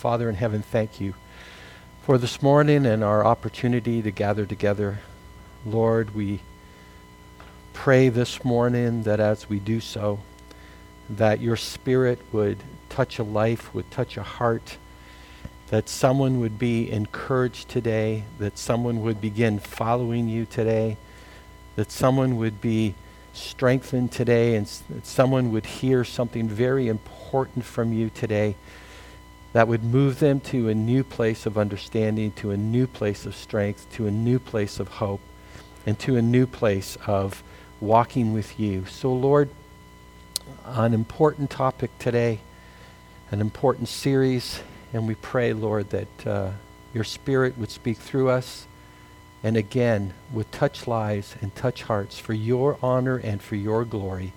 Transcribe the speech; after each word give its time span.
Father 0.00 0.30
in 0.30 0.34
heaven, 0.34 0.62
thank 0.62 0.98
you 0.98 1.12
for 2.04 2.16
this 2.16 2.40
morning 2.40 2.86
and 2.86 3.04
our 3.04 3.22
opportunity 3.22 4.00
to 4.00 4.10
gather 4.10 4.46
together. 4.46 5.00
Lord, 5.66 6.14
we 6.14 6.40
pray 7.74 8.08
this 8.08 8.42
morning 8.42 9.02
that 9.02 9.20
as 9.20 9.50
we 9.50 9.58
do 9.58 9.78
so, 9.78 10.20
that 11.10 11.42
your 11.42 11.56
spirit 11.56 12.18
would 12.32 12.56
touch 12.88 13.18
a 13.18 13.22
life, 13.22 13.74
would 13.74 13.90
touch 13.90 14.16
a 14.16 14.22
heart, 14.22 14.78
that 15.68 15.86
someone 15.86 16.40
would 16.40 16.58
be 16.58 16.90
encouraged 16.90 17.68
today, 17.68 18.24
that 18.38 18.56
someone 18.56 19.02
would 19.02 19.20
begin 19.20 19.58
following 19.58 20.30
you 20.30 20.46
today, 20.46 20.96
that 21.76 21.92
someone 21.92 22.38
would 22.38 22.62
be 22.62 22.94
strengthened 23.34 24.10
today, 24.10 24.56
and 24.56 24.66
that 24.88 25.04
someone 25.04 25.52
would 25.52 25.66
hear 25.66 26.04
something 26.04 26.48
very 26.48 26.88
important 26.88 27.66
from 27.66 27.92
you 27.92 28.08
today 28.08 28.56
that 29.52 29.68
would 29.68 29.82
move 29.82 30.20
them 30.20 30.40
to 30.40 30.68
a 30.68 30.74
new 30.74 31.02
place 31.02 31.46
of 31.46 31.58
understanding, 31.58 32.32
to 32.32 32.50
a 32.50 32.56
new 32.56 32.86
place 32.86 33.26
of 33.26 33.34
strength, 33.34 33.86
to 33.92 34.06
a 34.06 34.10
new 34.10 34.38
place 34.38 34.78
of 34.78 34.88
hope, 34.88 35.20
and 35.86 35.98
to 35.98 36.16
a 36.16 36.22
new 36.22 36.46
place 36.46 36.96
of 37.06 37.42
walking 37.80 38.32
with 38.32 38.60
you. 38.60 38.84
So, 38.86 39.12
Lord, 39.12 39.48
an 40.64 40.94
important 40.94 41.50
topic 41.50 41.90
today, 41.98 42.40
an 43.30 43.40
important 43.40 43.88
series, 43.88 44.62
and 44.92 45.06
we 45.06 45.14
pray, 45.16 45.52
Lord, 45.52 45.90
that 45.90 46.26
uh, 46.26 46.50
your 46.94 47.04
Spirit 47.04 47.58
would 47.58 47.70
speak 47.70 47.98
through 47.98 48.30
us 48.30 48.66
and 49.42 49.56
again 49.56 50.12
would 50.32 50.50
touch 50.52 50.86
lives 50.86 51.34
and 51.40 51.54
touch 51.54 51.82
hearts 51.84 52.18
for 52.18 52.34
your 52.34 52.78
honor 52.82 53.16
and 53.16 53.40
for 53.40 53.56
your 53.56 53.84
glory. 53.84 54.32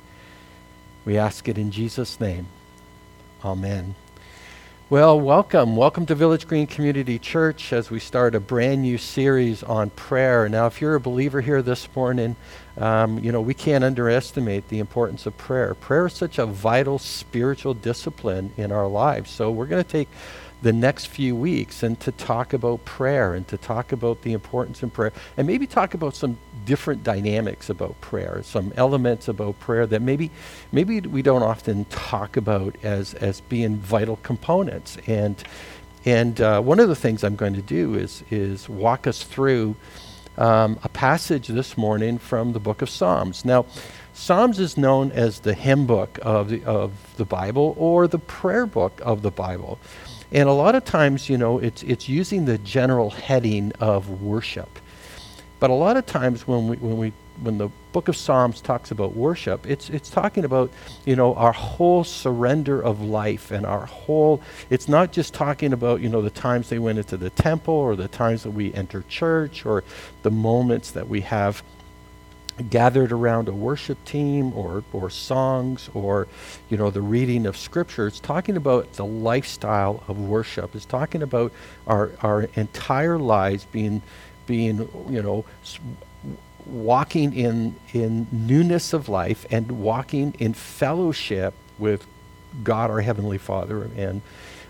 We 1.06 1.18
ask 1.18 1.48
it 1.50 1.58
in 1.58 1.72
Jesus' 1.72 2.20
name. 2.20 2.48
Amen. 3.44 3.96
Well, 4.90 5.18
welcome. 5.18 5.78
Welcome 5.78 6.06
to 6.08 6.14
Village 6.14 6.46
Green 6.46 6.68
Community 6.68 7.18
Church 7.18 7.72
as 7.72 7.90
we 7.90 8.00
start 8.00 8.36
a 8.36 8.42
brand 8.42 8.82
new 8.82 8.98
series 8.98 9.64
on 9.64 9.90
prayer. 9.92 10.50
Now, 10.50 10.68
if 10.68 10.82
you're 10.82 10.96
a 10.96 11.00
believer 11.00 11.40
here 11.40 11.62
this 11.62 11.88
morning, 11.96 12.36
um, 12.78 13.18
you 13.20 13.32
know, 13.32 13.40
we 13.40 13.54
can't 13.54 13.86
underestimate 13.86 14.68
the 14.68 14.80
importance 14.80 15.26
of 15.26 15.38
prayer. 15.38 15.74
Prayer 15.74 16.08
is 16.08 16.14
such 16.14 16.38
a 16.38 16.46
vital 16.46 17.00
spiritual 17.00 17.74
discipline 17.74 18.52
in 18.58 18.74
our 18.74 18.86
lives. 18.86 19.32
So, 19.32 19.52
we're 19.52 19.68
going 19.68 19.84
to 19.84 19.90
take 19.90 20.10
the 20.64 20.74
next 20.74 21.08
few 21.08 21.36
weeks 21.36 21.84
and 21.84 22.00
to 22.00 22.12
talk 22.14 22.54
about 22.54 22.84
prayer 22.86 23.34
and 23.34 23.46
to 23.50 23.58
talk 23.58 23.92
about 23.92 24.22
the 24.22 24.32
importance 24.32 24.82
of 24.82 24.94
prayer 24.94 25.12
and 25.36 25.46
maybe 25.46 25.68
talk 25.68 25.94
about 25.94 26.16
some 26.16 26.38
different 26.64 27.04
dynamics 27.04 27.70
about 27.70 28.00
prayer, 28.00 28.42
some 28.44 28.72
elements 28.78 29.28
about 29.28 29.60
prayer 29.60 29.86
that 29.86 30.02
maybe 30.02 30.32
maybe 30.72 31.02
we 31.02 31.22
don't 31.22 31.44
often 31.44 31.84
talk 31.86 32.38
about 32.38 32.76
as 32.82 33.14
as 33.16 33.42
being 33.42 33.76
vital 33.76 34.16
components. 34.24 34.98
And 35.06 35.36
and 36.06 36.40
uh, 36.40 36.62
one 36.62 36.80
of 36.80 36.88
the 36.88 36.96
things 36.96 37.24
I'm 37.26 37.36
going 37.36 37.56
to 37.56 37.62
do 37.62 37.96
is 37.96 38.24
is 38.32 38.70
walk 38.70 39.06
us 39.06 39.24
through 39.24 39.76
um, 40.38 40.80
a 40.84 40.90
passage 40.90 41.50
this 41.50 41.78
morning 41.78 42.18
from 42.18 42.54
the 42.54 42.60
book 42.60 42.82
of 42.82 42.90
Psalms. 42.90 43.44
Now. 43.46 43.66
Psalms 44.16 44.60
is 44.60 44.78
known 44.78 45.12
as 45.12 45.40
the 45.40 45.56
hymn 45.56 45.88
book 45.88 46.20
of 46.22 46.50
the, 46.50 46.64
of 46.66 46.92
the 47.18 47.26
Bible 47.26 47.74
or 47.80 48.08
the 48.08 48.20
prayer 48.20 48.68
book 48.68 49.02
of 49.04 49.24
the 49.24 49.32
Bible. 49.32 49.80
And 50.34 50.50
a 50.50 50.54
lot 50.54 50.74
of 50.74 50.84
times, 50.84 51.30
you 51.30 51.38
know, 51.38 51.60
it's, 51.60 51.84
it's 51.84 52.10
using 52.10 52.46
the 52.46 52.58
general 52.58 53.12
heading 53.12 53.72
of 53.80 54.22
worship. 54.22 54.80
But 55.60 55.70
a 55.70 55.74
lot 55.74 55.96
of 55.96 56.06
times 56.06 56.48
when 56.48 56.68
we, 56.68 56.78
when 56.78 56.98
we 56.98 57.14
when 57.42 57.58
the 57.58 57.70
book 57.94 58.08
of 58.10 58.16
Psalms 58.16 58.62
talks 58.62 58.92
about 58.92 59.16
worship, 59.16 59.66
it's 59.66 59.90
it's 59.90 60.10
talking 60.10 60.44
about, 60.44 60.72
you 61.06 61.16
know, 61.16 61.34
our 61.36 61.54
whole 61.54 62.04
surrender 62.04 62.82
of 62.82 63.02
life 63.02 63.50
and 63.50 63.66
our 63.66 63.86
whole 63.86 64.42
it's 64.70 64.88
not 64.88 65.12
just 65.12 65.34
talking 65.34 65.74
about, 65.74 66.02
you 66.02 66.10
know, 66.10 66.22
the 66.22 66.30
times 66.30 66.70
they 66.70 66.80
went 66.80 66.98
into 66.98 67.18
the 67.18 67.30
temple 67.30 67.74
or 67.74 67.96
the 67.96 68.08
times 68.08 68.44
that 68.44 68.52
we 68.52 68.74
enter 68.74 69.04
church 69.08 69.66
or 69.66 69.84
the 70.24 70.32
moments 70.32 70.92
that 70.92 71.08
we 71.08 71.22
have 71.22 71.64
gathered 72.70 73.12
around 73.12 73.48
a 73.48 73.54
worship 73.54 74.04
team 74.06 74.54
or, 74.54 74.84
or 74.94 75.10
songs 75.10 75.90
or 75.94 76.28
you 76.70 76.78
know 76.78 76.90
the 76.90 77.02
reading 77.02 77.46
of 77.46 77.58
scripture. 77.58 78.08
It's 78.08 78.20
talking 78.20 78.58
about 78.58 78.94
the 78.94 79.06
lifestyle 79.06 80.04
of 80.08 80.20
worship. 80.20 80.76
It's 80.76 80.86
talking 80.86 81.22
about 81.22 81.52
our, 81.88 82.12
our 82.22 82.44
entire 82.56 83.18
lives 83.18 83.66
being 83.66 84.02
being 84.46 84.78
you 85.10 85.22
know 85.22 85.46
walking 86.66 87.34
in 87.34 87.76
in 87.94 88.28
newness 88.32 88.94
of 88.94 89.10
life 89.10 89.46
and 89.52 89.72
walking 89.72 90.34
in 90.40 90.54
fellowship 90.54 91.54
with 91.78 92.06
God 92.64 92.90
our 92.90 93.02
heavenly 93.02 93.38
father 93.38 93.90
and 93.98 94.22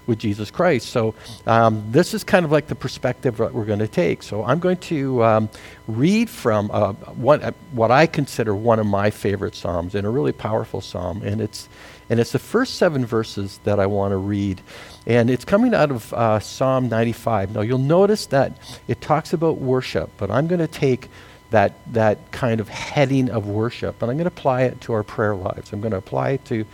with 0.06 0.20
Jesus 0.20 0.52
Christ. 0.52 0.90
So 0.90 1.16
um, 1.46 1.84
this 1.92 2.14
is 2.14 2.24
kind 2.24 2.46
of 2.46 2.52
like 2.52 2.68
the 2.68 2.76
perspective 2.76 3.38
that 3.38 3.54
we're 3.54 3.66
going 3.66 3.80
to 3.80 3.88
take. 3.88 4.24
So 4.24 4.44
I'm 4.44 4.60
going 4.60 4.78
to 4.78 5.24
um, 5.24 5.50
read 5.88 6.30
from 6.30 6.70
uh, 6.72 6.94
one, 6.94 7.42
uh, 7.42 7.52
what 7.72 7.92
I 7.92 8.06
consider 8.06 8.56
one 8.56 8.80
of 8.80 8.86
my 8.86 9.10
favorite 9.10 9.56
psalms, 9.56 9.96
and 9.96 10.06
a 10.06 10.10
really 10.10 10.32
powerful 10.32 10.82
psalm, 10.82 11.22
and 11.24 11.42
it's 11.42 11.70
and 12.10 12.20
it's 12.20 12.34
the 12.34 12.40
first 12.40 12.76
seven 12.76 13.06
verses 13.06 13.60
that 13.64 13.80
I 13.80 13.86
want 13.86 14.12
to 14.12 14.18
read, 14.18 14.62
and 15.08 15.30
it's 15.30 15.46
coming 15.46 15.74
out 15.74 15.90
of 15.90 16.14
uh, 16.14 16.40
Psalm 16.40 16.90
95. 16.90 17.56
Now 17.56 17.62
you'll 17.62 17.78
notice 17.78 18.26
that 18.28 18.58
it 18.88 19.00
talks 19.00 19.34
about 19.34 19.58
worship, 19.58 20.12
but 20.18 20.30
I'm 20.30 20.48
going 20.48 20.60
to 20.60 20.68
take 20.68 21.10
that, 21.54 21.74
that 21.94 22.32
kind 22.32 22.60
of 22.60 22.68
heading 22.68 23.30
of 23.30 23.48
worship. 23.48 24.02
And 24.02 24.10
I'm 24.10 24.18
going 24.18 24.30
to 24.30 24.36
apply 24.36 24.64
it 24.64 24.82
to 24.82 24.94
our 24.94 25.04
prayer 25.04 25.36
lives. 25.36 25.72
I'm 25.72 25.82
going 25.82 25.92
to 25.92 25.98
apply 25.98 26.32
it 26.32 26.46
to 26.46 26.66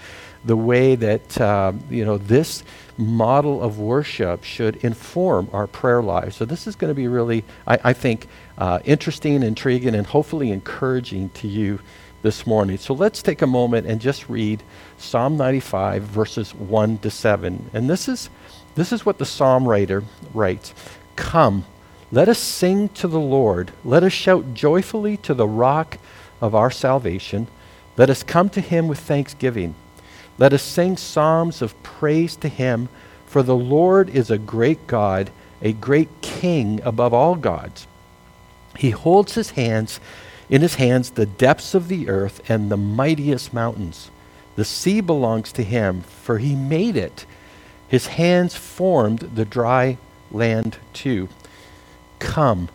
the 0.46 0.56
way 0.56 0.96
that, 0.96 1.40
uh, 1.40 1.74
you 1.90 2.06
know, 2.06 2.18
this 2.18 2.64
model 2.98 3.62
of 3.62 3.80
worship 3.80 4.44
should 4.44 4.78
inform 4.78 5.50
our 5.54 5.68
prayer 5.68 6.02
lives. 6.02 6.36
So 6.36 6.46
this 6.46 6.68
is 6.68 6.76
going 6.76 6.90
to 6.90 6.96
be 6.96 7.08
really, 7.08 7.44
I, 7.68 7.80
I 7.86 7.94
think, 7.94 8.28
uh, 8.58 8.80
interesting, 8.86 9.44
intriguing, 9.44 9.96
and 9.96 10.06
hopefully 10.06 10.52
encouraging 10.52 11.30
to 11.30 11.48
you 11.48 11.80
this 12.22 12.46
morning. 12.46 12.78
So 12.78 12.94
let's 12.94 13.22
take 13.22 13.42
a 13.42 13.48
moment 13.48 13.88
and 13.88 14.02
just 14.02 14.30
read 14.30 14.64
Psalm 14.98 15.38
95, 15.38 16.04
verses 16.04 16.54
1 16.54 16.98
to 17.00 17.10
7. 17.10 17.70
And 17.74 17.90
this 17.90 18.08
is, 18.08 18.30
this 18.76 18.92
is 18.92 19.06
what 19.06 19.18
the 19.18 19.26
psalm 19.26 19.68
writer 19.68 20.04
writes 20.34 20.74
Come, 21.16 21.66
let 22.12 22.28
us 22.28 22.40
sing 22.40 22.90
to 22.90 23.08
the 23.08 23.20
Lord. 23.20 23.72
Let 23.84 24.04
us 24.04 24.14
shout 24.14 24.54
joyfully 24.54 25.18
to 25.18 25.34
the 25.34 25.48
rock 25.48 25.98
of 26.42 26.56
our 26.56 26.72
salvation. 26.72 27.48
Let 27.98 28.10
us 28.10 28.24
come 28.24 28.50
to 28.52 28.62
him 28.62 28.88
with 28.88 29.00
thanksgiving. 29.00 29.76
Let 30.40 30.54
us 30.54 30.64
sing 30.64 30.96
psalms 30.96 31.62
of 31.62 31.82
praise 31.84 32.38
to 32.38 32.48
him, 32.48 32.88
for 33.26 33.44
the 33.44 33.56
Lord 33.56 34.10
is 34.10 34.32
a 34.32 34.38
great 34.38 34.88
God, 34.88 35.32
a 35.62 35.74
great 35.74 36.08
king 36.22 36.82
above 36.86 37.14
all 37.14 37.36
gods. 37.36 37.86
He 38.78 38.92
holds 38.92 39.36
his 39.36 39.52
hands 39.52 40.00
in 40.50 40.62
his 40.62 40.76
hands 40.76 41.12
the 41.12 41.26
depths 41.26 41.76
of 41.76 41.90
the 41.90 42.08
earth 42.08 42.50
and 42.50 42.72
the 42.72 42.78
mightiest 42.78 43.54
mountains. 43.54 44.10
The 44.56 44.64
sea 44.64 45.02
belongs 45.02 45.52
to 45.54 45.64
him, 45.64 46.04
for 46.04 46.38
he 46.38 46.56
made 46.56 46.96
it. 46.96 47.26
His 47.90 48.08
hands 48.08 48.56
formed 48.56 49.20
the 49.20 49.46
dry 49.46 49.98
land 50.32 50.78
too. 50.94 51.28
Come, 52.20 52.70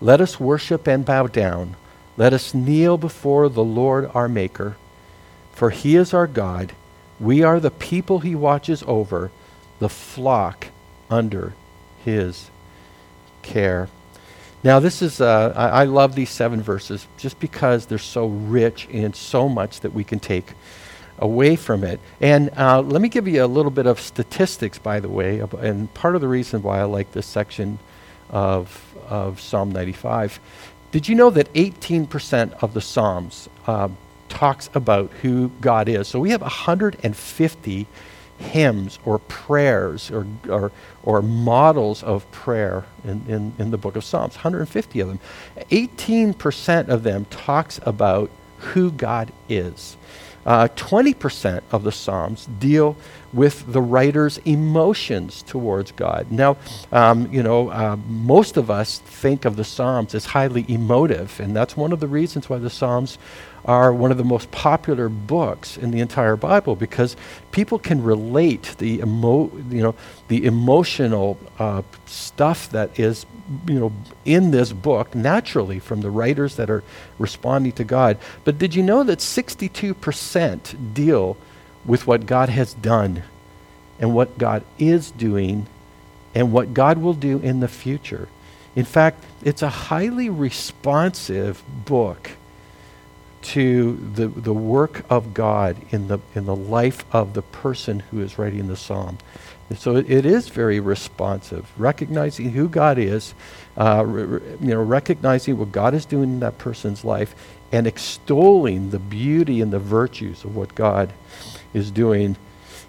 let 0.00 0.22
us 0.22 0.40
worship 0.40 0.86
and 0.86 1.04
bow 1.04 1.26
down. 1.26 1.76
Let 2.16 2.32
us 2.32 2.54
kneel 2.54 2.96
before 2.96 3.50
the 3.50 3.64
Lord 3.64 4.10
our 4.14 4.28
Maker, 4.28 4.76
for 5.52 5.68
he 5.68 5.94
is 5.96 6.14
our 6.14 6.26
God 6.26 6.72
we 7.22 7.44
are 7.44 7.60
the 7.60 7.70
people 7.70 8.18
he 8.18 8.34
watches 8.34 8.82
over, 8.86 9.30
the 9.78 9.88
flock 9.88 10.66
under 11.08 11.54
his 12.04 12.50
care. 13.42 13.88
Now, 14.64 14.80
this 14.80 15.02
is, 15.02 15.20
uh, 15.20 15.52
I, 15.56 15.68
I, 15.82 15.84
love 15.84 16.14
these 16.14 16.30
seven 16.30 16.62
verses 16.62 17.06
just 17.18 17.38
because 17.40 17.86
they're 17.86 17.98
so 17.98 18.26
rich 18.26 18.88
and 18.92 19.14
so 19.14 19.48
much 19.48 19.80
that 19.80 19.92
we 19.92 20.04
can 20.04 20.20
take 20.20 20.52
away 21.18 21.56
from 21.56 21.84
it. 21.84 22.00
And 22.20 22.50
uh, 22.56 22.80
let 22.80 23.00
me 23.00 23.08
give 23.08 23.26
you 23.26 23.44
a 23.44 23.46
little 23.46 23.70
bit 23.70 23.86
of 23.86 24.00
statistics, 24.00 24.78
by 24.78 25.00
the 25.00 25.08
way, 25.08 25.40
and 25.58 25.92
part 25.94 26.14
of 26.14 26.20
the 26.20 26.28
reason 26.28 26.62
why 26.62 26.80
I 26.80 26.84
like 26.84 27.12
this 27.12 27.26
section 27.26 27.78
of, 28.30 28.94
of 29.08 29.40
Psalm 29.40 29.72
95. 29.72 30.40
Did 30.92 31.08
you 31.08 31.14
know 31.14 31.30
that 31.30 31.52
18% 31.54 32.62
of 32.62 32.74
the 32.74 32.80
Psalms 32.80 33.48
uh, 33.66 33.88
talks 34.32 34.70
about 34.72 35.10
who 35.20 35.50
God 35.60 35.88
is. 35.90 36.08
So 36.08 36.18
we 36.18 36.30
have 36.30 36.40
150 36.40 37.86
hymns 38.38 38.98
or 39.04 39.18
prayers 39.18 40.10
or, 40.10 40.26
or, 40.48 40.72
or 41.02 41.20
models 41.20 42.02
of 42.02 42.28
prayer 42.32 42.84
in, 43.04 43.22
in, 43.28 43.52
in 43.58 43.70
the 43.70 43.76
book 43.76 43.94
of 43.94 44.02
Psalms, 44.02 44.34
150 44.34 45.00
of 45.00 45.08
them. 45.08 45.20
18% 45.70 46.88
of 46.88 47.02
them 47.02 47.26
talks 47.26 47.78
about 47.84 48.30
who 48.58 48.90
God 48.90 49.30
is. 49.50 49.98
Uh, 50.44 50.66
20% 50.74 51.62
of 51.70 51.84
the 51.84 51.92
Psalms 51.92 52.46
deal 52.58 52.96
with 53.32 53.70
the 53.72 53.80
writer's 53.80 54.38
emotions 54.38 55.42
towards 55.42 55.92
God. 55.92 56.32
Now, 56.32 56.56
um, 56.90 57.32
you 57.32 57.42
know, 57.42 57.68
uh, 57.68 57.96
most 58.08 58.56
of 58.56 58.68
us 58.68 58.98
think 58.98 59.44
of 59.44 59.54
the 59.54 59.64
Psalms 59.64 60.14
as 60.16 60.26
highly 60.26 60.64
emotive, 60.68 61.38
and 61.38 61.54
that's 61.54 61.76
one 61.76 61.92
of 61.92 62.00
the 62.00 62.08
reasons 62.08 62.50
why 62.50 62.58
the 62.58 62.70
Psalms 62.70 63.18
are 63.64 63.92
one 63.92 64.10
of 64.10 64.18
the 64.18 64.24
most 64.24 64.50
popular 64.50 65.08
books 65.08 65.76
in 65.76 65.92
the 65.92 66.00
entire 66.00 66.36
Bible 66.36 66.74
because 66.74 67.16
people 67.52 67.78
can 67.78 68.02
relate 68.02 68.74
the 68.78 68.98
emo- 68.98 69.52
you 69.70 69.82
know 69.82 69.94
the 70.28 70.44
emotional 70.44 71.38
uh, 71.58 71.82
stuff 72.06 72.68
that 72.70 72.98
is 72.98 73.24
you 73.66 73.78
know 73.78 73.92
in 74.24 74.50
this 74.50 74.72
book 74.72 75.14
naturally 75.14 75.78
from 75.78 76.00
the 76.00 76.10
writers 76.10 76.56
that 76.56 76.70
are 76.70 76.82
responding 77.18 77.72
to 77.72 77.84
God. 77.84 78.18
But 78.44 78.58
did 78.58 78.74
you 78.74 78.82
know 78.82 79.04
that 79.04 79.20
62% 79.20 80.94
deal 80.94 81.36
with 81.84 82.06
what 82.06 82.26
God 82.26 82.48
has 82.48 82.74
done 82.74 83.22
and 84.00 84.14
what 84.14 84.38
God 84.38 84.64
is 84.78 85.12
doing 85.12 85.68
and 86.34 86.52
what 86.52 86.74
God 86.74 86.98
will 86.98 87.14
do 87.14 87.38
in 87.38 87.60
the 87.60 87.68
future? 87.68 88.28
In 88.74 88.84
fact, 88.84 89.22
it's 89.44 89.62
a 89.62 89.68
highly 89.68 90.30
responsive 90.30 91.62
book 91.84 92.30
to 93.42 93.96
the, 94.14 94.28
the 94.28 94.52
work 94.52 95.04
of 95.10 95.34
God 95.34 95.76
in 95.90 96.08
the, 96.08 96.18
in 96.34 96.46
the 96.46 96.56
life 96.56 97.04
of 97.12 97.34
the 97.34 97.42
person 97.42 98.00
who 98.00 98.20
is 98.20 98.38
writing 98.38 98.68
the 98.68 98.76
psalm. 98.76 99.18
And 99.68 99.78
so 99.78 99.96
it, 99.96 100.10
it 100.10 100.26
is 100.26 100.48
very 100.48 100.80
responsive, 100.80 101.70
recognizing 101.78 102.50
who 102.50 102.68
God 102.68 102.98
is, 102.98 103.34
uh, 103.76 104.04
re, 104.06 104.40
you 104.60 104.68
know, 104.68 104.82
recognizing 104.82 105.58
what 105.58 105.72
God 105.72 105.94
is 105.94 106.04
doing 106.04 106.34
in 106.34 106.40
that 106.40 106.58
person's 106.58 107.04
life, 107.04 107.34
and 107.72 107.86
extolling 107.86 108.90
the 108.90 108.98
beauty 108.98 109.60
and 109.60 109.72
the 109.72 109.78
virtues 109.78 110.44
of 110.44 110.54
what 110.54 110.74
God 110.74 111.12
is 111.72 111.90
doing 111.90 112.36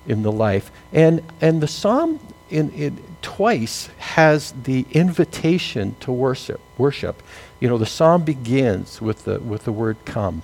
in 0.08 0.24
the 0.24 0.32
life. 0.32 0.72
And, 0.92 1.24
and 1.40 1.62
the 1.62 1.68
psalm 1.68 2.20
in, 2.50 2.70
in 2.72 3.02
twice 3.22 3.90
has 3.98 4.54
the 4.64 4.86
invitation 4.92 5.96
to 6.02 6.12
worship. 6.12 6.60
Worship. 6.78 7.24
You 7.63 7.69
know, 7.69 7.77
the 7.77 7.86
psalm 7.86 8.25
begins 8.25 9.01
with 9.01 9.24
the 9.24 9.39
with 9.39 9.63
the 9.63 9.71
word 9.71 9.95
come. 10.04 10.42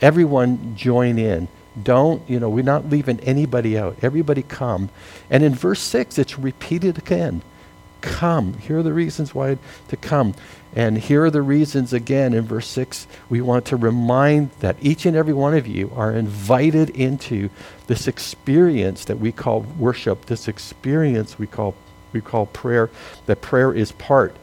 Everyone 0.00 0.76
join 0.76 1.18
in. 1.18 1.48
Don't, 1.82 2.22
you 2.30 2.38
know, 2.38 2.48
we're 2.48 2.62
not 2.62 2.88
leaving 2.88 3.18
anybody 3.20 3.76
out. 3.76 3.96
Everybody 4.02 4.42
come. 4.42 4.88
And 5.30 5.42
in 5.42 5.52
verse 5.56 5.80
6, 5.80 6.16
it's 6.16 6.38
repeated 6.38 6.96
again. 6.96 7.42
Come. 8.02 8.54
Here 8.54 8.78
are 8.78 8.82
the 8.84 8.92
reasons 8.92 9.34
why 9.34 9.58
to 9.88 9.96
come. 9.96 10.36
And 10.76 10.98
here 10.98 11.24
are 11.24 11.30
the 11.32 11.42
reasons 11.42 11.92
again 11.92 12.34
in 12.34 12.44
verse 12.44 12.68
6. 12.68 13.08
We 13.28 13.40
want 13.40 13.64
to 13.66 13.76
remind 13.76 14.52
that 14.60 14.76
each 14.80 15.06
and 15.06 15.16
every 15.16 15.34
one 15.34 15.54
of 15.54 15.66
you 15.66 15.90
are 15.96 16.12
invited 16.12 16.90
into 16.90 17.50
this 17.88 18.06
experience 18.06 19.06
that 19.06 19.18
we 19.18 19.32
call 19.32 19.62
worship, 19.76 20.26
this 20.26 20.46
experience 20.46 21.36
we 21.36 21.48
call 21.48 21.74
we 22.12 22.20
call 22.20 22.46
prayer, 22.46 22.90
that 23.26 23.42
prayer 23.42 23.72
is 23.72 23.90
part 23.90 24.36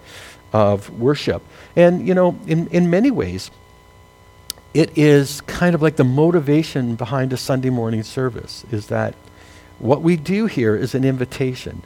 of 0.51 0.89
worship. 0.89 1.41
And, 1.75 2.07
you 2.07 2.13
know, 2.13 2.39
in, 2.47 2.67
in 2.67 2.89
many 2.89 3.11
ways, 3.11 3.51
it 4.73 4.97
is 4.97 5.41
kind 5.41 5.75
of 5.75 5.81
like 5.81 5.95
the 5.95 6.03
motivation 6.03 6.95
behind 6.95 7.33
a 7.33 7.37
Sunday 7.37 7.69
morning 7.69 8.03
service 8.03 8.65
is 8.71 8.87
that 8.87 9.15
what 9.79 10.01
we 10.01 10.15
do 10.15 10.45
here 10.45 10.75
is 10.75 10.95
an 10.95 11.03
invitation 11.03 11.81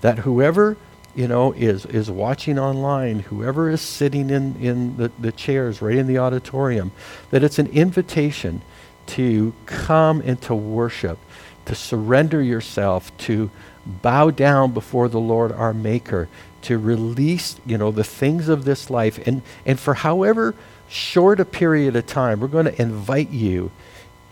that 0.00 0.20
whoever 0.20 0.76
you 1.14 1.28
know 1.28 1.52
is 1.52 1.84
is 1.86 2.10
watching 2.10 2.58
online 2.58 3.20
whoever 3.20 3.68
is 3.68 3.80
sitting 3.80 4.30
in 4.30 4.56
in 4.56 4.96
the, 4.96 5.10
the 5.18 5.30
chairs 5.30 5.82
right 5.82 5.96
in 5.96 6.06
the 6.06 6.16
auditorium 6.16 6.90
that 7.30 7.44
it's 7.44 7.58
an 7.58 7.66
invitation 7.66 8.62
to 9.06 9.52
come 9.66 10.22
and 10.22 10.40
to 10.40 10.54
worship 10.54 11.18
to 11.66 11.74
surrender 11.74 12.42
yourself 12.42 13.16
to 13.18 13.50
bow 13.84 14.30
down 14.30 14.72
before 14.72 15.08
the 15.08 15.20
Lord 15.20 15.52
our 15.52 15.74
Maker, 15.74 16.28
to 16.62 16.78
release, 16.78 17.56
you 17.66 17.78
know, 17.78 17.90
the 17.90 18.04
things 18.04 18.48
of 18.48 18.64
this 18.64 18.90
life. 18.90 19.18
And, 19.26 19.42
and 19.66 19.78
for 19.78 19.94
however 19.94 20.54
short 20.88 21.40
a 21.40 21.44
period 21.44 21.96
of 21.96 22.06
time, 22.06 22.40
we're 22.40 22.48
going 22.48 22.66
to 22.66 22.82
invite 22.82 23.30
you 23.30 23.70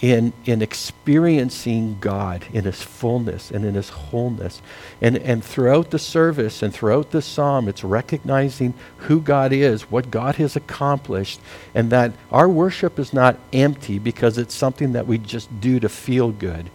in, 0.00 0.32
in 0.46 0.62
experiencing 0.62 1.98
God 2.00 2.46
in 2.52 2.64
his 2.64 2.82
fullness 2.82 3.50
and 3.50 3.64
in 3.64 3.74
his 3.74 3.90
wholeness. 3.90 4.62
And, 5.00 5.18
and 5.18 5.44
throughout 5.44 5.90
the 5.90 5.98
service 5.98 6.62
and 6.62 6.72
throughout 6.72 7.10
the 7.10 7.20
psalm, 7.20 7.68
it's 7.68 7.84
recognizing 7.84 8.74
who 8.98 9.20
God 9.20 9.52
is, 9.52 9.90
what 9.90 10.10
God 10.10 10.36
has 10.36 10.56
accomplished, 10.56 11.40
and 11.74 11.90
that 11.90 12.12
our 12.30 12.48
worship 12.48 12.98
is 12.98 13.12
not 13.12 13.38
empty 13.52 13.98
because 13.98 14.38
it's 14.38 14.54
something 14.54 14.92
that 14.92 15.06
we 15.06 15.18
just 15.18 15.60
do 15.60 15.78
to 15.80 15.88
feel 15.88 16.30
good. 16.30 16.70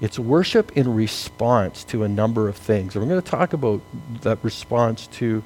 It's 0.00 0.18
worship 0.18 0.76
in 0.76 0.94
response 0.94 1.82
to 1.84 2.04
a 2.04 2.08
number 2.08 2.48
of 2.48 2.56
things. 2.56 2.94
And 2.94 3.04
we're 3.04 3.10
going 3.10 3.22
to 3.22 3.30
talk 3.30 3.52
about 3.52 3.80
that 4.20 4.38
response 4.42 5.08
to 5.08 5.42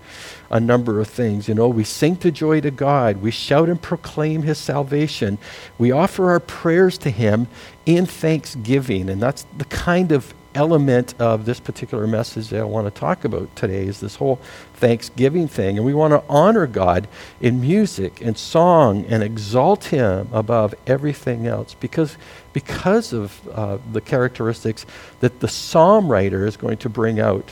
a 0.51 0.61
number 0.61 1.01
of 1.01 1.09
things. 1.09 1.49
You 1.49 1.55
know, 1.55 1.69
we 1.69 1.85
sing 1.85 2.17
to 2.17 2.31
joy 2.31 2.61
to 2.61 2.71
God, 2.71 3.23
we 3.23 3.31
shout 3.31 3.69
and 3.69 3.81
proclaim 3.81 4.43
His 4.43 4.59
salvation, 4.59 5.39
we 5.79 5.91
offer 5.91 6.31
our 6.31 6.41
prayers 6.41 6.99
to 6.99 7.11
Him 7.11 7.49
in 7.87 8.05
thanksgiving. 8.07 9.09
And 9.09 9.23
that's 9.23 9.47
the 9.57 9.65
kind 9.65 10.13
of 10.13 10.35
element 10.55 11.15
of 11.19 11.45
this 11.45 11.61
particular 11.61 12.07
message 12.07 12.49
that 12.49 12.61
I 12.61 12.65
want 12.65 12.93
to 12.93 13.01
talk 13.01 13.25
about 13.25 13.55
today 13.57 13.87
is 13.87 14.01
this 14.01 14.17
whole 14.17 14.37
Thanksgiving 14.75 15.49
thing. 15.49 15.77
And 15.77 15.87
we 15.87 15.95
want 15.95 16.13
to 16.13 16.23
honor 16.29 16.67
God 16.67 17.09
in 17.41 17.61
music 17.61 18.21
and 18.21 18.37
song 18.37 19.05
and 19.07 19.23
exalt 19.23 19.85
Him 19.85 20.29
above 20.33 20.75
everything 20.87 21.47
else 21.47 21.75
because, 21.75 22.17
because 22.53 23.13
of 23.13 23.49
uh, 23.49 23.79
the 23.93 24.01
characteristics 24.01 24.87
that 25.21 25.41
the 25.41 25.49
psalm 25.49 26.09
writer 26.11 26.47
is 26.47 26.57
going 26.57 26.79
to 26.79 26.89
bring 26.89 27.21
out 27.21 27.49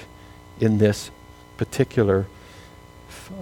in 0.61 0.79
this 0.79 1.11
particular 1.56 2.26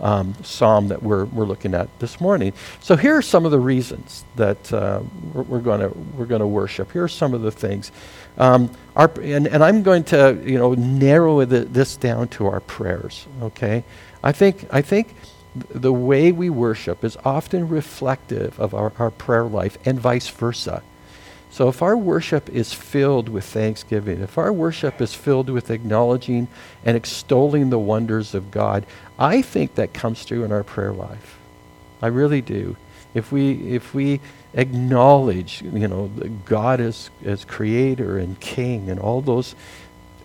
um, 0.03 0.35
psalm 0.43 0.89
that 0.89 1.03
we're, 1.03 1.25
we're 1.27 1.45
looking 1.45 1.75
at 1.75 1.89
this 1.99 2.21
morning. 2.21 2.53
So 2.81 2.97
here 2.97 3.17
are 3.17 3.23
some 3.23 3.45
of 3.45 3.51
the 3.51 3.59
reasons 3.59 4.25
that 4.37 4.73
uh, 4.73 5.01
we're, 5.33 5.43
we're 5.43 5.61
going 5.61 5.81
we're 6.17 6.27
going 6.27 6.41
to 6.41 6.47
worship. 6.47 6.93
Here 6.93 7.05
are 7.05 7.09
some 7.09 7.35
of 7.35 7.43
the 7.43 7.51
things. 7.51 7.91
Um, 8.37 8.71
our, 8.95 9.11
and, 9.21 9.49
and 9.49 9.65
I'm 9.65 9.83
going 9.83 10.05
to 10.05 10.41
you 10.45 10.59
know 10.59 10.75
narrow 10.75 11.45
the, 11.45 11.61
this 11.61 11.97
down 11.97 12.29
to 12.29 12.47
our 12.47 12.61
prayers. 12.61 13.27
Okay, 13.43 13.85
I 14.23 14.33
think 14.33 14.67
I 14.71 14.83
think 14.83 15.15
the 15.55 15.93
way 15.93 16.31
we 16.33 16.51
worship 16.51 17.05
is 17.05 17.17
often 17.25 17.69
reflective 17.69 18.59
of 18.61 18.75
our, 18.75 18.93
our 18.99 19.11
prayer 19.11 19.45
life 19.45 19.79
and 19.85 19.99
vice 19.99 20.29
versa. 20.29 20.83
So 21.59 21.69
if 21.69 21.83
our 21.83 21.97
worship 21.97 22.49
is 22.51 22.73
filled 22.73 23.29
with 23.29 23.45
thanksgiving, 23.45 24.21
if 24.21 24.39
our 24.39 24.53
worship 24.53 25.01
is 25.01 25.13
filled 25.13 25.51
with 25.51 25.73
acknowledging 25.73 26.47
and 26.85 26.97
extolling 26.97 27.71
the 27.71 27.81
wonders 27.81 28.33
of 28.33 28.53
God, 28.53 28.87
I 29.19 29.43
think 29.43 29.75
that 29.75 29.93
comes 29.93 30.23
through 30.23 30.45
in 30.45 30.53
our 30.53 30.63
prayer 30.63 30.93
life. 30.93 31.37
I 32.01 32.07
really 32.07 32.43
do. 32.43 32.77
If 33.13 33.33
we 33.33 33.75
if 33.75 33.93
we 33.93 34.21
acknowledge, 34.55 35.61
you 35.63 35.89
know, 35.89 36.13
God 36.45 36.81
as 36.81 37.11
as 37.25 37.45
creator 37.45 38.19
and 38.19 38.39
king 38.39 38.89
and 38.89 39.01
all 39.01 39.21
those 39.21 39.57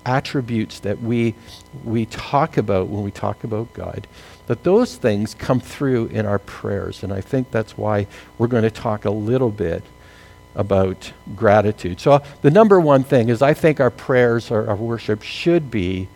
attributes 0.05 0.81
that 0.81 1.01
we 1.01 1.33
we 1.83 2.05
talk 2.05 2.57
about 2.57 2.89
when 2.89 3.03
we 3.03 3.09
talk 3.09 3.43
about 3.43 3.73
God, 3.73 4.05
that 4.45 4.63
those 4.63 4.97
things 4.97 5.33
come 5.33 5.59
through 5.59 6.09
in 6.09 6.27
our 6.27 6.37
prayers. 6.37 7.01
And 7.01 7.11
I 7.11 7.21
think 7.21 7.49
that's 7.49 7.75
why 7.75 8.05
we're 8.37 8.45
going 8.45 8.61
to 8.61 8.69
talk 8.69 9.03
a 9.03 9.09
little 9.09 9.49
bit 9.49 9.83
about 10.55 11.11
gratitude. 11.35 11.99
So, 11.99 12.21
the 12.41 12.51
number 12.51 12.79
one 12.79 13.03
thing 13.03 13.29
is 13.29 13.41
I 13.41 13.53
think 13.53 13.79
our 13.79 13.89
prayers, 13.89 14.51
our, 14.51 14.67
our 14.67 14.75
worship 14.75 15.23
should 15.23 15.71
be, 15.71 16.07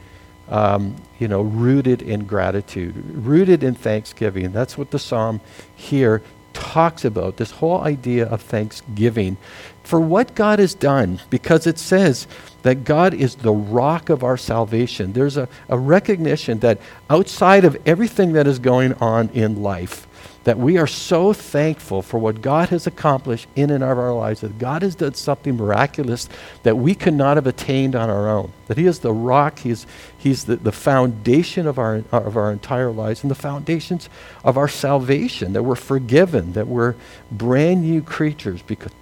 um, 0.50 0.96
you 1.20 1.28
know, 1.28 1.42
rooted 1.42 2.02
in 2.02 2.26
gratitude, 2.26 2.96
rooted 3.16 3.64
in 3.64 3.76
thanksgiving. 3.76 4.52
That's 4.52 4.78
what 4.78 4.92
the 4.92 5.00
psalm 5.00 5.42
here 5.76 6.22
talks 6.54 7.06
about 7.06 7.38
this 7.38 7.52
whole 7.52 7.82
idea 7.82 8.26
of 8.28 8.42
thanksgiving 8.42 9.38
for 9.84 10.00
what 10.00 10.36
God 10.36 10.60
has 10.60 10.74
done, 10.74 11.22
because 11.30 11.68
it 11.68 11.78
says 11.80 12.28
that 12.64 12.84
God 12.84 13.14
is 13.14 13.36
the 13.36 13.54
rock 13.54 14.10
of 14.10 14.24
our 14.24 14.38
salvation. 14.38 15.14
There's 15.14 15.38
a, 15.38 15.48
a 15.70 15.78
recognition 15.78 16.60
that 16.60 16.80
outside 17.10 17.64
of 17.64 17.78
everything 17.86 18.34
that 18.34 18.48
is 18.48 18.60
going 18.60 18.94
on 18.96 19.30
in 19.30 19.62
life, 19.62 20.08
that 20.48 20.58
we 20.58 20.78
are 20.78 20.88
so 20.88 21.34
thankful 21.34 22.02
for 22.02 22.18
what 22.18 22.42
God 22.42 22.70
has 22.70 22.88
accomplished 22.88 23.50
in 23.58 23.70
and 23.70 23.84
of 23.84 24.00
our 24.00 24.14
lives, 24.14 24.40
that 24.40 24.58
God 24.58 24.82
has 24.82 24.96
done 24.96 25.14
something 25.14 25.58
miraculous 25.58 26.30
that 26.64 26.78
we 26.78 26.96
could 26.96 27.16
not 27.16 27.36
have 27.36 27.46
attained 27.46 27.98
on 27.98 28.10
our 28.10 28.30
own. 28.30 28.54
That 28.68 28.78
He 28.78 28.86
is 28.86 29.00
the 29.00 29.12
rock, 29.12 29.60
He's, 29.60 29.86
he's 30.18 30.46
the, 30.46 30.56
the 30.56 30.72
foundation 30.72 31.68
of 31.68 31.78
our, 31.78 32.02
of 32.14 32.38
our 32.38 32.50
entire 32.50 32.92
lives 32.92 33.24
and 33.24 33.30
the 33.30 33.36
foundations 33.36 34.08
of 34.42 34.58
our 34.58 34.70
salvation, 34.70 35.52
that 35.52 35.64
we're 35.64 35.76
forgiven, 35.76 36.54
that 36.54 36.68
we're 36.68 36.96
brand 37.30 37.82
new 37.82 38.02
creatures 38.02 38.62
because, 38.62 38.94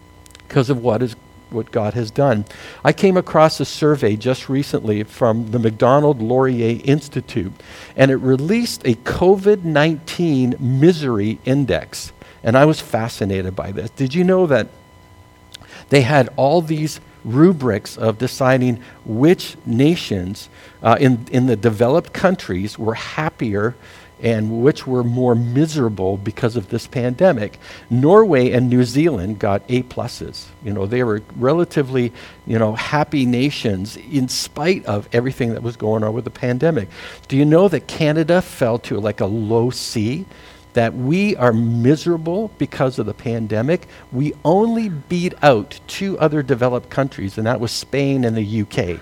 because 0.48 0.72
of 0.72 0.82
what 0.82 1.04
is 1.04 1.16
what 1.50 1.72
God 1.72 1.94
has 1.94 2.12
done. 2.12 2.46
I 2.84 2.94
came 2.94 3.18
across 3.18 3.60
a 3.60 3.66
survey 3.66 4.16
just 4.16 4.50
recently 4.50 5.04
from 5.04 5.52
the 5.52 5.60
Macdonald 5.60 6.22
Laurier 6.22 6.82
Institute, 6.84 7.54
and 7.96 8.12
it 8.12 8.18
released 8.18 8.86
a 8.86 8.96
COVID 8.96 9.64
19 9.64 10.56
misery 10.60 11.40
index. 11.46 12.12
And 12.44 12.58
I 12.58 12.66
was 12.66 12.80
fascinated 12.80 13.56
by 13.56 13.72
this. 13.72 13.90
Did 13.92 14.14
you 14.14 14.24
know 14.24 14.46
that 14.48 14.68
they 15.90 16.02
had 16.02 16.30
all 16.36 16.62
these 16.62 17.00
rubrics 17.24 17.98
of 17.98 18.18
deciding 18.18 18.80
which 19.04 19.58
nations 19.66 20.48
uh, 20.84 20.96
in, 21.00 21.26
in 21.32 21.48
the 21.48 21.56
developed 21.56 22.14
countries 22.14 22.78
were 22.78 22.94
happier 22.94 23.76
and 24.22 24.62
which 24.62 24.88
were 24.88 25.04
more 25.04 25.36
miserable 25.36 26.18
because 26.18 26.56
of 26.56 26.70
this 26.70 26.88
pandemic. 26.88 27.60
Norway 27.90 28.52
and 28.52 28.70
New 28.70 28.84
Zealand 28.84 29.40
got 29.40 29.62
A 29.70 29.84
pluses. 29.84 30.48
You 30.64 30.74
know, 30.74 30.86
they 30.86 31.04
were 31.04 31.22
relatively, 31.36 32.14
you 32.48 32.58
know, 32.58 32.74
happy 32.76 33.26
nations 33.26 33.98
in 33.98 34.30
spite 34.30 34.86
of 34.86 35.10
everything 35.12 35.54
that 35.54 35.64
was 35.64 35.76
going 35.76 36.04
on 36.04 36.14
with 36.14 36.24
the 36.24 36.32
pandemic. 36.32 36.90
Do 37.28 37.38
you 37.38 37.46
know 37.46 37.68
that 37.68 37.88
Canada 37.88 38.42
fell 38.42 38.80
to 38.80 39.00
like 39.00 39.22
a 39.22 39.26
low 39.26 39.70
C? 39.70 40.26
That 40.74 40.94
we 40.94 41.38
are 41.38 41.54
miserable 41.54 42.52
because 42.58 43.00
of 43.00 43.06
the 43.06 43.14
pandemic. 43.14 43.88
We 44.12 44.34
only 44.44 44.90
beat 44.90 45.34
out 45.42 45.80
two 45.88 46.20
other 46.20 46.44
developed 46.44 46.90
countries, 46.90 47.38
and 47.38 47.48
that 47.48 47.62
was 47.62 47.72
Spain 47.72 48.26
and 48.26 48.36
the 48.36 48.62
UK. 48.62 49.00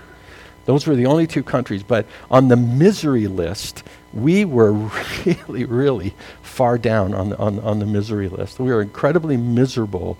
Those 0.66 0.86
were 0.86 0.94
the 0.94 1.06
only 1.06 1.26
two 1.26 1.42
countries. 1.42 1.82
But 1.82 2.06
on 2.30 2.46
the 2.46 2.56
misery 2.56 3.26
list, 3.26 3.82
we 4.14 4.44
were 4.44 4.72
really, 5.24 5.64
really 5.64 6.14
far 6.42 6.78
down 6.78 7.14
on 7.14 7.30
the, 7.30 7.38
on, 7.38 7.58
on 7.60 7.78
the 7.80 7.86
misery 7.86 8.28
list. 8.28 8.58
We 8.58 8.70
were 8.70 8.82
incredibly 8.82 9.36
miserable 9.36 10.16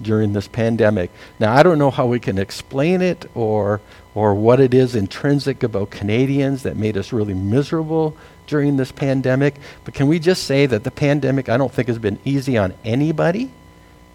during 0.00 0.32
this 0.32 0.46
pandemic. 0.46 1.10
Now, 1.40 1.54
I 1.54 1.62
don't 1.62 1.78
know 1.78 1.90
how 1.90 2.06
we 2.06 2.20
can 2.20 2.38
explain 2.38 3.02
it 3.02 3.28
or, 3.34 3.80
or 4.14 4.34
what 4.34 4.60
it 4.60 4.74
is 4.74 4.94
intrinsic 4.94 5.62
about 5.62 5.90
Canadians 5.90 6.62
that 6.62 6.76
made 6.76 6.96
us 6.96 7.12
really 7.12 7.34
miserable 7.34 8.16
during 8.46 8.76
this 8.76 8.92
pandemic, 8.92 9.56
but 9.84 9.94
can 9.94 10.08
we 10.08 10.18
just 10.18 10.44
say 10.44 10.66
that 10.66 10.84
the 10.84 10.90
pandemic, 10.90 11.48
I 11.48 11.56
don't 11.56 11.72
think, 11.72 11.88
has 11.88 11.98
been 11.98 12.18
easy 12.24 12.56
on 12.56 12.74
anybody? 12.84 13.50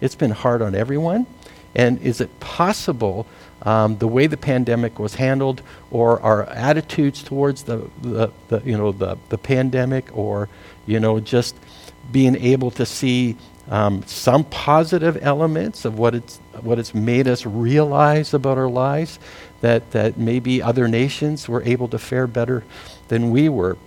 It's 0.00 0.16
been 0.16 0.32
hard 0.32 0.60
on 0.60 0.74
everyone. 0.74 1.26
And 1.74 2.00
is 2.02 2.20
it 2.20 2.40
possible 2.40 3.26
um, 3.62 3.98
the 3.98 4.08
way 4.08 4.26
the 4.26 4.36
pandemic 4.36 4.98
was 4.98 5.14
handled 5.14 5.62
or 5.90 6.20
our 6.20 6.44
attitudes 6.44 7.22
towards 7.22 7.64
the, 7.64 7.88
the, 8.02 8.30
the, 8.48 8.60
you 8.64 8.76
know, 8.76 8.92
the, 8.92 9.16
the 9.30 9.38
pandemic 9.38 10.16
or, 10.16 10.48
you 10.86 11.00
know, 11.00 11.20
just 11.20 11.56
being 12.12 12.36
able 12.36 12.70
to 12.72 12.84
see 12.84 13.36
um, 13.70 14.02
some 14.06 14.44
positive 14.44 15.18
elements 15.22 15.84
of 15.84 15.98
what 15.98 16.14
it's, 16.14 16.36
what 16.60 16.78
it's 16.78 16.94
made 16.94 17.26
us 17.26 17.46
realize 17.46 18.34
about 18.34 18.58
our 18.58 18.68
lives 18.68 19.18
that, 19.62 19.92
that 19.92 20.18
maybe 20.18 20.60
other 20.60 20.86
nations 20.88 21.48
were 21.48 21.62
able 21.62 21.88
to 21.88 21.98
fare 21.98 22.26
better 22.26 22.64
than 23.08 23.30
we 23.30 23.48
were. 23.48 23.78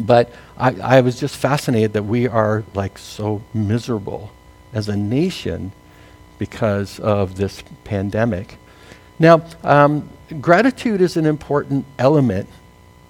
But 0.00 0.32
I, 0.56 0.74
I 0.80 1.00
was 1.00 1.20
just 1.20 1.36
fascinated 1.36 1.92
that 1.92 2.04
we 2.04 2.26
are 2.26 2.64
like 2.74 2.98
so 2.98 3.42
miserable 3.54 4.30
as 4.72 4.88
a 4.88 4.96
nation 4.96 5.72
because 6.38 6.98
of 7.00 7.36
this 7.36 7.62
pandemic. 7.84 8.56
Now, 9.18 9.42
um, 9.64 10.08
gratitude 10.40 11.00
is 11.00 11.16
an 11.16 11.26
important 11.26 11.84
element 11.98 12.48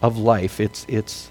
of 0.01 0.17
life. 0.17 0.61
It's, 0.61 0.87
it's, 0.89 1.31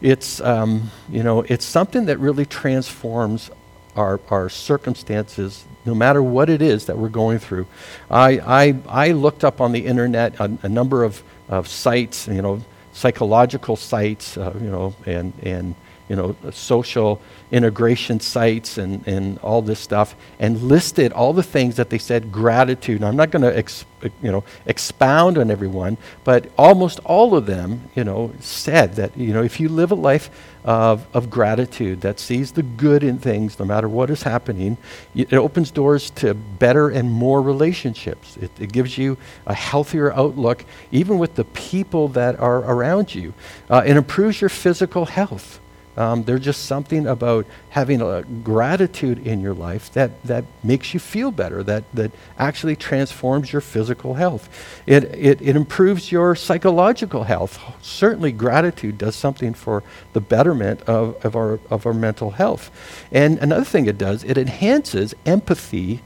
it's, 0.00 0.40
um, 0.40 0.90
you 1.08 1.22
know, 1.22 1.42
it's 1.42 1.64
something 1.64 2.06
that 2.06 2.18
really 2.18 2.46
transforms 2.46 3.50
our, 3.96 4.20
our 4.30 4.48
circumstances, 4.48 5.64
no 5.84 5.94
matter 5.94 6.22
what 6.22 6.48
it 6.48 6.62
is 6.62 6.86
that 6.86 6.96
we're 6.96 7.08
going 7.08 7.38
through. 7.40 7.66
I, 8.10 8.38
I, 8.38 8.76
I 8.88 9.12
looked 9.12 9.42
up 9.42 9.60
on 9.60 9.72
the 9.72 9.86
internet 9.86 10.38
a, 10.38 10.56
a 10.62 10.68
number 10.68 11.02
of, 11.02 11.22
of 11.48 11.66
sites, 11.66 12.28
you 12.28 12.42
know, 12.42 12.62
psychological 12.92 13.74
sites, 13.76 14.36
uh, 14.36 14.54
you 14.60 14.70
know, 14.70 14.94
and, 15.06 15.32
and 15.42 15.74
you 16.08 16.16
know, 16.16 16.36
social 16.52 17.20
integration 17.50 18.20
sites 18.20 18.78
and, 18.78 19.06
and 19.06 19.38
all 19.38 19.62
this 19.62 19.80
stuff 19.80 20.14
and 20.38 20.62
listed 20.62 21.12
all 21.12 21.32
the 21.32 21.42
things 21.42 21.76
that 21.76 21.90
they 21.90 21.98
said 21.98 22.30
gratitude. 22.30 23.02
I'm 23.02 23.16
not 23.16 23.30
going 23.30 23.42
to 23.42 23.56
ex, 23.56 23.84
you 24.22 24.30
know 24.30 24.44
expound 24.66 25.38
on 25.38 25.50
everyone, 25.50 25.96
but 26.24 26.50
almost 26.56 27.00
all 27.00 27.34
of 27.34 27.46
them, 27.46 27.90
you 27.94 28.04
know, 28.04 28.32
said 28.40 28.94
that 28.94 29.16
you 29.16 29.32
know 29.32 29.42
if 29.42 29.60
you 29.60 29.68
live 29.68 29.90
a 29.90 29.94
life 29.96 30.30
of, 30.64 31.06
of 31.14 31.30
gratitude 31.30 32.02
that 32.02 32.20
sees 32.20 32.52
the 32.52 32.62
good 32.62 33.02
in 33.02 33.18
things, 33.18 33.58
no 33.58 33.64
matter 33.64 33.88
what 33.88 34.10
is 34.10 34.22
happening, 34.22 34.76
it 35.14 35.32
opens 35.32 35.70
doors 35.70 36.10
to 36.10 36.34
better 36.34 36.90
and 36.90 37.10
more 37.10 37.40
relationships. 37.40 38.36
It, 38.36 38.50
it 38.60 38.72
gives 38.72 38.98
you 38.98 39.16
a 39.46 39.54
healthier 39.54 40.12
outlook, 40.12 40.64
even 40.92 41.18
with 41.18 41.36
the 41.36 41.44
people 41.44 42.08
that 42.08 42.38
are 42.38 42.58
around 42.58 43.14
you. 43.14 43.32
Uh, 43.70 43.82
it 43.86 43.96
improves 43.96 44.42
your 44.42 44.50
physical 44.50 45.06
health. 45.06 45.60
Um, 45.98 46.22
there's 46.22 46.44
just 46.44 46.66
something 46.66 47.08
about 47.08 47.44
having 47.70 48.00
a 48.00 48.22
gratitude 48.22 49.26
in 49.26 49.40
your 49.40 49.52
life 49.52 49.92
that, 49.94 50.22
that 50.22 50.44
makes 50.62 50.94
you 50.94 51.00
feel 51.00 51.32
better, 51.32 51.64
that, 51.64 51.82
that 51.92 52.12
actually 52.38 52.76
transforms 52.76 53.52
your 53.52 53.60
physical 53.60 54.14
health. 54.14 54.48
It, 54.86 55.02
it, 55.02 55.42
it 55.42 55.56
improves 55.56 56.12
your 56.12 56.36
psychological 56.36 57.24
health. 57.24 57.58
Certainly, 57.82 58.32
gratitude 58.32 58.96
does 58.96 59.16
something 59.16 59.54
for 59.54 59.82
the 60.12 60.20
betterment 60.20 60.82
of, 60.82 61.16
of, 61.24 61.34
our, 61.34 61.58
of 61.68 61.84
our 61.84 61.94
mental 61.94 62.30
health. 62.30 62.70
And 63.10 63.38
another 63.38 63.64
thing 63.64 63.86
it 63.86 63.98
does, 63.98 64.22
it 64.22 64.38
enhances 64.38 65.16
empathy 65.26 66.00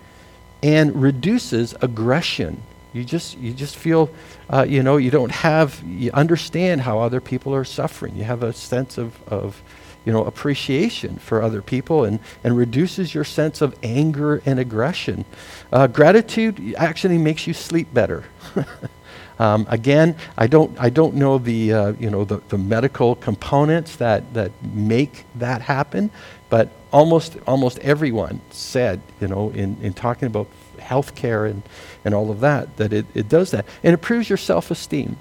and 0.62 1.02
reduces 1.02 1.74
aggression. 1.82 2.62
You 2.94 3.04
just, 3.04 3.36
you 3.38 3.52
just 3.52 3.76
feel, 3.76 4.10
uh, 4.48 4.64
you 4.66 4.82
know, 4.82 4.96
you 4.96 5.10
don't 5.10 5.32
have, 5.32 5.82
you 5.86 6.10
understand 6.12 6.80
how 6.82 7.00
other 7.00 7.20
people 7.20 7.54
are 7.54 7.64
suffering. 7.64 8.16
You 8.16 8.24
have 8.24 8.42
a 8.42 8.54
sense 8.54 8.96
of, 8.96 9.22
of 9.28 9.62
you 10.04 10.12
know, 10.12 10.24
appreciation 10.24 11.16
for 11.16 11.42
other 11.42 11.62
people 11.62 12.04
and, 12.04 12.18
and 12.42 12.56
reduces 12.56 13.14
your 13.14 13.24
sense 13.24 13.60
of 13.60 13.76
anger 13.82 14.42
and 14.44 14.58
aggression. 14.58 15.24
Uh, 15.72 15.86
gratitude 15.86 16.74
actually 16.76 17.18
makes 17.18 17.46
you 17.46 17.54
sleep 17.54 17.92
better. 17.94 18.24
um, 19.38 19.66
again, 19.68 20.16
I 20.36 20.46
don't, 20.46 20.78
I 20.78 20.90
don't 20.90 21.14
know 21.14 21.38
the, 21.38 21.72
uh, 21.72 21.92
you 21.92 22.10
know, 22.10 22.24
the, 22.24 22.40
the 22.48 22.58
medical 22.58 23.14
components 23.14 23.96
that, 23.96 24.34
that 24.34 24.50
make 24.62 25.24
that 25.36 25.62
happen, 25.62 26.10
but 26.50 26.68
almost, 26.92 27.36
almost 27.46 27.78
everyone 27.78 28.40
said, 28.50 29.00
you 29.20 29.28
know, 29.28 29.50
in, 29.50 29.76
in 29.80 29.92
talking 29.92 30.26
about 30.26 30.48
healthcare 30.78 31.48
and, 31.48 31.62
and 32.04 32.14
all 32.14 32.30
of 32.30 32.40
that, 32.40 32.76
that 32.76 32.92
it, 32.92 33.06
it 33.14 33.28
does 33.28 33.52
that. 33.52 33.66
And 33.82 33.92
improves 33.92 34.28
your 34.28 34.36
self-esteem. 34.36 35.16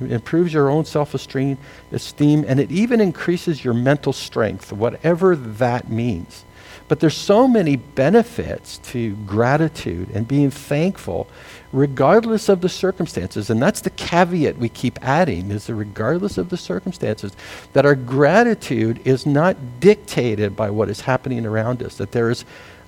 It 0.00 0.12
improves 0.12 0.52
your 0.52 0.70
own 0.70 0.84
self 0.84 1.14
esteem, 1.14 1.58
and 1.90 2.60
it 2.60 2.70
even 2.70 3.00
increases 3.00 3.64
your 3.64 3.74
mental 3.74 4.12
strength, 4.12 4.72
whatever 4.72 5.34
that 5.34 5.90
means. 5.90 6.44
But 6.88 7.00
there's 7.00 7.16
so 7.16 7.46
many 7.46 7.76
benefits 7.76 8.78
to 8.78 9.14
gratitude 9.26 10.08
and 10.14 10.26
being 10.26 10.50
thankful, 10.50 11.28
regardless 11.70 12.48
of 12.48 12.62
the 12.62 12.68
circumstances. 12.70 13.50
And 13.50 13.60
that's 13.60 13.82
the 13.82 13.90
caveat 13.90 14.56
we 14.56 14.70
keep 14.70 14.98
adding: 15.02 15.50
is 15.50 15.66
that 15.66 15.74
regardless 15.74 16.38
of 16.38 16.48
the 16.48 16.56
circumstances, 16.56 17.32
that 17.74 17.84
our 17.84 17.94
gratitude 17.94 19.00
is 19.04 19.26
not 19.26 19.80
dictated 19.80 20.56
by 20.56 20.70
what 20.70 20.88
is 20.88 21.02
happening 21.02 21.44
around 21.44 21.82
us. 21.82 21.96
That 21.96 22.12
there 22.12 22.30
is, 22.30 22.44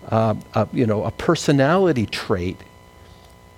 uh, 0.09 0.35
a, 0.55 0.67
you 0.73 0.87
know, 0.87 1.05
a 1.05 1.11
personality 1.11 2.07
trait 2.07 2.57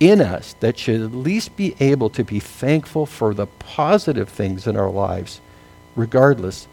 in 0.03 0.19
us 0.19 0.53
that 0.59 0.77
should 0.77 1.01
at 1.01 1.13
least 1.13 1.55
be 1.55 1.75
able 1.79 2.09
to 2.09 2.23
be 2.23 2.39
thankful 2.39 3.05
for 3.05 3.33
the 3.33 3.47
positive 3.47 4.27
things 4.27 4.67
in 4.67 4.75
our 4.75 4.89
lives, 4.89 5.39
regardless 5.95 6.67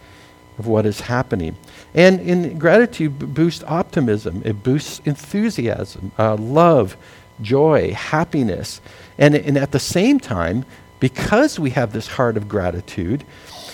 of 0.59 0.67
what 0.67 0.85
is 0.85 1.03
happening. 1.03 1.57
And 1.95 2.21
in 2.21 2.59
gratitude 2.59 3.35
boosts 3.35 3.63
optimism, 3.67 4.43
it 4.45 4.65
boosts 4.65 5.01
enthusiasm, 5.05 6.11
uh, 6.19 6.35
love, 6.37 6.97
joy, 7.41 7.95
happiness. 7.95 8.81
And, 9.17 9.37
and 9.37 9.57
at 9.57 9.71
the 9.71 9.79
same 9.79 10.19
time, 10.19 10.65
because 10.99 11.59
we 11.59 11.71
have 11.71 11.93
this 11.93 12.09
heart 12.09 12.37
of 12.37 12.49
gratitude, 12.49 13.25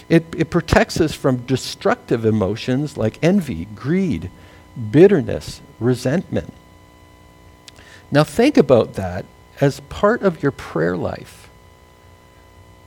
it, 0.08 0.26
it 0.36 0.50
protects 0.50 1.00
us 1.00 1.14
from 1.14 1.38
destructive 1.46 2.26
emotions 2.26 2.96
like 2.96 3.18
envy, 3.22 3.64
greed, 3.64 4.30
bitterness, 4.90 5.62
resentment. 5.80 6.52
Now, 8.12 8.22
think 8.22 8.56
about 8.56 8.94
that 8.94 9.24
as 9.60 9.80
part 9.80 10.22
of 10.22 10.42
your 10.42 10.52
prayer 10.52 10.96
life 10.96 11.48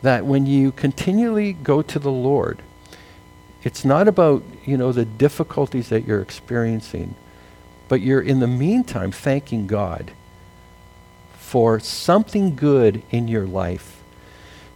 that 0.02 0.26
when 0.26 0.46
you 0.46 0.72
continually 0.72 1.54
go 1.54 1.82
to 1.82 2.00
the 2.00 2.12
Lord, 2.12 2.62
it's 3.64 3.84
not 3.84 4.08
about, 4.08 4.44
you 4.66 4.78
know, 4.78 4.92
the 4.92 5.06
difficulties 5.06 5.90
that 5.90 6.06
you're 6.06 6.22
experiencing, 6.22 7.16
but 7.88 8.02
you're 8.02 8.22
in 8.22 8.40
the 8.40 8.48
meantime 8.48 9.12
thanking 9.12 9.68
God 9.68 10.12
for 11.34 11.80
something 11.80 12.56
good 12.56 13.02
in 13.10 13.28
your 13.28 13.46
life. 13.46 14.02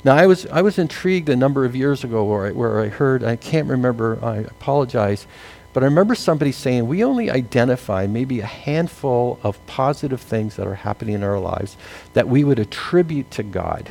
Now, 0.03 0.15
I 0.15 0.27
was, 0.27 0.45
I 0.47 0.61
was 0.61 0.77
intrigued 0.77 1.29
a 1.29 1.35
number 1.35 1.63
of 1.63 1.75
years 1.75 2.03
ago 2.03 2.25
where 2.25 2.47
I, 2.47 2.51
where 2.51 2.81
I 2.81 2.89
heard, 2.89 3.23
I 3.23 3.37
can't 3.37 3.69
remember, 3.69 4.19
I 4.21 4.37
apologize, 4.39 5.25
but 5.73 5.81
I 5.81 5.87
remember 5.87 6.13
somebody 6.13 6.51
saying 6.51 6.87
we 6.87 7.03
only 7.03 7.31
identify 7.31 8.05
maybe 8.05 8.39
a 8.39 8.45
handful 8.45 9.39
of 9.41 9.65
positive 9.65 10.21
things 10.21 10.55
that 10.55 10.67
are 10.67 10.75
happening 10.75 11.15
in 11.15 11.23
our 11.23 11.39
lives 11.39 11.75
that 12.13 12.27
we 12.27 12.43
would 12.43 12.59
attribute 12.59 13.31
to 13.31 13.43
God. 13.43 13.89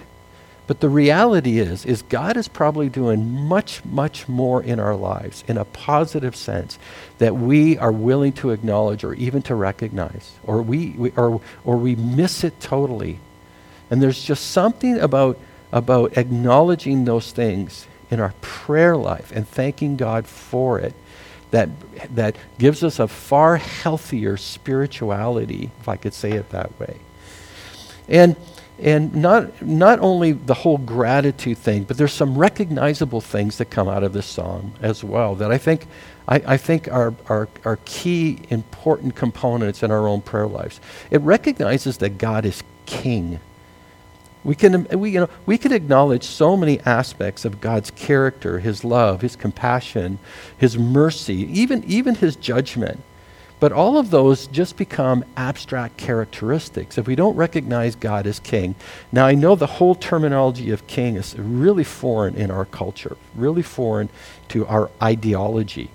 But 0.69 0.79
the 0.79 0.89
reality 0.89 1.59
is 1.59 1.85
is 1.85 2.03
God 2.03 2.37
is 2.37 2.47
probably 2.47 2.89
doing 2.89 3.47
much 3.49 3.85
much 3.85 4.29
more 4.29 4.63
in 4.63 4.79
our 4.79 4.95
lives 4.95 5.43
in 5.49 5.59
a 5.59 5.65
positive 5.65 6.37
sense 6.37 6.79
that 7.19 7.35
we 7.35 7.77
are 7.79 7.93
willing 7.93 8.33
to 8.35 8.51
acknowledge 8.51 9.03
or 9.03 9.13
even 9.15 9.43
to 9.43 9.55
recognize 9.57 10.33
or 10.45 10.63
we, 10.63 10.91
we 10.91 11.11
or 11.11 11.41
or 11.65 11.77
we 11.77 11.97
miss 11.97 12.45
it 12.45 12.61
totally. 12.61 13.19
And 13.91 14.01
there's 14.01 14.23
just 14.23 14.51
something 14.53 14.99
about 14.99 15.37
about 15.73 16.17
acknowledging 16.17 17.07
those 17.07 17.33
things 17.33 17.87
in 18.09 18.21
our 18.21 18.33
prayer 18.41 18.97
life 18.97 19.33
and 19.35 19.49
thanking 19.49 19.97
God 19.97 20.27
for 20.27 20.79
it 20.79 20.95
that, 21.53 21.69
that 22.15 22.37
gives 22.59 22.83
us 22.83 22.99
a 22.99 23.07
far 23.07 23.57
healthier 23.57 24.37
spirituality, 24.37 25.71
if 25.81 25.89
I 25.89 25.97
could 25.97 26.15
say 26.15 26.33
it 26.33 26.51
that 26.51 26.79
way. 26.81 26.99
And, 28.09 28.37
and 28.81 29.15
not, 29.15 29.63
not 29.63 30.01
only 30.01 30.33
the 30.33 30.55
whole 30.55 30.79
gratitude 30.79 31.59
thing, 31.59 31.85
but 31.85 31.97
there's 31.99 32.13
some 32.13 32.37
recognizable 32.37 33.21
things 33.21 33.59
that 33.59 33.67
come 33.67 33.87
out 33.87 34.03
of 34.03 34.13
this 34.13 34.27
song 34.27 34.73
as 34.81 35.05
well 35.05 35.35
that 35.37 35.53
I 35.53 35.59
think, 35.59 35.87
I, 36.27 36.43
I 36.47 36.57
think 36.57 36.89
are, 36.89 37.15
are, 37.29 37.49
are 37.65 37.79
key 37.85 38.41
important 38.49 39.15
components 39.15 39.83
in 39.83 39.91
our 39.91 40.09
own 40.09 40.23
prayer 40.23 40.49
lives. 40.49 40.81
It 41.11 41.21
recognizes 41.21 41.99
that 41.99 42.19
God 42.19 42.45
is 42.45 42.63
king 42.87 43.41
we 44.45 44.55
can, 44.57 44.87
we, 44.99 45.11
you 45.11 45.21
know, 45.21 45.29
we 45.47 45.57
can 45.57 45.73
acknowledge 45.73 46.25
so 46.25 46.57
many 46.57 46.81
aspects 46.81 47.45
of 47.45 47.61
God's 47.61 47.91
character, 47.93 48.59
His 48.59 48.85
love, 48.85 49.21
His 49.21 49.37
compassion, 49.37 50.19
His 50.57 50.77
mercy, 50.77 51.47
even, 51.61 51.85
even 51.85 52.17
His 52.17 52.35
judgment. 52.35 53.01
But 53.61 53.71
all 53.71 53.97
of 53.97 54.11
those 54.11 54.49
just 54.49 54.77
become 54.77 55.25
abstract 55.37 55.97
characteristics 55.97 56.99
if 56.99 57.07
we 57.07 57.15
don't 57.15 57.37
recognize 57.37 57.95
God 57.95 58.27
as 58.27 58.41
king. 58.41 58.75
Now, 59.13 59.27
I 59.27 59.35
know 59.35 59.55
the 59.55 59.67
whole 59.67 59.95
terminology 59.95 60.73
of 60.73 60.89
king 60.89 61.15
is 61.15 61.39
really 61.39 61.85
foreign 61.85 62.35
in 62.35 62.51
our 62.51 62.65
culture, 62.65 63.17
really 63.37 63.63
foreign 63.63 64.09
to 64.49 64.67
our 64.67 64.91
ideology. 65.01 65.91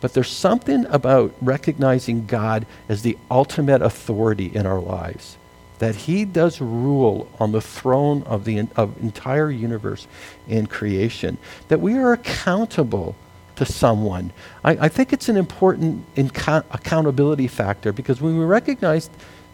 But 0.00 0.14
there's 0.14 0.30
something 0.30 0.86
about 0.86 1.34
recognizing 1.42 2.24
God 2.24 2.64
as 2.88 3.02
the 3.02 3.18
ultimate 3.30 3.82
authority 3.82 4.46
in 4.46 4.64
our 4.64 4.80
lives 4.80 5.36
that 5.82 5.96
he 5.96 6.24
does 6.24 6.60
rule 6.60 7.28
on 7.40 7.50
the 7.50 7.60
throne 7.60 8.22
of 8.22 8.44
the 8.44 8.68
of 8.76 8.96
entire 9.02 9.50
universe 9.50 10.06
and 10.48 10.70
creation, 10.70 11.36
that 11.66 11.80
we 11.80 11.94
are 11.94 12.12
accountable 12.12 13.16
to 13.56 13.66
someone. 13.66 14.32
I, 14.62 14.86
I 14.86 14.88
think 14.88 15.12
it's 15.12 15.28
an 15.28 15.36
important 15.36 16.06
accountability 16.16 17.48
factor 17.48 17.92
because 17.92 18.20
when 18.20 18.38
we 18.38 18.44
recognize, 18.44 19.10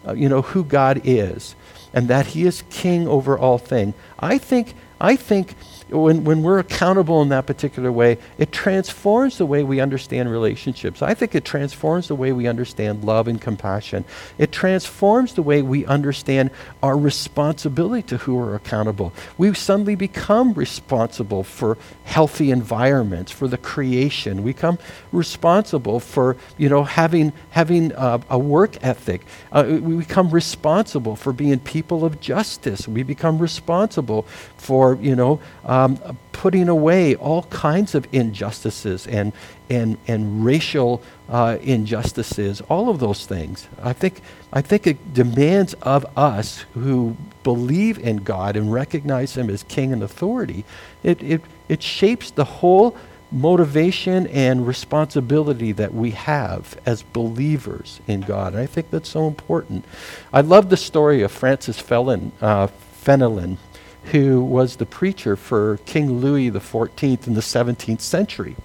uh, 0.07 0.13
you 0.13 0.29
know, 0.29 0.43
who 0.43 0.63
God 0.63 1.01
is 1.03 1.55
and 1.93 2.07
that 2.09 2.27
He 2.27 2.45
is 2.45 2.63
King 2.69 3.07
over 3.07 3.35
all 3.35 3.57
things, 3.57 3.95
I 4.19 4.37
think 4.37 4.75
I 5.01 5.15
think 5.15 5.55
when, 5.89 6.23
when 6.23 6.43
we're 6.43 6.59
accountable 6.59 7.21
in 7.21 7.29
that 7.29 7.45
particular 7.47 7.91
way, 7.91 8.17
it 8.37 8.51
transforms 8.51 9.37
the 9.37 9.45
way 9.45 9.63
we 9.63 9.79
understand 9.79 10.29
relationships. 10.29 11.01
I 11.01 11.13
think 11.13 11.33
it 11.35 11.45
transforms 11.45 12.07
the 12.07 12.15
way 12.15 12.31
we 12.31 12.47
understand 12.47 13.03
love 13.03 13.27
and 13.27 13.41
compassion. 13.41 14.05
It 14.37 14.51
transforms 14.51 15.33
the 15.33 15.41
way 15.41 15.61
we 15.61 15.85
understand 15.85 16.51
our 16.83 16.97
responsibility 16.97 18.03
to 18.03 18.17
who 18.17 18.37
are 18.39 18.55
accountable. 18.55 19.13
We 19.37 19.53
suddenly 19.53 19.95
become 19.95 20.53
responsible 20.53 21.43
for 21.43 21.77
healthy 22.03 22.51
environments, 22.51 23.31
for 23.31 23.47
the 23.47 23.57
creation. 23.57 24.43
We 24.43 24.53
become 24.53 24.79
responsible 25.11 25.99
for, 25.99 26.37
you 26.57 26.69
know, 26.69 26.83
having, 26.83 27.33
having 27.51 27.93
a 27.95 28.37
work 28.37 28.83
ethic. 28.83 29.25
Uh, 29.51 29.79
we 29.81 29.95
become 29.95 30.29
responsible 30.29 31.15
for 31.15 31.33
being 31.33 31.59
people 31.59 32.05
of 32.05 32.19
justice. 32.19 32.87
We 32.87 33.03
become 33.03 33.39
responsible 33.39 34.23
for, 34.57 34.88
you 34.95 35.15
know, 35.15 35.39
um, 35.65 35.97
putting 36.31 36.69
away 36.69 37.15
all 37.15 37.43
kinds 37.43 37.95
of 37.95 38.07
injustices 38.13 39.05
and, 39.07 39.33
and, 39.69 39.97
and 40.07 40.45
racial 40.45 41.01
uh, 41.27 41.57
injustices, 41.61 42.61
all 42.69 42.89
of 42.89 42.99
those 42.99 43.25
things. 43.25 43.67
I 43.83 43.93
think, 43.93 44.21
I 44.53 44.61
think 44.61 44.87
it 44.87 45.13
demands 45.13 45.73
of 45.81 46.05
us 46.17 46.59
who 46.73 47.17
believe 47.43 47.99
in 47.99 48.17
God 48.17 48.55
and 48.55 48.71
recognize 48.71 49.35
Him 49.35 49.49
as 49.49 49.63
King 49.63 49.91
and 49.91 50.01
authority, 50.01 50.63
it, 51.03 51.21
it, 51.21 51.41
it 51.67 51.83
shapes 51.83 52.31
the 52.31 52.45
whole 52.45 52.95
motivation 53.31 54.25
and 54.27 54.65
responsibility 54.65 55.71
that 55.73 55.93
we 55.93 56.11
have 56.11 56.79
as 56.85 57.03
believers 57.03 57.99
in 58.07 58.21
God. 58.21 58.53
And 58.53 58.61
I 58.61 58.65
think 58.65 58.89
that's 58.89 59.09
so 59.09 59.27
important. 59.27 59.85
I 60.33 60.41
love 60.41 60.69
the 60.69 60.77
story 60.77 61.21
of 61.21 61.31
Francis 61.31 61.79
Fellin, 61.79 62.31
uh, 62.41 62.67
Fenelon 63.03 63.57
who 64.05 64.43
was 64.43 64.77
the 64.77 64.85
preacher 64.85 65.35
for 65.35 65.77
King 65.85 66.19
Louis 66.19 66.51
XIV 66.51 67.27
in 67.27 67.33
the 67.33 67.41
17th 67.41 68.01
century. 68.01 68.55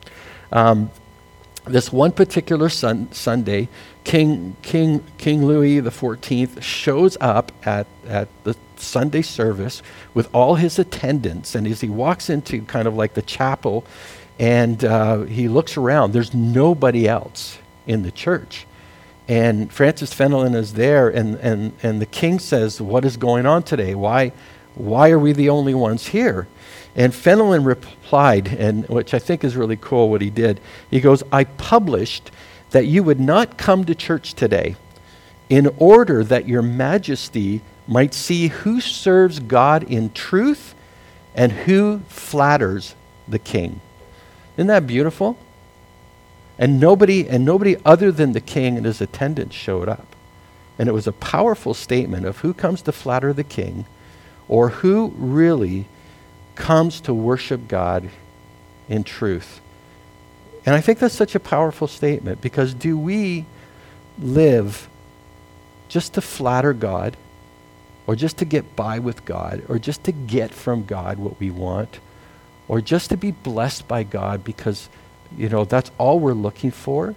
Um, 0.53 0.91
this 1.67 1.93
one 1.93 2.13
particular 2.13 2.69
sun, 2.69 3.11
Sunday, 3.13 3.69
King, 4.05 4.57
King, 4.63 5.03
King 5.17 5.47
Louis 5.47 5.81
XIV 5.81 6.63
shows 6.63 7.17
up 7.21 7.53
at, 7.67 7.87
at 8.07 8.29
the 8.45 8.55
Sunday 8.77 9.23
service 9.23 9.83
with 10.13 10.29
all 10.35 10.57
his 10.57 10.79
attendants. 10.79 11.55
And 11.55 11.67
as 11.67 11.81
he 11.81 11.89
walks 11.89 12.29
into 12.29 12.63
kind 12.63 12.87
of 12.87 12.95
like 12.95 13.15
the 13.15 13.23
chapel 13.23 13.85
and 14.39 14.85
uh, 14.85 15.23
he 15.23 15.49
looks 15.49 15.77
around, 15.77 16.13
there's 16.13 16.35
nobody 16.35 17.09
else 17.09 17.59
in 17.87 18.03
the 18.03 18.11
church. 18.11 18.67
And 19.27 19.73
Francis 19.73 20.13
Fenelon 20.13 20.55
is 20.55 20.75
there, 20.75 21.09
and, 21.09 21.37
and, 21.37 21.73
and 21.83 22.01
the 22.01 22.07
king 22.07 22.39
says, 22.39 22.79
What 22.79 23.07
is 23.07 23.17
going 23.17 23.47
on 23.47 23.63
today? 23.63 23.95
Why, 23.95 24.33
why 24.75 25.11
are 25.11 25.19
we 25.19 25.33
the 25.33 25.49
only 25.51 25.75
ones 25.75 26.09
here? 26.09 26.47
And 26.97 27.13
Fenelon 27.13 27.65
replied, 27.65 28.49
and 28.49 28.89
which 28.89 29.15
I 29.15 29.19
think 29.19 29.43
is 29.43 29.57
really 29.57 29.77
cool 29.77 30.11
what 30.11 30.21
he 30.21 30.31
did. 30.31 30.61
He 30.91 31.01
goes, 31.01 31.23
I 31.33 31.45
published 31.45 32.31
that 32.71 32.87
you 32.87 33.03
would 33.03 33.21
not 33.21 33.57
come 33.57 33.85
to 33.85 33.95
church 33.95 34.35
today 34.35 34.77
in 35.49 35.73
order 35.79 36.25
that 36.25 36.49
your 36.49 36.63
majesty 36.63 37.63
might 37.87 38.15
see 38.15 38.49
who 38.49 38.81
serves 38.81 39.41
God 39.41 39.85
in 39.85 40.11
truth 40.13 40.75
and 41.35 41.53
who 41.53 42.01
flatters 42.09 42.95
the 43.29 43.39
king. 43.39 43.81
Isn't 44.57 44.69
that 44.69 44.87
beautiful? 44.87 45.37
And 46.59 46.79
nobody 46.79 47.29
and 47.29 47.45
nobody 47.45 47.77
other 47.85 48.13
than 48.13 48.33
the 48.33 48.41
king 48.41 48.77
and 48.77 48.87
his 48.87 49.01
attendants 49.01 49.57
showed 49.57 49.89
up. 49.89 50.07
And 50.79 50.89
it 50.89 50.93
was 50.93 51.07
a 51.07 51.13
powerful 51.13 51.75
statement 51.75 52.25
of 52.25 52.39
who 52.39 52.55
comes 52.55 52.83
to 52.83 52.93
flatter 52.93 53.33
the 53.33 53.45
king 53.45 53.87
or 54.49 54.69
who 54.69 55.13
really 55.17 55.87
comes 56.55 57.01
to 57.03 57.15
worship 57.15 57.69
God 57.69 58.09
in 58.89 59.05
truth. 59.05 59.61
And 60.67 60.75
I 60.75 60.81
think 60.81 60.99
that's 60.99 61.15
such 61.15 61.35
a 61.35 61.41
powerful 61.41 61.89
statement 61.89 62.41
because 62.41 62.75
do 62.75 62.99
we 62.99 63.45
live 64.19 64.89
just 65.89 66.15
to 66.15 66.21
flatter 66.21 66.73
God 66.73 67.17
or 68.07 68.17
just 68.17 68.39
to 68.39 68.45
get 68.45 68.77
by 68.77 68.99
with 68.99 69.25
God 69.25 69.63
or 69.69 69.79
just 69.79 70.05
to 70.05 70.13
get 70.13 70.53
from 70.53 70.85
God 70.85 71.19
what 71.19 71.39
we 71.39 71.51
want 71.51 71.99
or 72.69 72.81
just 72.81 73.11
to 73.11 73.17
be 73.17 73.31
blessed 73.31 73.87
by 73.89 74.03
God 74.03 74.45
because 74.45 74.89
you 75.37 75.49
know 75.49 75.65
that's 75.65 75.91
all 75.99 76.19
we're 76.19 76.33
looking 76.33 76.71
for? 76.71 77.15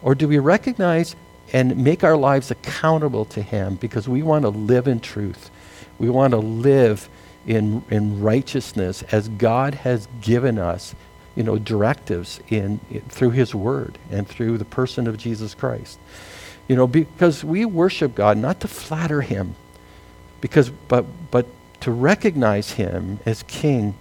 Or 0.00 0.14
do 0.14 0.28
we 0.28 0.38
recognize 0.38 1.16
and 1.52 1.76
make 1.82 2.04
our 2.04 2.16
lives 2.16 2.50
accountable 2.50 3.24
to 3.26 3.42
him 3.42 3.74
because 3.74 4.08
we 4.08 4.22
want 4.22 4.42
to 4.42 4.50
live 4.50 4.86
in 4.86 5.00
truth? 5.00 5.50
We 5.98 6.10
want 6.10 6.32
to 6.32 6.38
live 6.38 7.08
in, 7.46 7.82
in 7.90 8.20
righteousness 8.20 9.02
as 9.10 9.28
God 9.28 9.74
has 9.74 10.06
given 10.20 10.58
us, 10.58 10.94
you 11.34 11.42
know, 11.42 11.58
directives 11.58 12.40
in, 12.48 12.80
in, 12.90 13.00
through 13.02 13.30
His 13.30 13.54
Word 13.54 13.98
and 14.10 14.28
through 14.28 14.58
the 14.58 14.64
person 14.64 15.06
of 15.06 15.16
Jesus 15.16 15.54
Christ. 15.54 15.98
You 16.68 16.76
know, 16.76 16.86
because 16.86 17.42
we 17.42 17.64
worship 17.64 18.14
God 18.14 18.36
not 18.36 18.60
to 18.60 18.68
flatter 18.68 19.22
Him, 19.22 19.54
because 20.40 20.68
but 20.68 21.06
but 21.30 21.46
to 21.80 21.90
recognize 21.90 22.72
Him 22.72 23.20
as 23.24 23.42
King 23.44 23.94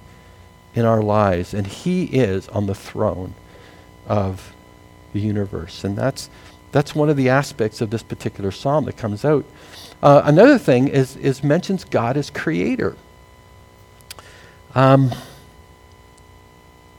in 0.76 0.84
our 0.84 1.02
lives, 1.02 1.54
and 1.54 1.66
He 1.66 2.06
is 2.06 2.50
on 2.50 2.68
the 2.68 2.76
throne 2.76 3.34
of 4.06 4.54
the 5.14 5.22
universe, 5.22 5.86
and 5.86 5.98
that's 5.98 6.30
that's 6.78 6.94
one 6.94 7.10
of 7.10 7.18
the 7.18 7.30
aspects 7.30 7.82
of 7.82 7.90
this 7.90 8.04
particular 8.04 8.52
psalm 8.52 8.86
that 8.86 8.98
comes 8.98 9.26
out 9.26 9.44
uh, 10.02 10.22
another 10.26 10.58
thing 10.60 10.88
is, 10.88 11.16
is 11.18 11.44
mentions 11.44 11.84
God 11.84 12.18
as 12.18 12.30
creator. 12.30 12.96
Um, 14.76 15.12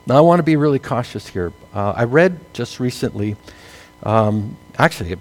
now, 0.07 0.17
I 0.17 0.21
want 0.21 0.41
to 0.41 0.43
be 0.43 0.57
really 0.57 0.81
cautious 0.81 1.29
here. 1.29 1.53
Uh, 1.73 1.93
I 1.97 2.05
read 2.05 2.41
just 2.55 2.81
recently, 2.81 3.37
um, 4.03 4.57
actually, 4.77 5.17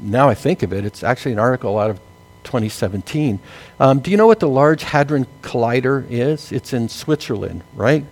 now 0.00 0.28
I 0.28 0.34
think 0.34 0.62
of 0.62 0.72
it, 0.72 0.84
it's 0.84 1.02
actually 1.02 1.32
an 1.32 1.38
article 1.38 1.78
out 1.78 1.88
of 1.88 1.98
2017. 2.42 3.38
Um, 3.80 4.00
do 4.00 4.10
you 4.10 4.18
know 4.18 4.26
what 4.26 4.40
the 4.40 4.48
Large 4.48 4.82
Hadron 4.82 5.26
Collider 5.40 6.04
is? 6.10 6.52
It's 6.52 6.74
in 6.74 6.90
Switzerland, 6.90 7.62
right? 7.74 8.04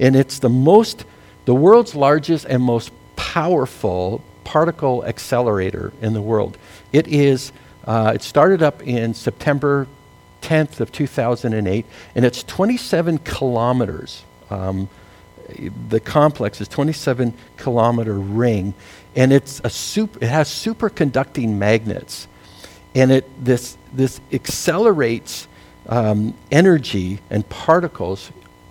And 0.00 0.16
it's 0.16 0.40
the 0.40 0.48
most, 0.48 1.04
the 1.44 1.54
world's 1.54 1.94
largest 1.94 2.46
and 2.46 2.62
most 2.62 2.90
powerful 3.14 4.24
particle 4.46 5.04
accelerator 5.04 5.92
in 6.00 6.14
the 6.14 6.22
world. 6.22 6.56
It 6.92 7.08
is 7.08 7.52
uh, 7.84 8.12
it 8.14 8.22
started 8.22 8.62
up 8.62 8.80
in 8.82 9.12
September 9.12 9.88
10th 10.42 10.78
of 10.78 10.92
2008, 10.92 11.84
and 12.14 12.24
it's 12.24 12.44
27 12.44 13.18
kilometers. 13.18 14.22
Um, 14.48 14.88
the 15.88 15.98
complex 15.98 16.60
is 16.60 16.68
27 16.68 17.34
kilometer 17.56 18.14
ring, 18.14 18.74
and 19.16 19.32
it's 19.32 19.60
a 19.64 19.70
super, 19.70 20.18
it 20.22 20.28
has 20.28 20.48
superconducting 20.48 21.56
magnets, 21.56 22.28
and 22.94 23.10
it 23.10 23.44
this 23.44 23.76
this 23.92 24.20
accelerates 24.32 25.48
um, 25.88 26.34
energy 26.52 27.18
and 27.30 27.48
particles 27.48 28.30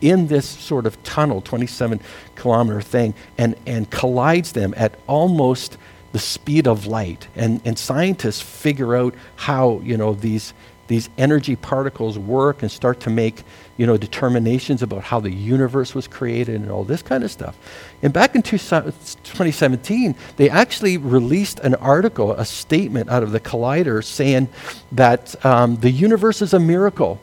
in 0.10 0.28
this 0.28 0.48
sort 0.48 0.86
of 0.86 1.02
tunnel, 1.04 1.42
27 1.42 2.00
kilometer 2.36 2.82
thing, 2.82 3.14
and, 3.38 3.56
and 3.66 3.90
collides 3.90 4.52
them 4.52 4.74
at 4.78 4.98
almost 5.08 5.78
the 6.12 6.20
speed 6.20 6.68
of 6.68 6.88
light. 6.88 7.28
And, 7.36 7.62
and 7.66 7.78
scientists 7.78 8.42
figure 8.42 8.96
out 8.96 9.16
how, 9.36 9.82
you 9.84 9.98
know, 9.98 10.14
these, 10.14 10.54
these 10.88 11.10
energy 11.18 11.56
particles 11.56 12.18
work 12.20 12.62
and 12.62 12.72
start 12.72 13.00
to 13.02 13.10
make 13.10 13.44
you 13.78 13.86
know, 13.86 13.98
determinations 13.98 14.82
about 14.82 15.04
how 15.04 15.20
the 15.20 15.32
universe 15.32 15.94
was 15.94 16.08
created 16.08 16.56
and 16.62 16.72
all 16.72 16.84
this 16.84 17.02
kind 17.02 17.24
of 17.24 17.32
stuff. 17.32 17.58
And 18.02 18.14
back 18.14 18.36
in 18.36 18.42
two, 18.42 18.58
2017, 18.58 20.16
they 20.38 20.50
actually 20.50 20.98
released 20.98 21.60
an 21.60 21.76
article, 21.76 22.32
a 22.34 22.46
statement 22.46 23.10
out 23.10 23.24
of 23.24 23.32
the 23.32 23.40
Collider 23.40 24.04
saying 24.04 24.48
that 24.94 25.46
um, 25.46 25.76
the 25.78 25.92
universe 25.92 26.42
is 26.42 26.54
a 26.54 26.60
miracle. 26.60 27.20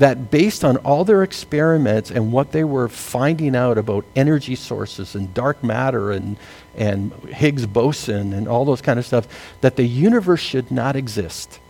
That 0.00 0.30
based 0.30 0.64
on 0.64 0.76
all 0.78 1.04
their 1.04 1.22
experiments 1.22 2.10
and 2.10 2.32
what 2.32 2.52
they 2.52 2.64
were 2.64 2.88
finding 2.88 3.54
out 3.54 3.78
about 3.78 4.04
energy 4.16 4.56
sources 4.56 5.14
and 5.14 5.32
dark 5.32 5.62
matter 5.62 6.10
and, 6.10 6.36
and 6.76 7.12
Higgs 7.28 7.66
boson 7.66 8.32
and 8.32 8.48
all 8.48 8.64
those 8.64 8.82
kind 8.82 8.98
of 8.98 9.06
stuff, 9.06 9.28
that 9.60 9.76
the 9.76 9.86
universe 9.86 10.40
should 10.40 10.70
not 10.70 10.96
exist 10.96 11.60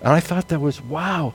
and 0.00 0.12
I 0.12 0.20
thought 0.20 0.48
that 0.48 0.60
was 0.60 0.80
wow. 0.80 1.34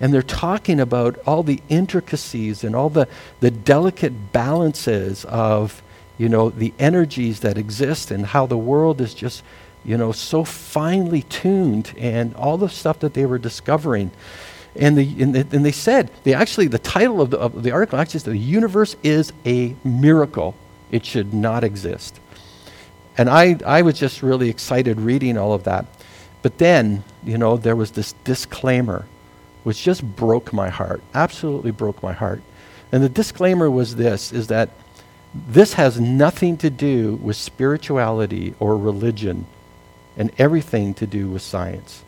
And 0.00 0.12
they're 0.12 0.22
talking 0.22 0.80
about 0.80 1.18
all 1.26 1.42
the 1.42 1.60
intricacies 1.68 2.64
and 2.64 2.74
all 2.74 2.90
the, 2.90 3.08
the 3.40 3.50
delicate 3.50 4.32
balances 4.32 5.24
of, 5.26 5.82
you 6.18 6.28
know, 6.28 6.50
the 6.50 6.72
energies 6.78 7.40
that 7.40 7.58
exist 7.58 8.10
and 8.10 8.26
how 8.26 8.46
the 8.46 8.58
world 8.58 9.00
is 9.00 9.14
just, 9.14 9.42
you 9.86 9.96
know, 9.96 10.10
so 10.10 10.42
finely 10.42 11.22
tuned 11.22 11.94
and 11.96 12.34
all 12.34 12.58
the 12.58 12.68
stuff 12.68 12.98
that 13.00 13.14
they 13.14 13.24
were 13.24 13.38
discovering. 13.38 14.10
And, 14.74 14.98
the, 14.98 15.22
and, 15.22 15.34
the, 15.34 15.56
and 15.56 15.64
they 15.64 15.72
said, 15.72 16.10
they 16.24 16.34
actually, 16.34 16.66
the 16.66 16.80
title 16.80 17.20
of 17.22 17.30
the, 17.30 17.38
of 17.38 17.62
the 17.62 17.70
article 17.70 17.98
actually 17.98 18.20
said, 18.20 18.32
the 18.32 18.38
universe 18.38 18.96
is 19.04 19.32
a 19.46 19.76
miracle. 19.84 20.56
It 20.90 21.06
should 21.06 21.32
not 21.32 21.62
exist. 21.62 22.18
And 23.16 23.30
I, 23.30 23.56
I 23.64 23.82
was 23.82 23.98
just 23.98 24.22
really 24.22 24.50
excited 24.50 25.00
reading 25.00 25.38
all 25.38 25.52
of 25.52 25.64
that. 25.64 25.86
But 26.42 26.58
then, 26.58 27.04
you 27.24 27.38
know, 27.38 27.56
there 27.56 27.76
was 27.76 27.92
this 27.92 28.12
disclaimer, 28.24 29.06
which 29.62 29.82
just 29.82 30.02
broke 30.02 30.52
my 30.52 30.68
heart, 30.68 31.00
absolutely 31.14 31.70
broke 31.70 32.02
my 32.02 32.12
heart. 32.12 32.42
And 32.90 33.04
the 33.04 33.08
disclaimer 33.08 33.70
was 33.70 33.96
this 33.96 34.32
is 34.32 34.48
that 34.48 34.70
this 35.32 35.74
has 35.74 36.00
nothing 36.00 36.56
to 36.58 36.70
do 36.70 37.14
with 37.16 37.36
spirituality 37.36 38.54
or 38.58 38.76
religion 38.76 39.46
and 40.16 40.30
everything 40.38 40.94
to 40.94 41.06
do 41.06 41.28
with 41.28 41.42
science. 41.42 42.02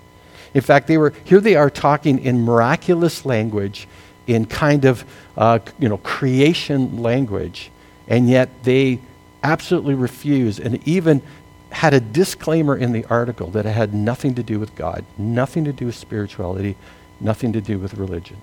In 0.54 0.60
fact, 0.60 0.86
they 0.86 0.98
were 0.98 1.12
here 1.24 1.40
they 1.40 1.56
are 1.56 1.70
talking 1.70 2.18
in 2.18 2.44
miraculous 2.44 3.26
language, 3.26 3.86
in 4.26 4.46
kind 4.46 4.84
of 4.84 5.04
uh, 5.36 5.58
you 5.78 5.88
know 5.88 5.98
creation 5.98 7.02
language, 7.02 7.70
and 8.06 8.28
yet 8.28 8.48
they 8.64 9.00
absolutely 9.42 9.94
refuse 9.94 10.58
and 10.58 10.86
even 10.86 11.22
had 11.70 11.92
a 11.92 12.00
disclaimer 12.00 12.76
in 12.76 12.92
the 12.92 13.04
article 13.06 13.50
that 13.50 13.66
it 13.66 13.72
had 13.72 13.92
nothing 13.92 14.34
to 14.34 14.42
do 14.42 14.58
with 14.58 14.74
God, 14.74 15.04
nothing 15.18 15.64
to 15.64 15.72
do 15.72 15.86
with 15.86 15.94
spirituality, 15.94 16.76
nothing 17.20 17.52
to 17.52 17.60
do 17.60 17.78
with 17.78 17.94
religion. 17.94 18.38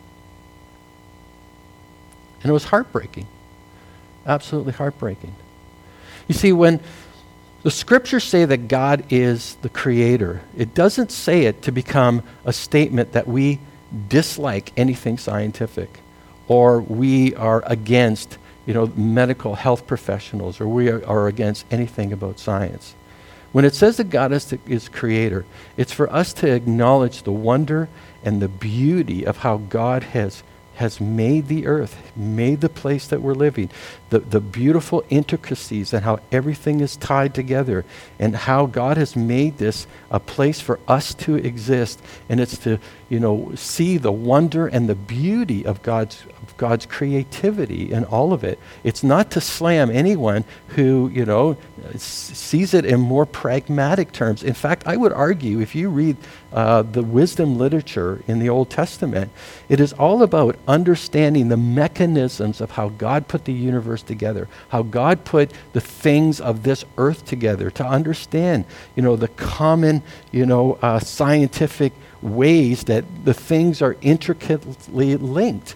And 2.41 2.49
it 2.51 2.54
was 2.54 2.65
heartbreaking. 2.65 3.28
Absolutely 4.28 4.73
heartbreaking. 4.73 5.36
You 6.28 6.36
see, 6.36 6.51
when 6.54 6.80
the 7.65 7.71
scriptures 7.71 8.23
say 8.23 8.45
that 8.45 8.67
God 8.67 9.06
is 9.10 9.56
the 9.63 9.69
creator, 9.69 10.39
it 10.56 10.75
doesn't 10.75 11.12
say 11.12 11.45
it 11.45 11.63
to 11.63 11.71
become 11.71 12.21
a 12.45 12.54
statement 12.54 13.13
that 13.13 13.28
we 13.28 13.60
dislike 14.08 14.71
anything 14.78 15.17
scientific 15.17 15.99
or 16.47 16.80
we 16.80 17.34
are 17.34 17.63
against 17.65 18.38
you 18.67 18.75
know, 18.75 18.86
medical 18.95 19.56
health 19.56 19.88
professionals 19.88 20.62
or 20.62 20.67
we 20.67 20.89
are, 20.89 21.25
against 21.25 21.65
anything 21.71 22.13
about 22.13 22.38
science. 22.38 22.93
When 23.51 23.65
it 23.65 23.73
says 23.73 23.97
that 23.97 24.12
God 24.12 24.32
is, 24.32 24.54
is 24.67 24.88
creator, 24.88 25.43
it's 25.75 25.91
for 25.91 26.08
us 26.13 26.34
to 26.34 26.54
acknowledge 26.54 27.23
the 27.23 27.32
wonder 27.32 27.89
and 28.23 28.43
the 28.43 28.47
beauty 28.47 29.25
of 29.25 29.38
how 29.38 29.58
God 29.58 30.04
has 30.04 30.43
has 30.75 31.01
made 31.01 31.47
the 31.47 31.67
earth, 31.67 31.95
made 32.15 32.61
the 32.61 32.69
place 32.69 33.07
that 33.07 33.21
we're 33.21 33.33
living, 33.33 33.69
the, 34.09 34.19
the 34.19 34.39
beautiful 34.39 35.03
intricacies 35.09 35.93
and 35.93 36.03
how 36.03 36.19
everything 36.31 36.81
is 36.81 36.97
tied 36.97 37.33
together, 37.33 37.85
and 38.19 38.35
how 38.35 38.65
God 38.65 38.97
has 38.97 39.15
made 39.15 39.57
this 39.57 39.88
a 40.11 40.19
place 40.19 40.59
for 40.59 40.79
us 40.88 41.13
to 41.15 41.35
exist. 41.35 42.01
And 42.29 42.39
it's 42.39 42.57
to, 42.59 42.79
you 43.09 43.19
know, 43.19 43.51
see 43.55 43.97
the 43.97 44.11
wonder 44.11 44.67
and 44.67 44.88
the 44.88 44.95
beauty 44.95 45.65
of 45.65 45.81
God's, 45.81 46.23
God's 46.57 46.85
creativity 46.85 47.91
in 47.91 48.05
all 48.05 48.33
of 48.33 48.43
it. 48.43 48.59
It's 48.83 49.03
not 49.03 49.31
to 49.31 49.41
slam 49.41 49.89
anyone 49.89 50.45
who, 50.69 51.11
you 51.13 51.25
know, 51.25 51.57
sees 51.97 52.73
it 52.73 52.85
in 52.85 52.99
more 52.99 53.25
pragmatic 53.25 54.11
terms. 54.11 54.43
In 54.43 54.53
fact, 54.53 54.87
I 54.87 54.95
would 54.95 55.11
argue 55.11 55.59
if 55.59 55.75
you 55.75 55.89
read 55.89 56.17
uh, 56.53 56.83
the 56.83 57.03
wisdom 57.03 57.57
literature 57.57 58.23
in 58.27 58.39
the 58.39 58.49
Old 58.49 58.69
Testament, 58.69 59.31
it 59.67 59.79
is 59.79 59.91
all 59.93 60.23
about 60.23 60.55
understanding 60.67 61.49
the 61.49 61.57
mechanisms 61.57 62.61
of 62.61 62.71
how 62.71 62.89
God 62.89 63.27
put 63.27 63.45
the 63.45 63.53
universe 63.53 64.01
together, 64.01 64.47
how 64.69 64.83
God 64.83 65.25
put 65.25 65.51
the 65.73 65.81
things 65.81 66.39
of 66.39 66.63
this 66.63 66.85
earth 66.97 67.25
together, 67.25 67.69
to 67.71 67.85
understand, 67.85 68.65
you 68.95 69.03
know, 69.03 69.15
the 69.15 69.27
common, 69.27 70.01
you 70.31 70.45
know, 70.45 70.77
uh, 70.81 70.99
scientific 70.99 71.91
ways 72.21 72.85
that 72.85 73.03
the 73.25 73.33
things 73.33 73.81
are 73.81 73.97
intricately 74.01 75.17
linked 75.17 75.75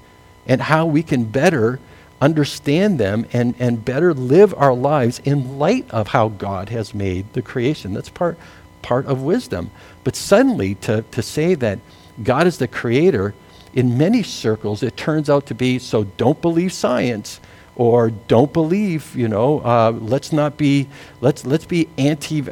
and 0.50 0.60
how 0.60 0.86
we 0.86 1.02
can 1.02 1.24
better 1.24 1.80
understand 2.20 3.00
them 3.00 3.26
and, 3.32 3.56
and 3.60 3.86
better 3.86 4.14
live 4.14 4.54
our 4.58 4.74
lives 4.74 5.22
in 5.24 5.58
light 5.58 5.90
of 5.92 6.10
how 6.10 6.28
God 6.28 6.68
has 6.68 6.94
made 6.94 7.32
the 7.32 7.42
creation. 7.42 7.94
That's 7.94 8.10
part 8.10 8.38
part 8.82 9.06
of 9.06 9.22
wisdom. 9.22 9.72
But 10.04 10.16
suddenly, 10.16 10.76
to, 10.76 11.04
to 11.12 11.22
say 11.22 11.56
that 11.56 11.80
God 12.24 12.48
is 12.48 12.58
the 12.58 12.68
creator, 12.68 13.34
in 13.74 13.98
many 13.98 14.24
circles, 14.24 14.84
it 14.84 14.98
turns 14.98 15.30
out 15.30 15.46
to 15.48 15.56
be 15.56 15.80
so 15.80 16.06
don't 16.06 16.42
believe 16.42 16.74
science 16.74 17.40
or 17.76 18.10
don't 18.10 18.52
believe, 18.52 19.16
you 19.16 19.28
know, 19.28 19.60
uh, 19.60 19.92
let's 19.92 20.34
not 20.34 20.58
be, 20.58 20.88
let's, 21.22 21.46
let's 21.46 21.66
be 21.66 21.88
anti, 21.98 22.44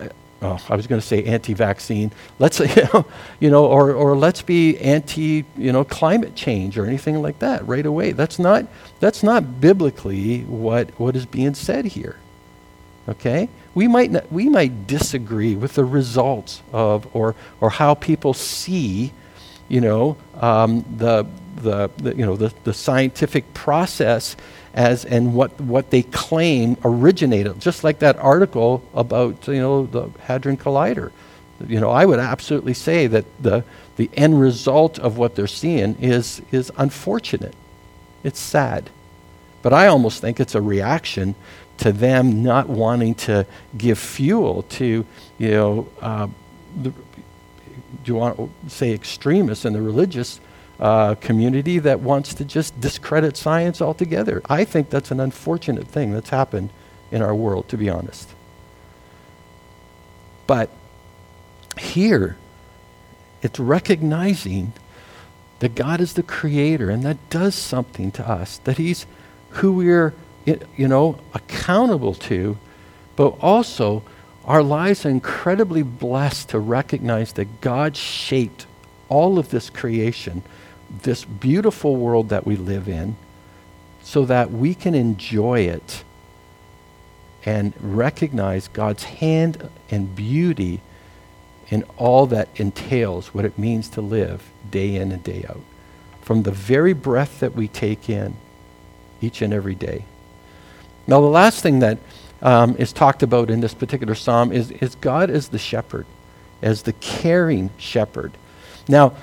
oh, 0.42 0.66
I 0.70 0.76
was 0.76 0.88
going 0.88 1.02
to 1.02 1.06
say 1.06 1.24
anti-vaccine. 1.24 2.12
Let's, 2.40 2.60
you 2.76 2.84
know, 2.94 3.06
you 3.40 3.50
know, 3.50 3.66
or, 3.66 3.94
or 3.94 4.16
let's 4.16 4.42
be 4.42 4.78
anti, 4.78 5.46
you 5.58 5.72
know, 5.72 5.84
climate 5.84 6.36
change 6.36 6.78
or 6.78 6.86
anything 6.86 7.22
like 7.22 7.40
that 7.40 7.68
right 7.68 7.86
away. 7.86 8.12
That's 8.12 8.40
not, 8.40 8.66
that's 9.00 9.24
not 9.24 9.60
biblically 9.60 10.42
what, 10.44 10.90
what 11.00 11.16
is 11.16 11.26
being 11.26 11.54
said 11.54 11.86
here. 11.86 12.18
Okay? 13.10 13.50
We 13.74 13.88
might, 13.88 14.12
not, 14.12 14.32
we 14.32 14.50
might 14.50 14.88
disagree 14.88 15.56
with 15.56 15.76
the 15.76 15.86
results 15.86 16.62
of 16.74 17.08
or, 17.16 17.36
or 17.62 17.70
how 17.70 17.94
people 17.94 18.34
see, 18.34 19.14
you 19.70 19.82
know, 19.82 20.18
um, 20.36 20.84
the, 20.98 21.26
the, 21.58 21.90
the, 21.98 22.16
you 22.16 22.26
know, 22.26 22.36
the, 22.36 22.54
the 22.64 22.74
scientific 22.74 23.54
process 23.54 24.36
as 24.74 25.06
and 25.06 25.34
what, 25.34 25.60
what 25.60 25.90
they 25.90 26.04
claim 26.04 26.78
originated. 26.84 27.60
Just 27.60 27.84
like 27.84 28.00
that 28.00 28.18
article 28.18 28.84
about, 28.94 29.48
you 29.48 29.60
know, 29.60 29.86
the 29.86 30.10
Hadron 30.22 30.58
Collider. 30.58 31.12
You 31.66 31.80
know, 31.80 31.90
I 31.90 32.06
would 32.06 32.20
absolutely 32.20 32.74
say 32.74 33.08
that 33.08 33.26
the, 33.42 33.64
the 33.96 34.10
end 34.14 34.40
result 34.40 35.00
of 35.00 35.18
what 35.18 35.36
they're 35.36 35.48
seeing 35.48 35.96
is, 35.96 36.42
is 36.52 36.72
unfortunate. 36.78 37.56
It's 38.24 38.40
sad. 38.40 38.90
But 39.62 39.74
I 39.74 39.88
almost 39.88 40.22
think 40.22 40.40
it's 40.40 40.56
a 40.56 40.62
reaction 40.62 41.36
to 41.80 41.92
them 41.92 42.44
not 42.44 42.70
wanting 42.70 43.16
to 43.16 43.46
give 43.78 44.00
fuel 44.00 44.64
to, 44.64 45.06
you 45.38 45.52
know, 45.52 45.90
uh, 46.02 46.28
the, 46.82 46.92
do 46.92 46.96
you 48.06 48.16
want 48.16 48.38
to 48.38 48.50
say 48.70 48.94
extremists 48.94 49.66
in 49.66 49.74
the 49.74 49.82
religious 49.82 50.40
uh, 50.80 51.16
community 51.16 51.80
that 51.80 52.00
wants 52.00 52.34
to 52.36 52.46
just 52.46 52.80
discredit 52.80 53.38
science 53.38 53.82
altogether? 53.82 54.42
I 54.50 54.64
think 54.64 54.90
that's 54.90 55.12
an 55.12 55.20
unfortunate 55.20 55.88
thing 55.88 56.12
that's 56.12 56.30
happened 56.30 56.70
in 57.12 57.22
our 57.22 57.36
world, 57.36 57.70
to 57.70 57.78
be 57.78 57.90
honest. 57.90 58.30
But 60.46 60.70
here, 61.78 62.38
it's 63.42 63.60
recognizing 63.60 64.74
that 65.60 65.76
God 65.76 66.00
is 66.00 66.14
the 66.14 66.24
creator, 66.24 66.90
and 66.90 67.04
that 67.04 67.30
does 67.30 67.56
something 67.56 68.12
to 68.12 68.28
us, 68.28 68.60
that 68.60 68.78
He's 68.78 69.06
who 69.50 69.74
we're 69.74 70.14
you 70.76 70.88
know, 70.88 71.20
accountable 71.34 72.14
to, 72.14 72.58
but 73.16 73.36
also 73.42 74.04
our 74.46 74.64
lives 74.64 75.06
are 75.06 75.10
incredibly 75.10 75.84
blessed 75.84 76.50
to 76.50 76.60
recognize 76.60 77.34
that 77.34 77.60
God 77.60 77.98
shaped 77.98 78.66
all 79.10 79.38
of 79.40 79.50
this 79.50 79.70
creation, 79.70 80.44
this 81.04 81.26
beautiful 81.26 81.96
world 81.96 82.30
that 82.30 82.46
we 82.46 82.56
live 82.56 82.88
in, 82.88 83.16
so 84.04 84.26
that 84.26 84.52
we 84.52 84.74
can 84.74 84.96
enjoy 84.96 85.62
it 85.62 86.04
and 87.46 87.74
recognize 87.80 88.68
God's 88.68 89.04
hand 89.04 89.70
and 89.90 90.16
beauty 90.16 90.82
in 91.70 91.84
all 91.98 92.26
that 92.28 92.50
entails 92.56 93.34
what 93.34 93.46
it 93.46 93.58
means 93.58 93.90
to 93.90 94.02
live 94.02 94.50
day 94.70 94.96
in 94.96 95.12
and 95.12 95.24
day 95.24 95.46
out. 95.50 95.62
from 96.28 96.44
the 96.44 96.52
very 96.52 96.92
breath 96.92 97.40
that 97.40 97.56
we 97.56 97.70
take 97.70 98.10
in 98.10 98.36
each 99.22 99.42
and 99.42 99.54
every 99.54 99.76
day. 99.76 100.04
Now, 101.08 101.22
the 101.22 101.28
last 101.28 101.64
thing 101.64 101.80
that 101.80 102.00
um, 102.42 102.76
is 102.78 102.92
talked 102.92 103.24
about 103.24 103.50
in 103.50 103.62
this 103.62 103.74
particular 103.74 104.14
psalm 104.14 104.52
is, 104.52 104.70
is 104.72 104.96
God 104.96 105.30
as 105.30 105.48
the 105.48 105.58
shepherd, 105.58 106.06
as 106.62 106.82
the 106.82 106.92
caring 106.92 107.70
shepherd. 107.78 108.34
Now, 108.90 109.16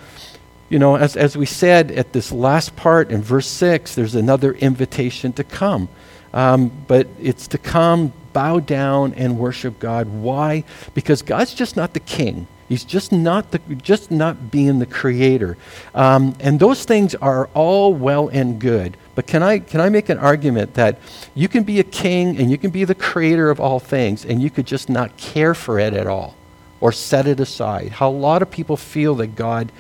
you 0.75 0.81
know, 0.81 0.97
as, 0.97 1.17
as 1.17 1.37
we 1.37 1.47
said 1.47 1.93
at 1.93 2.13
this 2.13 2.33
last 2.33 2.75
part 2.75 3.13
in 3.13 3.23
verse 3.23 3.47
6, 3.47 3.95
there's 3.95 4.17
another 4.17 4.55
invitation 4.55 5.33
to 5.35 5.45
come. 5.45 5.89
Um, 6.33 6.73
but 6.89 7.07
it's 7.21 7.47
to 7.47 7.59
come, 7.59 8.13
bow 8.33 8.59
down, 8.59 9.15
and 9.15 9.39
worship 9.39 9.79
God. 9.79 10.09
Why? 10.09 10.65
Because 10.93 11.23
God's 11.23 11.55
just 11.55 11.77
not 11.77 11.95
the 11.95 12.01
king. 12.01 12.49
He's 12.69 12.83
just 12.83 13.13
not 13.13 13.53
the, 13.53 13.61
just 13.77 14.11
not 14.11 14.51
being 14.51 14.81
the 14.81 14.87
creator, 14.87 15.57
um, 15.95 16.35
and 16.41 16.59
those 16.59 16.85
things 16.85 17.15
are 17.15 17.49
all 17.55 17.95
well 17.95 18.27
and 18.27 18.59
good. 18.59 18.97
But 19.15 19.29
can 19.29 19.45
I 19.45 19.61
can 19.61 19.81
I 19.81 19.91
make 19.91 20.09
an 20.09 20.19
argument 20.19 20.75
that 20.75 20.99
you 21.37 21.47
can 21.47 21.63
be 21.63 21.79
a 21.79 21.85
king 21.85 22.37
and 22.37 22.51
you 22.51 22.59
can 22.59 22.71
be 22.71 22.83
the 22.85 22.97
creator 22.97 23.49
of 23.49 23.61
all 23.61 23.79
things, 23.79 24.25
and 24.25 24.43
you 24.43 24.51
could 24.51 24.67
just 24.67 24.89
not 24.89 25.17
care 25.19 25.55
for 25.55 25.79
it 25.79 25.95
at 25.95 26.09
all, 26.09 26.35
or 26.81 26.91
set 26.91 27.29
it 27.29 27.39
aside? 27.39 27.91
How 27.91 28.09
a 28.09 28.11
lot 28.11 28.43
of 28.43 28.51
people 28.51 28.77
feel 28.77 29.15
that 29.17 29.37
God, 29.37 29.71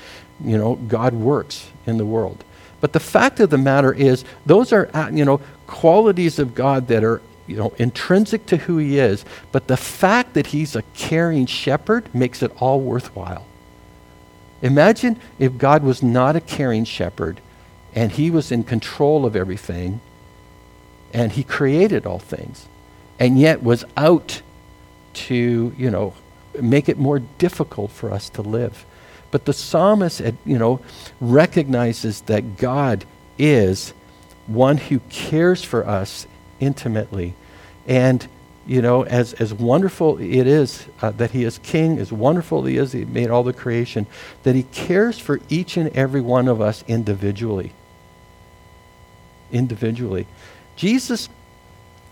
you 0.42 0.56
know, 0.58 0.76
God 0.76 1.14
works 1.14 1.70
in 1.86 1.98
the 1.98 2.06
world. 2.06 2.44
But 2.80 2.92
the 2.92 3.00
fact 3.00 3.40
of 3.40 3.50
the 3.50 3.58
matter 3.58 3.92
is, 3.92 4.24
those 4.46 4.72
are 4.72 4.90
uh, 4.94 5.10
you 5.10 5.24
know 5.24 5.40
qualities 5.66 6.38
of 6.38 6.54
God 6.54 6.88
that 6.88 7.04
are 7.04 7.20
you 7.46 7.56
know, 7.56 7.74
intrinsic 7.78 8.46
to 8.46 8.56
who 8.56 8.78
he 8.78 8.98
is, 8.98 9.24
but 9.52 9.66
the 9.66 9.76
fact 9.76 10.34
that 10.34 10.48
he's 10.48 10.74
a 10.74 10.82
caring 10.94 11.46
shepherd 11.46 12.12
makes 12.14 12.42
it 12.42 12.50
all 12.60 12.80
worthwhile. 12.80 13.46
Imagine 14.62 15.20
if 15.38 15.58
God 15.58 15.82
was 15.82 16.02
not 16.02 16.36
a 16.36 16.40
caring 16.40 16.84
shepherd 16.84 17.40
and 17.94 18.12
he 18.12 18.30
was 18.30 18.50
in 18.50 18.64
control 18.64 19.26
of 19.26 19.36
everything 19.36 20.00
and 21.12 21.32
he 21.32 21.44
created 21.44 22.06
all 22.06 22.18
things 22.18 22.66
and 23.18 23.38
yet 23.38 23.62
was 23.62 23.84
out 23.96 24.40
to, 25.12 25.74
you 25.76 25.90
know, 25.90 26.14
make 26.60 26.88
it 26.88 26.96
more 26.96 27.18
difficult 27.18 27.90
for 27.90 28.10
us 28.10 28.30
to 28.30 28.42
live. 28.42 28.86
But 29.34 29.46
the 29.46 29.52
psalmist, 29.52 30.20
you 30.46 30.60
know, 30.60 30.78
recognizes 31.20 32.20
that 32.20 32.56
God 32.56 33.04
is 33.36 33.92
one 34.46 34.76
who 34.76 35.00
cares 35.08 35.64
for 35.64 35.84
us 35.84 36.28
intimately. 36.60 37.34
And, 37.84 38.24
you 38.64 38.80
know, 38.80 39.02
as, 39.02 39.32
as 39.32 39.52
wonderful 39.52 40.18
it 40.18 40.46
is 40.46 40.86
uh, 41.02 41.10
that 41.10 41.32
He 41.32 41.42
is 41.42 41.58
King, 41.58 41.98
as 41.98 42.12
wonderful 42.12 42.64
He 42.64 42.76
is, 42.76 42.92
He 42.92 43.04
made 43.04 43.28
all 43.28 43.42
the 43.42 43.52
creation, 43.52 44.06
that 44.44 44.54
He 44.54 44.62
cares 44.62 45.18
for 45.18 45.40
each 45.48 45.76
and 45.76 45.88
every 45.96 46.20
one 46.20 46.46
of 46.46 46.60
us 46.60 46.84
individually. 46.86 47.72
Individually. 49.50 50.28
Jesus 50.76 51.28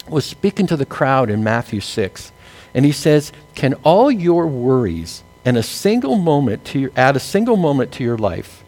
was 0.09 0.25
speaking 0.25 0.67
to 0.67 0.77
the 0.77 0.87
crowd 0.87 1.31
in 1.31 1.45
Matthew 1.45 1.79
6, 1.79 2.33
and 2.75 2.85
He 2.85 2.91
says, 2.91 3.31
Can 3.55 3.75
all 3.85 4.11
your 4.11 4.49
worries 4.49 5.23
and 5.45 5.57
a 5.57 5.63
single 5.63 6.17
moment 6.17 6.65
to 6.67 6.79
your, 6.79 6.91
add 6.97 7.17
a 7.17 7.21
single 7.21 7.57
moment 7.57 7.93
to 7.93 8.05
your 8.05 8.19
life? 8.19 8.63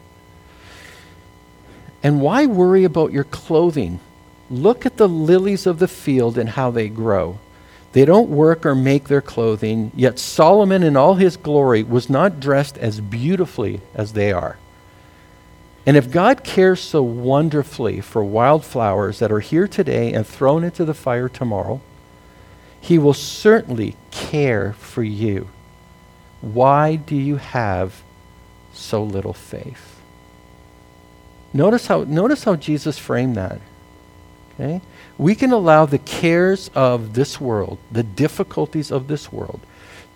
And 2.02 2.20
why 2.20 2.46
worry 2.46 2.84
about 2.84 3.12
your 3.12 3.24
clothing? 3.24 4.00
Look 4.50 4.84
at 4.84 4.98
the 4.98 5.08
lilies 5.08 5.66
of 5.66 5.78
the 5.78 5.88
field 5.88 6.37
and 6.37 6.50
how 6.50 6.70
they 6.70 6.88
grow. 6.88 7.38
They 7.92 8.04
don't 8.04 8.28
work 8.28 8.66
or 8.66 8.74
make 8.74 9.08
their 9.08 9.22
clothing, 9.22 9.92
yet 9.94 10.18
Solomon 10.18 10.82
in 10.82 10.96
all 10.96 11.14
his 11.14 11.37
glory 11.37 11.82
was 11.82 12.10
not 12.10 12.40
dressed 12.40 12.76
as 12.78 13.00
beautifully 13.00 13.80
as 13.94 14.12
they 14.12 14.32
are. 14.32 14.58
And 15.87 15.96
if 15.96 16.10
God 16.10 16.44
cares 16.44 16.80
so 16.80 17.02
wonderfully 17.02 18.00
for 18.00 18.24
wildflowers 18.24 19.18
that 19.18 19.30
are 19.30 19.40
here 19.40 19.68
today 19.68 20.12
and 20.12 20.26
thrown 20.26 20.64
into 20.64 20.84
the 20.84 20.94
fire 20.94 21.28
tomorrow, 21.28 21.80
he 22.80 22.98
will 22.98 23.14
certainly 23.14 23.96
care 24.10 24.72
for 24.74 25.02
you. 25.02 25.48
Why 26.44 26.96
do 26.96 27.16
you 27.16 27.37
have 27.37 28.02
so 28.72 29.02
little 29.02 29.33
faith? 29.33 30.00
Notice 31.54 31.87
how, 31.87 32.04
notice 32.04 32.44
how 32.44 32.57
Jesus 32.57 32.98
framed 32.98 33.37
that. 33.37 33.61
Okay? 34.54 34.83
We 35.16 35.35
can 35.35 35.52
allow 35.52 35.87
the 35.87 35.98
cares 35.98 36.70
of 36.74 37.14
this 37.14 37.40
world, 37.40 37.78
the 37.90 38.02
difficulties 38.02 38.90
of 38.90 39.09
this 39.09 39.33
world, 39.33 39.61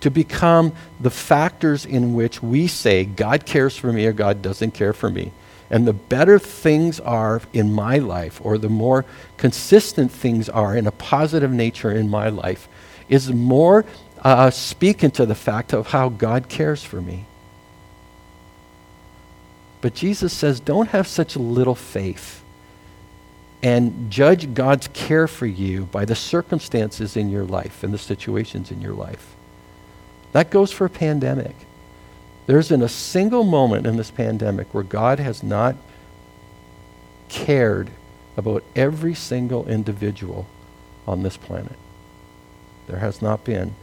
to 0.01 0.11
become 0.11 0.73
the 1.01 1.11
factors 1.11 1.87
in 1.87 2.15
which 2.15 2.43
we 2.43 2.67
say, 2.67 3.05
God 3.05 3.47
cares 3.47 3.77
for 3.77 3.93
me 3.93 4.05
or 4.07 4.13
God 4.13 4.43
doesn't 4.43 4.73
care 4.73 4.93
for 4.93 5.11
me. 5.11 5.33
And 5.71 5.87
the 5.87 5.93
better 5.93 6.39
things 6.39 7.01
are 7.01 7.43
in 7.53 7.73
my 7.73 7.99
life, 7.99 8.41
or 8.43 8.57
the 8.59 8.69
more 8.71 9.05
consistent 9.37 10.11
things 10.11 10.49
are 10.49 10.75
in 10.75 10.87
a 10.87 10.93
positive 10.93 11.53
nature 11.53 11.91
in 11.91 12.09
my 12.09 12.29
life, 12.29 12.69
is 13.09 13.31
more 13.33 13.85
uh, 14.23 14.51
speaking 14.51 15.11
to 15.13 15.27
the 15.27 15.35
fact 15.35 15.73
of 15.73 15.89
how 15.89 16.09
God 16.09 16.49
cares 16.49 16.83
for 16.83 17.01
me. 17.01 17.27
But 19.81 19.95
Jesus 19.95 20.33
says, 20.33 20.61
don't 20.61 20.89
have 20.89 21.07
such 21.07 21.37
little 21.37 21.75
faith 21.75 22.43
and 23.63 24.11
judge 24.11 24.55
God's 24.55 24.89
care 24.89 25.27
for 25.27 25.47
you 25.47 25.85
by 25.87 26.05
the 26.05 26.15
circumstances 26.15 27.17
in 27.17 27.31
your 27.31 27.45
life 27.45 27.83
and 27.83 27.93
the 27.93 27.99
situations 27.99 28.71
in 28.71 28.81
your 28.81 28.95
life. 28.95 29.35
That 30.33 30.51
goes 30.51 30.73
for 30.73 30.85
a 30.85 30.91
pandemic. 30.91 31.55
There 32.47 32.59
isn't 32.59 32.83
a 32.83 32.89
single 32.89 33.45
moment 33.45 33.87
in 33.87 33.97
this 33.97 34.11
pandemic 34.11 34.73
where 34.73 34.85
God 34.85 35.19
has 35.19 35.43
not 35.43 35.77
cared 37.29 37.91
about 38.37 38.65
every 38.75 39.15
single 39.15 39.69
individual 39.69 40.47
on 41.07 41.23
this 41.23 41.37
planet. 41.37 41.77
There 42.87 43.01
has 43.01 43.21
not 43.21 43.45
been 43.45 43.75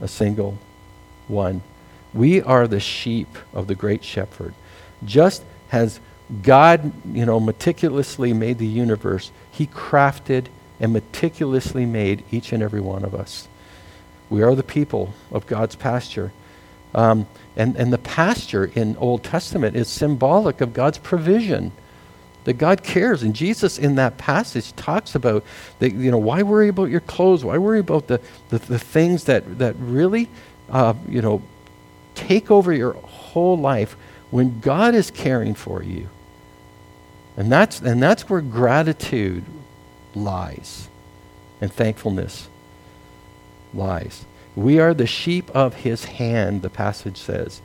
a 0.00 0.08
single 0.08 0.58
one. 1.28 1.62
We 2.12 2.42
are 2.42 2.66
the 2.66 2.80
sheep 2.80 3.36
of 3.52 3.66
the 3.66 3.74
great 3.74 4.04
shepherd. 4.04 4.54
Just 5.04 5.42
as 5.70 6.00
God, 6.42 6.92
you 7.12 7.26
know, 7.26 7.40
meticulously 7.40 8.32
made 8.32 8.58
the 8.58 8.66
universe. 8.66 9.30
He 9.50 9.66
crafted 9.66 10.46
and 10.78 10.92
meticulously 10.92 11.86
made 11.86 12.24
each 12.30 12.52
and 12.52 12.62
every 12.62 12.80
one 12.80 13.04
of 13.04 13.14
us. 13.14 13.48
We 14.28 14.42
are 14.42 14.54
the 14.54 14.62
people 14.62 15.12
of 15.30 15.46
God's 15.46 15.74
pasture. 15.74 16.32
Um, 16.94 17.26
and, 17.56 17.76
and 17.76 17.92
the 17.92 17.98
pasture 17.98 18.70
in 18.74 18.96
Old 18.96 19.24
Testament 19.24 19.76
is 19.76 19.88
symbolic 19.88 20.60
of 20.60 20.72
God's 20.72 20.98
provision. 20.98 21.72
That 22.44 22.54
God 22.54 22.82
cares. 22.82 23.22
And 23.22 23.34
Jesus 23.34 23.78
in 23.78 23.96
that 23.96 24.16
passage 24.16 24.74
talks 24.74 25.14
about 25.14 25.44
you 25.80 26.10
know, 26.10 26.18
why 26.18 26.42
worry 26.42 26.68
about 26.68 26.90
your 26.90 27.00
clothes? 27.00 27.44
Why 27.44 27.58
worry 27.58 27.80
about 27.80 28.06
the, 28.06 28.20
the, 28.48 28.58
the 28.58 28.78
things 28.78 29.24
that, 29.24 29.58
that 29.58 29.76
really, 29.78 30.28
uh, 30.70 30.94
you 31.08 31.20
know, 31.20 31.42
take 32.14 32.50
over 32.50 32.72
your 32.72 32.94
whole 32.94 33.58
life 33.58 33.96
when 34.30 34.60
God 34.60 34.94
is 34.94 35.10
caring 35.10 35.54
for 35.54 35.82
you? 35.82 36.08
And 37.36 37.50
that's, 37.50 37.80
and 37.80 38.02
that's 38.02 38.28
where 38.28 38.40
gratitude 38.40 39.44
lies 40.14 40.88
and 41.60 41.72
thankfulness 41.72 42.48
lies. 43.72 44.24
We 44.56 44.78
are 44.80 44.94
the 44.94 45.06
sheep 45.06 45.50
of 45.50 45.74
his 45.74 46.04
hand, 46.04 46.62
the 46.62 46.70
passage 46.70 47.16
says. 47.16 47.60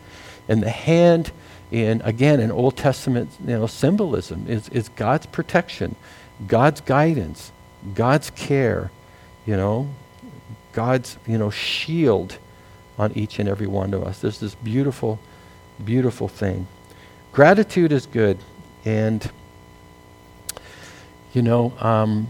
And 0.47 0.61
the 0.61 0.69
hand, 0.69 1.31
in 1.75 2.01
again, 2.05 2.39
in 2.39 2.51
Old 2.51 2.77
Testament 2.77 3.29
you 3.41 3.57
know, 3.57 3.67
symbolism, 3.67 4.45
is, 4.47 4.89
God's 4.95 5.25
protection, 5.25 5.97
God's 6.47 6.79
guidance, 6.79 7.51
God's 7.93 8.29
care, 8.29 8.91
you 9.45 9.57
know, 9.57 9.89
God's 10.71 11.17
you 11.27 11.37
know, 11.37 11.49
shield 11.49 12.37
on 12.97 13.11
each 13.11 13.39
and 13.39 13.49
every 13.49 13.67
one 13.67 13.93
of 13.93 14.03
us. 14.03 14.19
There's 14.19 14.39
this 14.39 14.55
beautiful, 14.55 15.19
beautiful 15.83 16.29
thing. 16.29 16.65
Gratitude 17.33 17.91
is 17.91 18.05
good. 18.05 18.37
And 18.85 19.29
you 21.33 21.41
know, 21.41 21.73
um, 21.79 22.29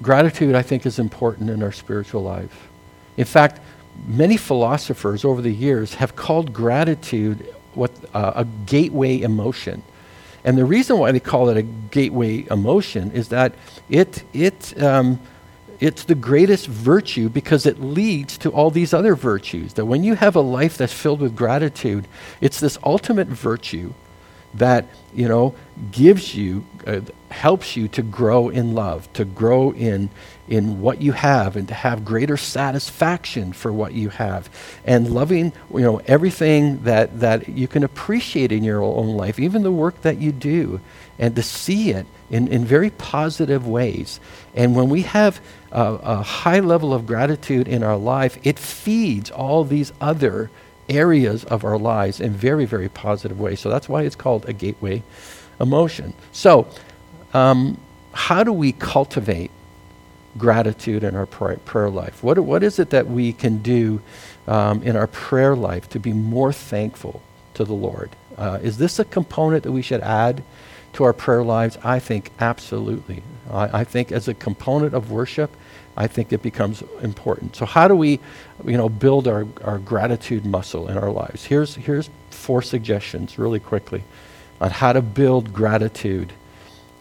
gratitude, 0.00 0.54
I 0.54 0.62
think, 0.62 0.86
is 0.86 1.00
important 1.00 1.50
in 1.50 1.64
our 1.64 1.72
spiritual 1.72 2.22
life. 2.22 2.68
In 3.16 3.24
fact, 3.24 3.60
many 4.06 4.36
philosophers 4.36 5.24
over 5.24 5.42
the 5.42 5.50
years 5.50 5.94
have 5.94 6.14
called 6.14 6.52
gratitude 6.52 7.52
what 7.78 7.92
uh, 8.12 8.32
a 8.36 8.44
gateway 8.66 9.20
emotion. 9.20 9.82
And 10.44 10.56
the 10.56 10.64
reason 10.64 10.98
why 10.98 11.12
they 11.12 11.20
call 11.20 11.48
it 11.48 11.56
a 11.56 11.62
gateway 11.62 12.46
emotion 12.50 13.12
is 13.12 13.28
that 13.28 13.54
it, 13.88 14.22
it, 14.32 14.80
um, 14.82 15.20
it's 15.80 16.04
the 16.04 16.14
greatest 16.14 16.66
virtue 16.66 17.28
because 17.28 17.66
it 17.66 17.80
leads 17.80 18.38
to 18.38 18.50
all 18.50 18.70
these 18.70 18.92
other 18.94 19.14
virtues. 19.14 19.74
That 19.74 19.86
when 19.86 20.04
you 20.04 20.14
have 20.14 20.36
a 20.36 20.40
life 20.40 20.76
that's 20.78 20.92
filled 20.92 21.20
with 21.20 21.36
gratitude, 21.36 22.06
it's 22.40 22.60
this 22.60 22.78
ultimate 22.84 23.28
virtue 23.28 23.92
that, 24.54 24.86
you 25.14 25.28
know, 25.28 25.54
gives 25.92 26.34
you, 26.34 26.64
uh, 26.86 27.00
helps 27.30 27.76
you 27.76 27.88
to 27.88 28.02
grow 28.02 28.48
in 28.48 28.74
love, 28.74 29.12
to 29.14 29.24
grow 29.24 29.72
in, 29.72 30.10
in 30.48 30.80
what 30.80 31.02
you 31.02 31.12
have 31.12 31.56
and 31.56 31.68
to 31.68 31.74
have 31.74 32.04
greater 32.04 32.36
satisfaction 32.36 33.52
for 33.52 33.72
what 33.72 33.92
you 33.92 34.08
have. 34.08 34.48
And 34.84 35.10
loving 35.10 35.52
you 35.72 35.80
know 35.80 36.00
everything 36.06 36.82
that 36.84 37.20
that 37.20 37.48
you 37.48 37.68
can 37.68 37.84
appreciate 37.84 38.50
in 38.52 38.64
your 38.64 38.82
own 38.82 39.16
life 39.16 39.38
even 39.38 39.62
the 39.62 39.72
work 39.72 40.02
that 40.02 40.18
you 40.18 40.32
do 40.32 40.80
and 41.18 41.36
to 41.36 41.42
see 41.42 41.90
it 41.90 42.06
in, 42.30 42.48
in 42.48 42.64
very 42.64 42.90
positive 42.90 43.66
ways. 43.66 44.20
And 44.54 44.76
when 44.76 44.88
we 44.88 45.02
have 45.02 45.40
a, 45.72 45.82
a 45.82 46.22
high 46.22 46.60
level 46.60 46.94
of 46.94 47.06
gratitude 47.06 47.68
in 47.68 47.82
our 47.82 47.96
life 47.96 48.38
it 48.42 48.58
feeds 48.58 49.30
all 49.30 49.64
these 49.64 49.92
other 50.00 50.50
areas 50.88 51.44
of 51.44 51.64
our 51.64 51.78
lives 51.78 52.20
in 52.20 52.32
very 52.32 52.64
very 52.64 52.88
positive 52.88 53.38
ways. 53.38 53.60
So 53.60 53.68
that's 53.68 53.88
why 53.88 54.02
it's 54.02 54.16
called 54.16 54.48
a 54.48 54.52
gateway 54.52 55.02
emotion. 55.60 56.14
So 56.32 56.68
um, 57.34 57.78
how 58.12 58.42
do 58.42 58.52
we 58.52 58.72
cultivate 58.72 59.50
gratitude 60.38 61.04
in 61.04 61.16
our 61.16 61.26
prayer 61.26 61.90
life? 61.90 62.22
What, 62.22 62.38
what 62.38 62.62
is 62.62 62.78
it 62.78 62.90
that 62.90 63.06
we 63.06 63.32
can 63.32 63.58
do 63.58 64.00
um, 64.46 64.82
in 64.82 64.96
our 64.96 65.06
prayer 65.06 65.56
life 65.56 65.88
to 65.90 65.98
be 65.98 66.12
more 66.12 66.52
thankful 66.52 67.22
to 67.54 67.64
the 67.64 67.74
Lord? 67.74 68.10
Uh, 68.36 68.58
is 68.62 68.78
this 68.78 68.98
a 68.98 69.04
component 69.04 69.64
that 69.64 69.72
we 69.72 69.82
should 69.82 70.00
add 70.00 70.42
to 70.94 71.04
our 71.04 71.12
prayer 71.12 71.42
lives? 71.42 71.76
I 71.82 71.98
think 71.98 72.30
absolutely. 72.38 73.22
I, 73.50 73.80
I 73.80 73.84
think 73.84 74.12
as 74.12 74.28
a 74.28 74.34
component 74.34 74.94
of 74.94 75.10
worship, 75.10 75.50
I 75.96 76.06
think 76.06 76.32
it 76.32 76.42
becomes 76.42 76.82
important. 77.02 77.56
So 77.56 77.66
how 77.66 77.88
do 77.88 77.96
we, 77.96 78.20
you 78.64 78.76
know, 78.76 78.88
build 78.88 79.26
our, 79.26 79.46
our 79.64 79.78
gratitude 79.78 80.46
muscle 80.46 80.88
in 80.88 80.96
our 80.96 81.10
lives? 81.10 81.44
Here's, 81.44 81.74
here's 81.74 82.08
four 82.30 82.62
suggestions 82.62 83.36
really 83.36 83.58
quickly 83.58 84.04
on 84.60 84.70
how 84.70 84.92
to 84.92 85.02
build 85.02 85.52
gratitude 85.52 86.32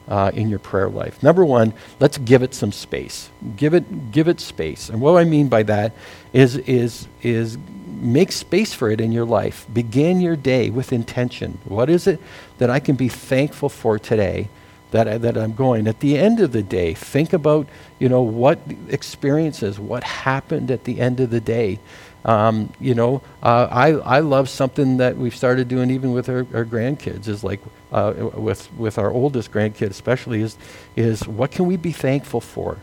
uh, 0.08 0.32
in 0.34 0.50
your 0.50 0.60
prayer 0.60 0.90
life. 0.90 1.22
Number 1.22 1.44
one, 1.46 1.74
let's 2.00 2.18
give 2.18 2.44
it 2.44 2.54
some 2.54 2.72
space. 2.72 3.30
Give 3.56 3.74
it, 3.74 4.12
give 4.12 4.28
it 4.28 4.40
space. 4.40 4.90
And 4.90 5.02
what 5.02 5.18
I 5.18 5.24
mean 5.24 5.50
by 5.50 5.64
that 5.64 5.94
is, 6.34 6.58
is, 6.58 7.08
is 7.22 7.58
make 7.86 8.32
space 8.32 8.74
for 8.74 8.90
it 8.90 9.02
in 9.02 9.12
your 9.12 9.26
life. 9.26 9.66
Begin 9.74 10.22
your 10.22 10.36
day 10.36 10.70
with 10.70 10.94
intention. 10.94 11.60
What 11.66 11.90
is 11.90 12.08
it 12.08 12.20
that 12.58 12.70
I 12.70 12.80
can 12.80 12.96
be 12.96 13.10
thankful 13.10 13.70
for 13.70 14.00
today? 14.00 14.50
That, 14.92 15.06
I, 15.06 15.18
that 15.18 15.38
I'm 15.38 15.54
going. 15.54 15.86
At 15.86 16.00
the 16.00 16.18
end 16.18 16.40
of 16.40 16.54
the 16.54 16.64
day, 16.64 16.94
think 16.94 17.34
about, 17.34 17.68
you 18.00 18.08
know, 18.08 18.22
what 18.22 18.58
experiences, 18.88 19.78
what 19.78 20.02
happened 20.06 20.72
at 20.72 20.86
the 20.86 21.02
end 21.02 21.20
of 21.20 21.30
the 21.30 21.42
day. 21.42 21.80
Um, 22.24 22.72
you 22.80 22.96
know, 22.96 23.22
uh, 23.44 23.68
I, 23.70 23.90
I 23.90 24.20
love 24.22 24.48
something 24.48 24.98
that 24.98 25.18
we've 25.18 25.36
started 25.36 25.68
doing 25.68 25.92
even 25.92 26.14
with 26.14 26.30
our, 26.30 26.48
our 26.54 26.64
grandkids 26.64 27.28
is 27.28 27.44
like 27.44 27.60
uh, 27.92 28.14
with, 28.36 28.72
with 28.74 28.98
our 28.98 29.12
oldest 29.12 29.52
grandkid 29.52 29.90
especially 29.90 30.42
is, 30.42 30.58
is 30.96 31.28
what 31.28 31.52
can 31.52 31.66
we 31.66 31.78
be 31.78 31.92
thankful 31.92 32.42
for? 32.42 32.78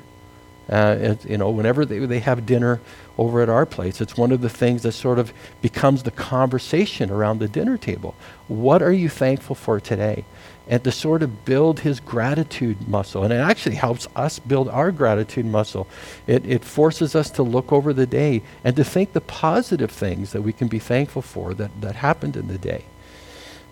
Uh, 0.69 1.15
you 1.29 1.37
know, 1.37 1.51
whenever 1.51 1.85
they, 1.85 1.99
they 1.99 2.21
have 2.21 2.47
dinner 2.47 2.81
over 3.19 3.43
at 3.43 3.51
our 3.51 3.67
place, 3.67 4.01
it's 4.01 4.17
one 4.17 4.33
of 4.33 4.41
the 4.41 4.49
things 4.49 4.83
that 4.83 4.93
sort 4.93 5.19
of 5.19 5.33
becomes 5.61 6.05
the 6.05 6.11
conversation 6.11 7.11
around 7.11 7.39
the 7.39 7.49
dinner 7.49 7.77
table. 7.77 8.15
What 8.49 8.81
are 8.81 8.93
you 8.93 9.11
thankful 9.11 9.55
for 9.55 9.79
today? 9.79 10.25
and 10.67 10.83
to 10.85 10.91
sort 10.91 11.23
of 11.23 11.45
build 11.45 11.81
his 11.81 12.01
gratitude 12.01 12.89
muscle. 12.89 13.23
And 13.23 13.33
it 13.33 13.37
actually 13.37 13.77
helps 13.77 14.09
us 14.17 14.39
build 14.39 14.69
our 14.69 14.91
gratitude 14.91 15.45
muscle. 15.45 15.87
It, 16.27 16.47
it 16.47 16.65
forces 16.65 17.15
us 17.15 17.31
to 17.33 17.43
look 17.43 17.73
over 17.73 17.93
the 17.93 18.07
day 18.07 18.43
and 18.63 18.75
to 18.77 18.85
think 18.85 19.13
the 19.13 19.21
positive 19.21 19.91
things 19.91 20.33
that 20.33 20.43
we 20.43 20.53
can 20.53 20.69
be 20.69 20.79
thankful 20.79 21.23
for 21.23 21.53
that, 21.55 21.81
that 21.81 21.97
happened 21.97 22.37
in 22.37 22.49
the 22.49 22.59
day. 22.59 22.85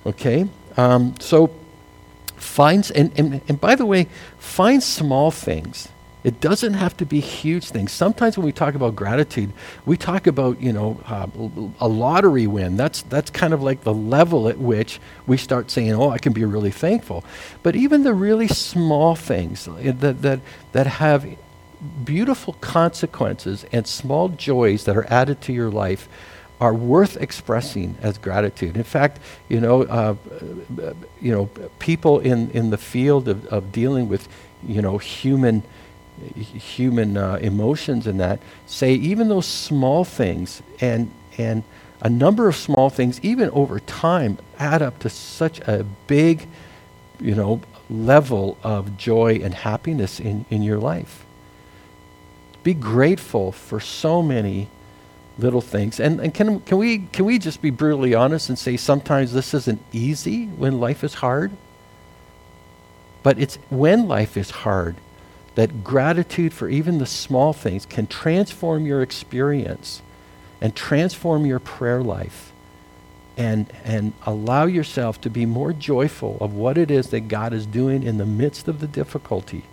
Okay? 0.05 0.49
Um, 0.76 1.14
so, 1.20 1.54
find, 2.37 2.90
and, 2.94 3.12
and, 3.18 3.40
and 3.48 3.61
by 3.61 3.74
the 3.74 3.87
way, 3.87 4.08
find 4.38 4.82
small 4.82 5.30
things 5.30 5.88
it 6.24 6.40
doesn't 6.40 6.74
have 6.74 6.96
to 6.98 7.06
be 7.06 7.18
huge 7.20 7.70
things. 7.70 7.90
Sometimes 7.90 8.37
when 8.37 8.46
we 8.46 8.52
talk 8.52 8.74
about 8.74 8.94
gratitude, 8.94 9.52
we 9.85 9.96
talk 9.96 10.28
about, 10.28 10.61
you 10.61 10.72
know, 10.72 11.00
uh, 11.06 11.26
a 11.80 11.88
lottery 11.88 12.46
win. 12.46 12.76
That's, 12.76 13.02
that's 13.02 13.30
kind 13.30 13.52
of 13.52 13.62
like 13.62 13.82
the 13.82 13.94
level 13.94 14.48
at 14.48 14.58
which 14.58 15.00
we 15.26 15.37
start 15.37 15.70
saying, 15.70 15.92
oh, 15.92 16.11
I 16.11 16.18
can 16.18 16.32
be 16.32 16.44
really 16.44 16.70
thankful. 16.70 17.24
But 17.64 17.74
even 17.74 18.04
the 18.04 18.14
really 18.14 18.46
small 18.46 19.16
things 19.16 19.66
uh, 19.66 19.92
that, 19.98 20.22
that, 20.22 20.40
that 20.70 20.87
have 20.87 21.26
beautiful 22.04 22.52
consequences 22.54 23.66
and 23.72 23.88
small 23.88 24.28
joys 24.28 24.85
that 24.85 24.96
are 24.96 25.06
added 25.12 25.40
to 25.42 25.52
your 25.52 25.70
life 25.70 26.08
are 26.62 26.72
worth 26.72 27.16
expressing 27.16 27.96
as 28.01 28.18
gratitude. 28.18 28.77
In 28.77 28.85
fact, 28.85 29.18
you 29.48 29.61
know, 29.61 29.83
uh, 29.83 30.14
you 31.20 31.33
know, 31.33 31.46
people 31.81 32.20
in, 32.20 32.53
in 32.53 32.70
the 32.70 32.79
field 32.79 33.27
of, 33.27 33.44
of 33.46 33.72
dealing 33.72 34.09
with, 34.09 34.29
you 34.64 34.81
know, 34.81 34.96
human 34.96 35.64
human 36.37 37.16
uh, 37.16 37.35
emotions 37.40 38.07
and 38.07 38.20
that 38.20 38.38
say 38.66 38.92
even 38.92 39.29
those 39.29 39.46
small 39.46 40.05
things 40.05 40.62
and 40.79 41.11
and 41.37 41.64
a 42.01 42.09
number 42.09 42.48
of 42.48 42.55
small 42.55 42.90
things 42.90 43.18
even 43.25 43.51
over 43.51 43.81
time 43.81 44.38
add 44.59 44.83
up 44.83 44.98
to 45.01 45.09
such 45.09 45.59
a 45.61 45.85
big 46.07 46.46
you 47.18 47.35
know 47.35 47.61
level 47.90 48.57
of 48.62 48.96
joy 48.96 49.40
and 49.42 49.55
happiness 49.55 50.20
in, 50.20 50.44
in 50.48 50.62
your 50.62 50.79
life 50.79 51.25
be 52.62 52.75
grateful 52.75 53.51
for 53.51 53.81
so 53.81 54.22
many 54.22 54.68
little 55.38 55.61
things 55.61 55.99
and, 55.99 56.21
and 56.21 56.35
can, 56.35 56.61
can 56.61 56.79
we 56.79 56.99
can 57.12 57.25
we 57.25 57.38
just 57.38 57.62
be 57.62 57.71
brutally 57.71 58.14
honest 58.14 58.49
and 58.49 58.59
say 58.59 58.77
sometimes 58.77 59.33
this 59.33 59.55
isn't 59.55 59.81
easy 59.92 60.47
when 60.47 60.79
life 60.79 61.03
is 61.03 61.14
hard 61.14 61.51
but 63.23 63.38
it's 63.38 63.57
when 63.71 64.07
life 64.07 64.37
is 64.37 64.51
hard 64.51 64.95
that 65.55 65.83
gratitude 65.85 66.53
for 66.53 66.68
even 66.68 66.99
the 66.99 67.07
small 67.07 67.53
things 67.53 67.87
can 67.87 68.07
transform 68.07 68.85
your 68.85 69.03
experience 69.03 70.03
and 70.61 70.77
transform 70.77 71.45
your 71.45 71.59
prayer 71.59 72.03
life 72.03 72.53
and, 73.37 73.73
and 73.85 74.12
allow 74.27 74.66
yourself 74.66 75.21
to 75.21 75.31
be 75.31 75.47
more 75.47 75.73
joyful 75.73 76.37
of 76.40 76.55
what 76.55 76.77
it 76.77 76.90
is 76.90 77.11
that 77.11 77.29
God 77.29 77.53
is 77.53 77.66
doing 77.66 78.03
in 78.03 78.18
the 78.18 78.27
midst 78.27 78.68
of 78.68 78.81
the 78.81 78.87
difficulty 78.87 79.64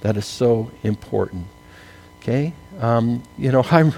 that 0.00 0.16
is 0.16 0.26
so 0.26 0.70
important. 0.82 1.46
Okay? 2.18 2.54
Um, 2.78 3.22
you 3.36 3.52
know, 3.52 3.64
I'm, 3.70 3.92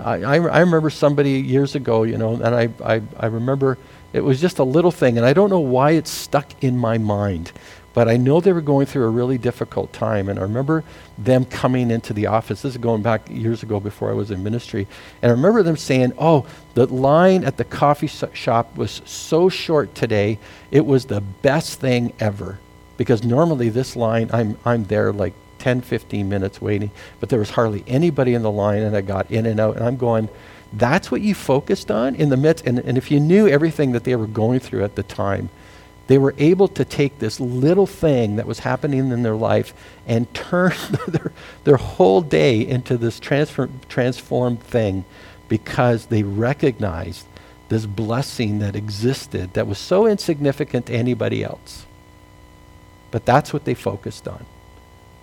I, 0.00 0.34
I 0.34 0.60
remember 0.60 0.90
somebody 0.90 1.32
years 1.40 1.74
ago, 1.74 2.02
you 2.02 2.18
know, 2.18 2.34
and 2.34 2.54
I, 2.54 2.68
I, 2.84 3.02
I 3.18 3.26
remember 3.26 3.78
it 4.12 4.22
was 4.22 4.40
just 4.40 4.58
a 4.58 4.64
little 4.64 4.90
thing, 4.90 5.16
and 5.16 5.26
I 5.26 5.32
don't 5.32 5.50
know 5.50 5.60
why 5.60 5.92
it's 5.92 6.10
stuck 6.10 6.62
in 6.62 6.76
my 6.78 6.98
mind. 6.98 7.52
But 7.94 8.08
I 8.08 8.16
know 8.16 8.40
they 8.40 8.52
were 8.52 8.60
going 8.60 8.86
through 8.86 9.04
a 9.04 9.08
really 9.08 9.38
difficult 9.38 9.92
time. 9.92 10.28
And 10.28 10.38
I 10.38 10.42
remember 10.42 10.82
them 11.16 11.44
coming 11.44 11.92
into 11.92 12.12
the 12.12 12.26
office. 12.26 12.62
This 12.62 12.72
is 12.72 12.78
going 12.78 13.02
back 13.02 13.30
years 13.30 13.62
ago 13.62 13.78
before 13.78 14.10
I 14.10 14.14
was 14.14 14.32
in 14.32 14.42
ministry. 14.42 14.88
And 15.22 15.30
I 15.30 15.34
remember 15.34 15.62
them 15.62 15.76
saying, 15.76 16.12
Oh, 16.18 16.44
the 16.74 16.86
line 16.86 17.44
at 17.44 17.56
the 17.56 17.64
coffee 17.64 18.08
shop 18.08 18.76
was 18.76 19.00
so 19.04 19.48
short 19.48 19.94
today. 19.94 20.40
It 20.72 20.84
was 20.84 21.04
the 21.04 21.20
best 21.20 21.80
thing 21.80 22.12
ever. 22.18 22.58
Because 22.96 23.22
normally 23.22 23.68
this 23.68 23.94
line, 23.94 24.28
I'm, 24.32 24.58
I'm 24.64 24.84
there 24.84 25.12
like 25.12 25.34
10, 25.58 25.82
15 25.82 26.28
minutes 26.28 26.60
waiting. 26.60 26.90
But 27.20 27.28
there 27.28 27.38
was 27.38 27.50
hardly 27.50 27.84
anybody 27.86 28.34
in 28.34 28.42
the 28.42 28.50
line. 28.50 28.82
And 28.82 28.96
I 28.96 29.00
got 29.00 29.30
in 29.30 29.46
and 29.46 29.60
out. 29.60 29.76
And 29.76 29.84
I'm 29.84 29.96
going, 29.96 30.28
That's 30.72 31.10
what 31.10 31.20
you 31.20 31.34
focused 31.34 31.90
on 31.90 32.14
in 32.14 32.28
the 32.28 32.36
midst. 32.36 32.66
And, 32.66 32.78
and 32.78 32.98
if 32.98 33.10
you 33.10 33.20
knew 33.20 33.48
everything 33.48 33.92
that 33.92 34.04
they 34.04 34.16
were 34.16 34.26
going 34.26 34.60
through 34.60 34.84
at 34.84 34.94
the 34.94 35.02
time, 35.02 35.50
they 36.06 36.18
were 36.18 36.34
able 36.36 36.68
to 36.68 36.84
take 36.84 37.18
this 37.18 37.40
little 37.40 37.86
thing 37.86 38.36
that 38.36 38.46
was 38.46 38.58
happening 38.60 39.10
in 39.10 39.22
their 39.22 39.36
life 39.36 39.72
and 40.06 40.32
turn 40.34 40.72
their, 41.08 41.32
their 41.64 41.76
whole 41.76 42.20
day 42.20 42.66
into 42.66 42.96
this 42.96 43.18
transfer, 43.18 43.68
transformed 43.88 44.62
thing 44.62 45.04
because 45.48 46.06
they 46.06 46.22
recognized 46.22 47.26
this 47.68 47.86
blessing 47.86 48.58
that 48.58 48.76
existed 48.76 49.54
that 49.54 49.66
was 49.66 49.78
so 49.78 50.06
insignificant 50.06 50.86
to 50.86 50.92
anybody 50.92 51.42
else. 51.42 51.86
But 53.10 53.24
that's 53.24 53.52
what 53.52 53.64
they 53.64 53.74
focused 53.74 54.28
on. 54.28 54.44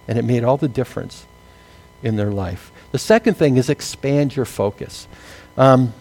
And 0.07 0.17
it 0.17 0.25
made 0.25 0.43
all 0.43 0.57
the 0.57 0.67
difference 0.67 1.25
in 2.03 2.15
their 2.15 2.31
life. 2.31 2.71
The 2.91 2.99
second 2.99 3.35
thing 3.35 3.57
is 3.57 3.69
expand 3.69 4.35
your 4.35 4.45
focus. 4.45 5.07
Um, 5.57 5.93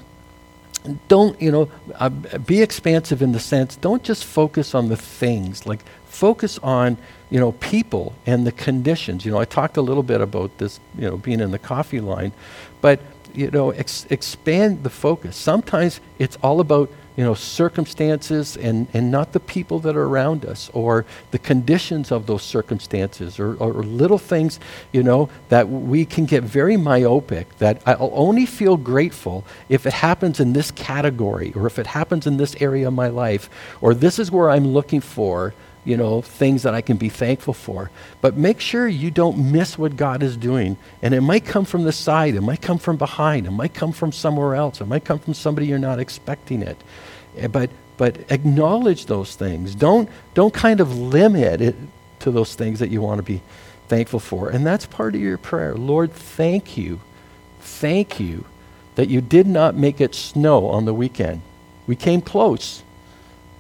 don't, 1.09 1.41
you 1.41 1.51
know, 1.51 1.71
uh, 1.97 2.09
be 2.09 2.63
expansive 2.63 3.21
in 3.21 3.33
the 3.33 3.41
sense, 3.41 3.77
don't 3.77 4.03
just 4.03 4.25
focus 4.25 4.75
on 4.75 4.89
the 4.89 4.97
things. 4.97 5.67
Like, 5.67 5.81
focus 6.07 6.59
on, 6.63 6.97
you 7.29 7.39
know, 7.39 7.53
people 7.53 8.15
and 8.27 8.47
the 8.47 8.53
conditions. 8.53 9.25
You 9.25 9.33
know, 9.33 9.39
I 9.39 9.45
talked 9.45 9.77
a 9.77 9.83
little 9.83 10.03
bit 10.03 10.21
about 10.21 10.57
this, 10.59 10.81
you 10.97 11.09
know, 11.09 11.17
being 11.17 11.41
in 11.41 11.51
the 11.51 11.59
coffee 11.59 12.01
line, 12.01 12.33
but, 12.81 13.01
you 13.35 13.51
know, 13.51 13.71
ex- 13.71 14.07
expand 14.11 14.83
the 14.83 14.91
focus. 14.91 15.37
Sometimes 15.37 16.01
it's 16.19 16.37
all 16.43 16.61
about 16.61 16.91
you 17.17 17.25
know, 17.25 17.35
circumstances 17.35 18.57
and, 18.57 18.87
and 18.95 19.11
not 19.11 19.33
the 19.33 19.41
people 19.41 19.79
that 19.81 19.97
are 19.97 20.05
around 20.05 20.45
us 20.45 20.71
or 20.73 21.05
the 21.33 21.39
conditions 21.39 22.11
of 22.11 22.27
those 22.27 22.43
circumstances 22.43 23.39
or, 23.39 23.55
or 23.57 23.73
little 23.83 24.19
things, 24.19 24.61
you 24.93 25.03
know, 25.03 25.29
that 25.49 25.69
we 25.69 26.05
can 26.05 26.25
get 26.25 26.43
very 26.45 26.77
myopic 26.77 27.59
that 27.59 27.83
I'll 27.87 28.13
only 28.15 28.47
feel 28.47 28.77
grateful 28.77 29.45
if 29.69 29.87
it 29.87 29.93
happens 29.93 30.41
in 30.41 30.53
this 30.53 30.71
category 30.71 31.53
or 31.55 31.67
if 31.67 31.79
it 31.79 31.89
happens 31.89 32.27
in 32.27 32.37
this 32.37 32.55
area 32.61 32.89
of 32.89 32.95
my 32.95 33.09
life 33.09 33.51
or 33.81 33.95
this 33.95 34.19
is 34.19 34.31
where 34.31 34.51
I'm 34.51 34.69
looking 34.69 35.01
for 35.01 35.53
you 35.85 35.97
know, 35.97 36.21
things 36.21 36.63
that 36.63 36.75
I 36.75 36.81
can 36.81 36.97
be 36.97 37.09
thankful 37.09 37.55
for. 37.55 37.91
But 38.21 38.37
make 38.37 38.61
sure 38.61 38.87
you 38.87 39.11
don't 39.11 39.53
miss 39.53 39.79
what 39.79 39.97
God 39.97 40.23
is 40.23 40.37
doing. 40.37 40.77
And 41.03 41.15
it 41.15 41.23
might 41.23 41.45
come 41.45 41.65
from 41.65 41.85
the 41.85 41.93
side, 41.93 42.35
it 42.35 42.43
might 42.43 42.61
come 42.61 42.79
from 42.79 42.97
behind, 42.97 43.47
it 43.47 43.53
might 43.53 43.75
come 43.75 43.93
from 43.93 44.13
somewhere 44.13 44.55
else, 44.55 44.81
it 44.81 44.87
might 44.87 45.05
come 45.05 45.19
from 45.19 45.35
somebody 45.35 45.67
you're 45.67 45.79
not 45.79 45.99
expecting 45.99 46.63
it. 46.63 46.77
Eh, 47.37 47.47
but 47.47 47.71
but 47.97 48.17
acknowledge 48.31 49.07
those 49.07 49.37
things. 49.37 49.75
Don't 49.75 50.09
don't 50.35 50.55
kind 50.55 50.81
of 50.81 50.97
limit 50.97 51.61
it 51.61 51.77
to 52.21 52.31
those 52.31 52.55
things 52.55 52.79
that 52.79 52.91
you 52.91 53.01
want 53.01 53.19
to 53.19 53.23
be 53.23 53.43
thankful 53.89 54.21
for. 54.21 54.49
And 54.51 54.67
that's 54.67 54.87
part 54.87 55.15
of 55.15 55.21
your 55.21 55.39
prayer. 55.39 55.75
Lord, 55.75 56.13
thank 56.13 56.77
you. 56.77 57.01
Thank 57.61 58.21
you 58.21 58.45
that 58.95 59.09
you 59.09 59.21
did 59.21 59.47
not 59.47 59.75
make 59.75 60.01
it 60.01 60.15
snow 60.15 60.67
on 60.67 60.85
the 60.85 60.95
weekend. 60.95 61.43
We 61.87 61.97
came 61.97 62.21
close. 62.21 62.83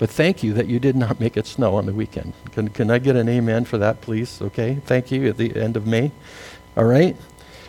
But 0.00 0.08
thank 0.08 0.42
you 0.42 0.54
that 0.54 0.66
you 0.66 0.80
did 0.80 0.96
not 0.96 1.20
make 1.20 1.36
it 1.36 1.46
snow 1.46 1.76
on 1.76 1.84
the 1.84 1.92
weekend. 1.92 2.32
Can, 2.52 2.68
can 2.68 2.90
I 2.90 2.98
get 2.98 3.16
an 3.16 3.28
amen 3.28 3.66
for 3.66 3.76
that, 3.76 4.00
please? 4.00 4.40
Okay, 4.40 4.78
thank 4.86 5.10
you 5.10 5.28
at 5.28 5.36
the 5.36 5.54
end 5.54 5.76
of 5.76 5.86
May. 5.86 6.10
All 6.74 6.84
right. 6.84 7.14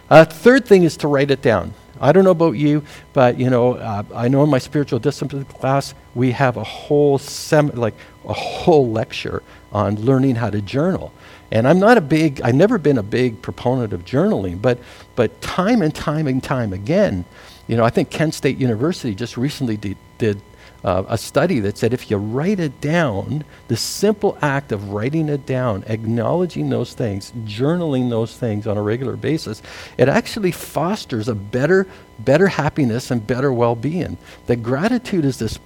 Uh, 0.09 0.23
third 0.23 0.65
thing 0.65 0.83
is 0.83 0.95
to 0.97 1.09
write 1.09 1.29
it 1.29 1.41
down. 1.41 1.73
I 1.99 2.13
don't 2.13 2.23
know 2.23 2.31
about 2.31 2.53
you, 2.53 2.83
but 3.11 3.37
you 3.37 3.49
know, 3.49 3.73
uh, 3.73 4.03
I 4.15 4.29
know 4.29 4.45
in 4.45 4.49
my 4.49 4.59
spiritual 4.59 4.97
discipline 4.97 5.43
class 5.43 5.93
we 6.15 6.31
have 6.31 6.55
a 6.55 6.63
whole 6.63 7.17
sem- 7.17 7.75
like 7.75 7.95
a 8.25 8.33
whole 8.33 8.89
lecture 8.89 9.43
on 9.73 9.97
learning 9.97 10.35
how 10.35 10.49
to 10.49 10.61
journal. 10.61 11.11
And 11.51 11.67
I'm 11.67 11.79
not 11.79 11.97
a 11.97 12.01
big, 12.01 12.39
I've 12.41 12.55
never 12.55 12.77
been 12.77 12.97
a 12.97 13.03
big 13.03 13.41
proponent 13.41 13.91
of 13.91 14.05
journaling, 14.05 14.61
but 14.61 14.79
but 15.17 15.41
time 15.41 15.81
and 15.81 15.93
time 15.93 16.27
and 16.27 16.41
time 16.41 16.71
again, 16.71 17.25
you 17.67 17.75
know, 17.75 17.83
I 17.83 17.89
think 17.89 18.09
Kent 18.09 18.35
State 18.35 18.57
University 18.57 19.13
just 19.13 19.35
recently 19.35 19.75
did, 19.75 19.97
did 20.17 20.41
uh, 20.83 21.03
a 21.07 21.17
study 21.17 21.59
that 21.59 21.77
said 21.77 21.93
if 21.93 22.09
you 22.09 22.17
write 22.17 22.59
it 22.59 22.81
down, 22.81 23.43
the 23.67 23.77
simple 23.77 24.37
act 24.41 24.71
of 24.71 24.89
writing 24.89 25.29
it 25.29 25.45
down, 25.45 25.83
acknowledging 25.87 26.69
those 26.69 26.93
things, 26.93 27.31
journaling 27.45 28.09
those 28.09 28.35
things 28.37 28.65
on 28.65 28.77
a 28.77 28.81
regular 28.81 29.15
basis, 29.15 29.61
it 29.97 30.09
actually 30.09 30.51
fosters 30.51 31.27
a 31.27 31.35
better, 31.35 31.87
better 32.19 32.47
happiness 32.47 33.11
and 33.11 33.25
better 33.25 33.53
well-being. 33.53 34.17
That 34.47 34.63
gratitude 34.63 35.25
is 35.25 35.37
this 35.37 35.59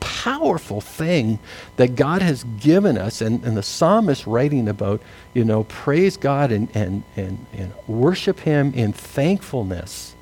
powerful 0.00 0.80
thing 0.80 1.38
that 1.76 1.94
God 1.94 2.22
has 2.22 2.44
given 2.60 2.98
us. 2.98 3.20
And, 3.20 3.44
and 3.44 3.56
the 3.56 3.62
psalmist 3.62 4.26
writing 4.26 4.68
about, 4.68 5.00
you 5.34 5.44
know, 5.44 5.64
praise 5.64 6.16
God 6.16 6.52
and, 6.52 6.68
and, 6.74 7.02
and, 7.16 7.46
and 7.52 7.72
worship 7.86 8.40
Him 8.40 8.72
in 8.74 8.92
thankfulness. 8.92 10.14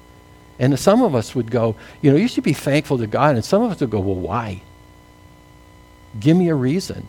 And 0.59 0.78
some 0.78 1.02
of 1.02 1.14
us 1.14 1.34
would 1.34 1.50
go, 1.50 1.76
you 2.02 2.11
know, 2.11 2.16
you 2.16 2.28
should 2.28 2.44
be 2.44 2.52
thankful 2.52 2.98
to 2.98 3.06
God. 3.06 3.36
And 3.36 3.44
some 3.44 3.62
of 3.62 3.70
us 3.70 3.80
would 3.80 3.90
go, 3.90 4.00
well, 4.00 4.16
why? 4.16 4.62
Give 6.18 6.36
me 6.36 6.48
a 6.48 6.54
reason. 6.54 7.06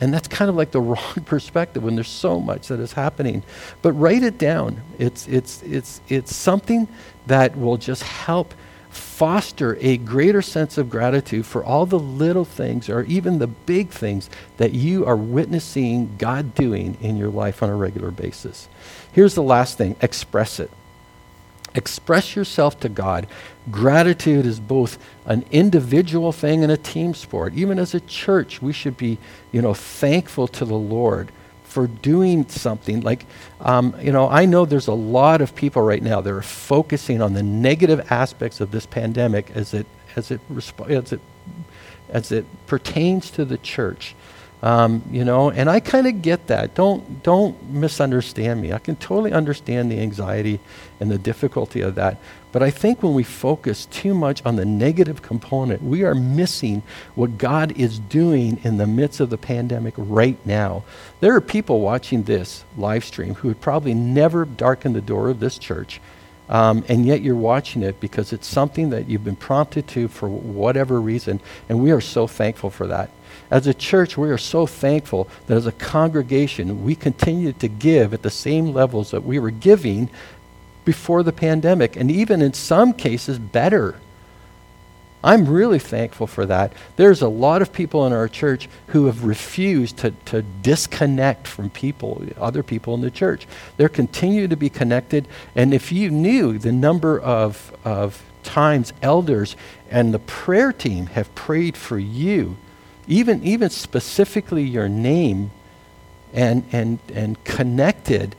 And 0.00 0.12
that's 0.12 0.28
kind 0.28 0.48
of 0.48 0.56
like 0.56 0.70
the 0.70 0.80
wrong 0.80 1.14
perspective 1.24 1.82
when 1.82 1.94
there's 1.94 2.08
so 2.08 2.40
much 2.40 2.68
that 2.68 2.80
is 2.80 2.92
happening. 2.92 3.42
But 3.82 3.92
write 3.92 4.22
it 4.22 4.38
down. 4.38 4.82
It's, 4.98 5.26
it's, 5.28 5.62
it's, 5.62 6.00
it's 6.08 6.34
something 6.34 6.88
that 7.26 7.56
will 7.56 7.76
just 7.76 8.02
help 8.02 8.54
foster 8.90 9.78
a 9.80 9.96
greater 9.96 10.42
sense 10.42 10.76
of 10.76 10.90
gratitude 10.90 11.46
for 11.46 11.64
all 11.64 11.86
the 11.86 11.98
little 11.98 12.44
things 12.44 12.90
or 12.90 13.02
even 13.04 13.38
the 13.38 13.46
big 13.46 13.88
things 13.88 14.28
that 14.58 14.72
you 14.72 15.06
are 15.06 15.16
witnessing 15.16 16.14
God 16.18 16.54
doing 16.54 16.98
in 17.00 17.16
your 17.16 17.30
life 17.30 17.62
on 17.62 17.70
a 17.70 17.74
regular 17.74 18.10
basis. 18.10 18.68
Here's 19.12 19.34
the 19.34 19.42
last 19.42 19.78
thing 19.78 19.96
express 20.02 20.60
it. 20.60 20.70
Express 21.74 22.36
yourself 22.36 22.78
to 22.80 22.88
God. 22.88 23.26
Gratitude 23.70 24.44
is 24.44 24.60
both 24.60 24.98
an 25.24 25.44
individual 25.50 26.32
thing 26.32 26.62
and 26.62 26.72
a 26.72 26.76
team 26.76 27.14
sport. 27.14 27.54
Even 27.54 27.78
as 27.78 27.94
a 27.94 28.00
church, 28.00 28.60
we 28.60 28.72
should 28.72 28.96
be, 28.96 29.18
you 29.52 29.62
know, 29.62 29.72
thankful 29.72 30.48
to 30.48 30.64
the 30.64 30.74
Lord 30.74 31.30
for 31.64 31.86
doing 31.86 32.46
something. 32.48 33.00
Like, 33.00 33.24
um, 33.60 33.94
you 34.00 34.12
know, 34.12 34.28
I 34.28 34.44
know 34.44 34.66
there's 34.66 34.88
a 34.88 34.92
lot 34.92 35.40
of 35.40 35.54
people 35.54 35.80
right 35.80 36.02
now 36.02 36.20
that 36.20 36.30
are 36.30 36.42
focusing 36.42 37.22
on 37.22 37.32
the 37.32 37.42
negative 37.42 38.12
aspects 38.12 38.60
of 38.60 38.70
this 38.70 38.84
pandemic 38.84 39.50
as 39.54 39.72
it 39.72 39.86
as 40.14 40.30
it 40.30 40.40
resp- 40.52 40.90
as 40.90 41.12
it 41.12 41.20
as 42.10 42.30
it 42.30 42.44
pertains 42.66 43.30
to 43.30 43.44
the 43.46 43.56
church. 43.56 44.14
Um, 44.62 45.02
you 45.10 45.24
know, 45.24 45.50
and 45.50 45.68
I 45.68 45.80
kind 45.80 46.06
of 46.06 46.22
get 46.22 46.46
that. 46.46 46.74
Don't 46.74 47.22
don't 47.24 47.60
misunderstand 47.70 48.62
me. 48.62 48.72
I 48.72 48.78
can 48.78 48.94
totally 48.94 49.32
understand 49.32 49.90
the 49.90 49.98
anxiety 49.98 50.60
and 51.00 51.10
the 51.10 51.18
difficulty 51.18 51.80
of 51.80 51.96
that. 51.96 52.18
But 52.52 52.62
I 52.62 52.70
think 52.70 53.02
when 53.02 53.14
we 53.14 53.24
focus 53.24 53.86
too 53.86 54.14
much 54.14 54.44
on 54.44 54.54
the 54.56 54.64
negative 54.64 55.20
component, 55.20 55.82
we 55.82 56.04
are 56.04 56.14
missing 56.14 56.82
what 57.16 57.38
God 57.38 57.72
is 57.72 57.98
doing 57.98 58.60
in 58.62 58.76
the 58.76 58.86
midst 58.86 59.18
of 59.18 59.30
the 59.30 59.38
pandemic 59.38 59.94
right 59.96 60.38
now. 60.46 60.84
There 61.18 61.34
are 61.34 61.40
people 61.40 61.80
watching 61.80 62.22
this 62.22 62.64
live 62.76 63.04
stream 63.04 63.34
who 63.34 63.48
would 63.48 63.60
probably 63.60 63.94
never 63.94 64.44
darken 64.44 64.92
the 64.92 65.00
door 65.00 65.28
of 65.28 65.40
this 65.40 65.58
church. 65.58 66.00
Um, 66.48 66.84
and 66.88 67.06
yet 67.06 67.22
you're 67.22 67.34
watching 67.34 67.82
it 67.82 68.00
because 68.00 68.32
it's 68.32 68.46
something 68.46 68.90
that 68.90 69.08
you've 69.08 69.24
been 69.24 69.36
prompted 69.36 69.86
to 69.88 70.08
for 70.08 70.28
whatever 70.28 71.00
reason. 71.00 71.40
And 71.68 71.82
we 71.82 71.92
are 71.92 72.00
so 72.00 72.26
thankful 72.26 72.70
for 72.70 72.86
that. 72.88 73.10
As 73.50 73.66
a 73.66 73.74
church, 73.74 74.18
we 74.18 74.30
are 74.30 74.38
so 74.38 74.66
thankful 74.66 75.28
that 75.46 75.56
as 75.56 75.66
a 75.66 75.72
congregation, 75.72 76.84
we 76.84 76.94
continue 76.94 77.52
to 77.52 77.68
give 77.68 78.12
at 78.12 78.22
the 78.22 78.30
same 78.30 78.72
levels 78.72 79.10
that 79.10 79.24
we 79.24 79.38
were 79.38 79.50
giving 79.50 80.10
before 80.84 81.22
the 81.22 81.32
pandemic, 81.32 81.96
and 81.96 82.10
even 82.10 82.42
in 82.42 82.52
some 82.52 82.92
cases, 82.92 83.38
better. 83.38 83.96
I'm 85.24 85.46
really 85.46 85.78
thankful 85.78 86.26
for 86.26 86.46
that. 86.46 86.72
There's 86.96 87.22
a 87.22 87.28
lot 87.28 87.62
of 87.62 87.72
people 87.72 88.06
in 88.06 88.12
our 88.12 88.28
church 88.28 88.68
who 88.88 89.06
have 89.06 89.24
refused 89.24 89.98
to, 89.98 90.10
to 90.26 90.42
disconnect 90.42 91.46
from 91.46 91.70
people, 91.70 92.24
other 92.36 92.62
people 92.62 92.94
in 92.94 93.02
the 93.02 93.10
church. 93.10 93.46
They're 93.76 93.88
continuing 93.88 94.50
to 94.50 94.56
be 94.56 94.68
connected. 94.68 95.28
And 95.54 95.72
if 95.72 95.92
you 95.92 96.10
knew 96.10 96.58
the 96.58 96.72
number 96.72 97.20
of, 97.20 97.76
of 97.84 98.22
times 98.42 98.92
elders 99.00 99.54
and 99.90 100.12
the 100.12 100.18
prayer 100.18 100.72
team 100.72 101.06
have 101.06 101.32
prayed 101.34 101.76
for 101.76 101.98
you 101.98 102.56
even, 103.06 103.42
even 103.44 103.70
specifically 103.70 104.62
your 104.62 104.88
name 104.88 105.50
and, 106.32 106.64
and, 106.72 106.98
and 107.12 107.42
connected, 107.44 108.34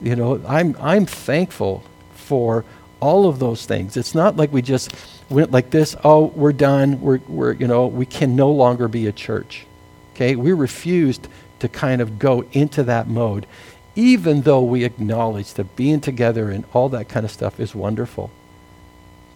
you 0.00 0.16
know, 0.16 0.42
I'm, 0.46 0.76
I'm 0.80 1.06
thankful 1.06 1.84
for 2.14 2.64
all 3.00 3.28
of 3.28 3.38
those 3.38 3.66
things. 3.66 3.96
It's 3.96 4.14
not 4.14 4.36
like 4.36 4.52
we 4.52 4.62
just 4.62 4.90
went 5.28 5.50
like 5.50 5.70
this, 5.70 5.96
oh, 6.04 6.26
we're 6.26 6.52
done, 6.52 7.00
we're, 7.00 7.18
we're, 7.26 7.52
you 7.52 7.66
know, 7.66 7.86
we 7.86 8.06
can 8.06 8.36
no 8.36 8.50
longer 8.50 8.88
be 8.88 9.06
a 9.06 9.12
church. 9.12 9.66
Okay? 10.14 10.36
We 10.36 10.52
refused 10.52 11.28
to 11.58 11.68
kind 11.68 12.00
of 12.00 12.18
go 12.18 12.44
into 12.52 12.82
that 12.84 13.08
mode, 13.08 13.46
even 13.94 14.42
though 14.42 14.62
we 14.62 14.84
acknowledge 14.84 15.54
that 15.54 15.76
being 15.76 16.00
together 16.00 16.50
and 16.50 16.64
all 16.72 16.88
that 16.90 17.08
kind 17.08 17.24
of 17.24 17.32
stuff 17.32 17.58
is 17.58 17.74
wonderful. 17.74 18.30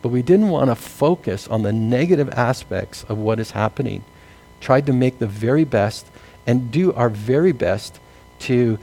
But 0.02 0.10
we 0.10 0.22
didn't 0.22 0.48
want 0.48 0.70
to 0.70 0.74
focus 0.74 1.48
on 1.48 1.62
the 1.62 1.72
negative 1.72 2.30
aspects 2.30 3.04
of 3.04 3.18
what 3.18 3.40
is 3.40 3.50
happening 3.52 4.04
tried 4.60 4.86
to 4.86 4.92
make 4.92 5.18
the 5.18 5.26
very 5.26 5.64
best 5.64 6.06
and 6.46 6.70
do 6.70 6.92
our 6.92 7.08
very 7.08 7.52
best 7.52 7.98
to 8.40 8.78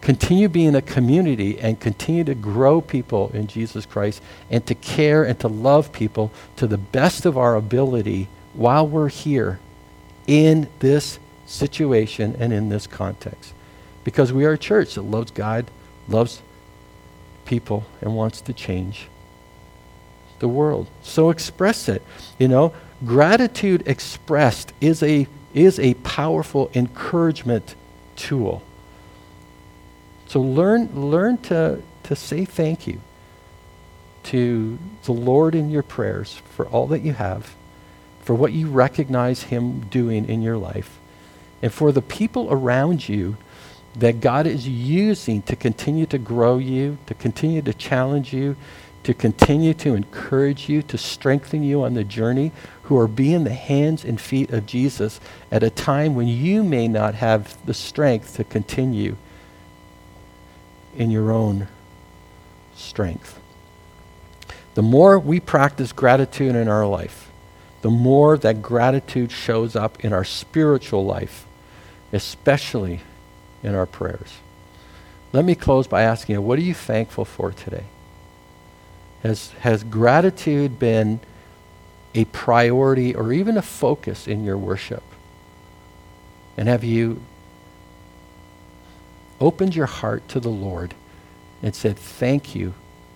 continue 0.00 0.48
being 0.48 0.74
a 0.74 0.82
community 0.82 1.58
and 1.58 1.78
continue 1.78 2.24
to 2.24 2.34
grow 2.34 2.80
people 2.80 3.30
in 3.34 3.46
Jesus 3.46 3.84
Christ 3.86 4.22
and 4.50 4.64
to 4.66 4.74
care 4.74 5.24
and 5.24 5.38
to 5.40 5.48
love 5.48 5.92
people 5.92 6.32
to 6.56 6.66
the 6.66 6.78
best 6.78 7.26
of 7.26 7.36
our 7.36 7.54
ability 7.54 8.28
while 8.54 8.86
we're 8.86 9.08
here 9.08 9.60
in 10.26 10.68
this 10.78 11.18
situation 11.46 12.36
and 12.38 12.52
in 12.52 12.68
this 12.68 12.86
context. 12.86 13.52
Because 14.04 14.32
we 14.32 14.44
are 14.44 14.52
a 14.52 14.58
church 14.58 14.94
that 14.94 15.02
loves 15.02 15.30
God, 15.30 15.70
loves 16.08 16.40
people, 17.44 17.84
and 18.00 18.16
wants 18.16 18.40
to 18.42 18.52
change 18.52 19.08
the 20.38 20.48
world. 20.48 20.88
So 21.02 21.30
express 21.30 21.88
it. 21.88 22.02
You 22.38 22.48
know, 22.48 22.72
gratitude 23.04 23.82
expressed 23.86 24.72
is 24.80 25.02
a, 25.02 25.26
is 25.52 25.78
a 25.78 25.94
powerful 25.94 26.70
encouragement 26.74 27.74
tool. 28.16 28.62
So 30.30 30.40
learn, 30.40 31.10
learn 31.10 31.38
to, 31.48 31.82
to 32.04 32.14
say 32.14 32.44
thank 32.44 32.86
you 32.86 33.00
to 34.22 34.78
the 35.02 35.10
Lord 35.10 35.56
in 35.56 35.70
your 35.70 35.82
prayers 35.82 36.40
for 36.54 36.68
all 36.68 36.86
that 36.86 37.00
you 37.00 37.14
have, 37.14 37.56
for 38.22 38.36
what 38.36 38.52
you 38.52 38.68
recognize 38.68 39.42
Him 39.42 39.80
doing 39.88 40.28
in 40.28 40.40
your 40.40 40.56
life, 40.56 41.00
and 41.62 41.74
for 41.74 41.90
the 41.90 42.00
people 42.00 42.46
around 42.48 43.08
you 43.08 43.38
that 43.98 44.20
God 44.20 44.46
is 44.46 44.68
using 44.68 45.42
to 45.42 45.56
continue 45.56 46.06
to 46.06 46.18
grow 46.18 46.58
you, 46.58 46.98
to 47.06 47.14
continue 47.14 47.60
to 47.62 47.74
challenge 47.74 48.32
you, 48.32 48.54
to 49.02 49.12
continue 49.12 49.74
to 49.74 49.96
encourage 49.96 50.68
you, 50.68 50.80
to 50.82 50.96
strengthen 50.96 51.64
you 51.64 51.82
on 51.82 51.94
the 51.94 52.04
journey, 52.04 52.52
who 52.84 52.96
are 52.96 53.08
being 53.08 53.42
the 53.42 53.52
hands 53.52 54.04
and 54.04 54.20
feet 54.20 54.52
of 54.52 54.64
Jesus 54.64 55.18
at 55.50 55.64
a 55.64 55.70
time 55.70 56.14
when 56.14 56.28
you 56.28 56.62
may 56.62 56.86
not 56.86 57.16
have 57.16 57.58
the 57.66 57.74
strength 57.74 58.36
to 58.36 58.44
continue 58.44 59.16
in 60.96 61.10
your 61.10 61.32
own 61.32 61.68
strength. 62.74 63.38
The 64.74 64.82
more 64.82 65.18
we 65.18 65.40
practice 65.40 65.92
gratitude 65.92 66.54
in 66.54 66.68
our 66.68 66.86
life, 66.86 67.30
the 67.82 67.90
more 67.90 68.36
that 68.38 68.62
gratitude 68.62 69.32
shows 69.32 69.74
up 69.74 70.04
in 70.04 70.12
our 70.12 70.24
spiritual 70.24 71.04
life, 71.04 71.46
especially 72.12 73.00
in 73.62 73.74
our 73.74 73.86
prayers. 73.86 74.38
Let 75.32 75.44
me 75.44 75.54
close 75.54 75.86
by 75.86 76.02
asking 76.02 76.34
you, 76.34 76.42
what 76.42 76.58
are 76.58 76.62
you 76.62 76.74
thankful 76.74 77.24
for 77.24 77.52
today? 77.52 77.84
Has, 79.22 79.50
has 79.60 79.84
gratitude 79.84 80.78
been 80.78 81.20
a 82.14 82.24
priority 82.26 83.14
or 83.14 83.32
even 83.32 83.56
a 83.56 83.62
focus 83.62 84.26
in 84.26 84.44
your 84.44 84.58
worship? 84.58 85.02
And 86.56 86.68
have 86.68 86.84
you 86.84 87.22
opened 89.40 89.74
your 89.74 89.86
heart 89.86 90.28
to 90.28 90.40
the 90.40 90.50
Lord 90.50 90.94
and 91.62 91.74
said, 91.74 91.98
Thank 91.98 92.54
you 92.54 92.74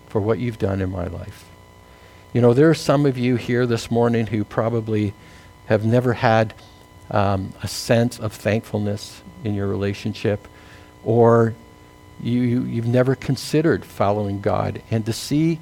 for 0.09 0.21
what 0.21 0.39
you've 0.39 0.59
done 0.59 0.81
in 0.81 0.91
my 0.91 1.07
life? 1.07 1.45
You 2.33 2.41
know, 2.41 2.53
there 2.53 2.69
are 2.69 2.75
some 2.75 3.07
of 3.07 3.17
you 3.17 3.37
here 3.37 3.67
this 3.67 3.91
morning 3.91 4.27
who 4.27 4.45
probably 4.45 5.15
have 5.67 5.85
never 5.85 6.15
had 6.15 6.53
um, 7.11 7.53
a 7.63 7.69
sense 7.69 8.19
of 8.19 8.33
thankfulness 8.33 9.23
in 9.45 9.55
your 9.55 9.67
relationship, 9.67 10.49
or 11.05 11.55
you, 12.21 12.41
you, 12.41 12.63
you've 12.63 12.87
never 12.87 13.15
considered 13.15 13.85
following 13.85 14.41
God. 14.41 14.83
And 14.91 15.07
to 15.07 15.13
see 15.13 15.61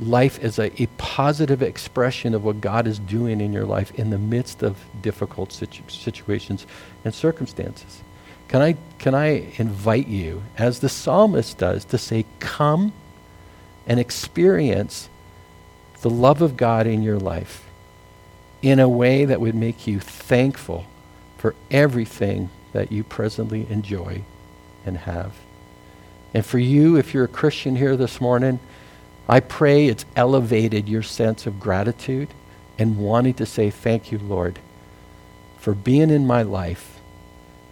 life 0.00 0.38
as 0.42 0.58
a, 0.58 0.82
a 0.82 0.86
positive 0.96 1.62
expression 1.62 2.34
of 2.34 2.44
what 2.44 2.60
God 2.60 2.86
is 2.86 2.98
doing 2.98 3.40
in 3.40 3.52
your 3.52 3.64
life 3.64 3.92
in 3.98 4.10
the 4.10 4.18
midst 4.18 4.62
of 4.62 4.76
difficult 5.02 5.52
situ- 5.52 5.82
situations 5.88 6.66
and 7.04 7.14
circumstances. 7.14 8.02
Can 8.48 8.62
I, 8.62 8.76
can 8.98 9.14
I 9.14 9.52
invite 9.58 10.08
you, 10.08 10.42
as 10.56 10.80
the 10.80 10.88
psalmist 10.88 11.58
does, 11.58 11.84
to 11.86 11.98
say, 11.98 12.24
Come 12.40 12.92
and 13.86 14.00
experience 14.00 15.08
the 16.00 16.10
love 16.10 16.42
of 16.42 16.56
God 16.56 16.86
in 16.86 17.02
your 17.02 17.18
life 17.18 17.64
in 18.62 18.80
a 18.80 18.88
way 18.88 19.24
that 19.24 19.40
would 19.40 19.54
make 19.54 19.86
you 19.86 20.00
thankful 20.00 20.86
for 21.36 21.54
everything 21.70 22.50
that 22.72 22.90
you 22.90 23.04
presently 23.04 23.66
enjoy 23.70 24.22
and 24.84 24.98
have. 24.98 25.34
And 26.34 26.44
for 26.44 26.58
you, 26.58 26.96
if 26.96 27.14
you're 27.14 27.24
a 27.24 27.28
Christian 27.28 27.76
here 27.76 27.96
this 27.96 28.20
morning, 28.20 28.60
I 29.28 29.40
pray 29.40 29.86
it's 29.86 30.04
elevated 30.16 30.88
your 30.88 31.02
sense 31.02 31.46
of 31.46 31.60
gratitude 31.60 32.28
and 32.78 32.98
wanting 32.98 33.34
to 33.34 33.46
say, 33.46 33.70
Thank 33.70 34.12
you, 34.12 34.18
Lord, 34.18 34.58
for 35.58 35.74
being 35.74 36.10
in 36.10 36.26
my 36.26 36.42
life, 36.42 36.97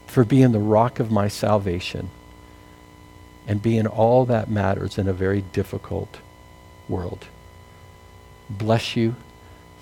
for 0.07 0.25
being 0.25 0.53
the 0.53 0.59
rock 0.59 1.01
of 1.01 1.11
my 1.11 1.29
salvation, 1.29 2.11
and 3.47 3.63
being 3.63 3.87
all 3.87 4.25
that 4.27 4.51
matters 4.51 4.99
in 4.99 5.09
a 5.09 5.13
very 5.13 5.41
difficult 5.41 6.19
world. 6.89 7.27
Bless 8.49 8.97
you. 8.97 9.17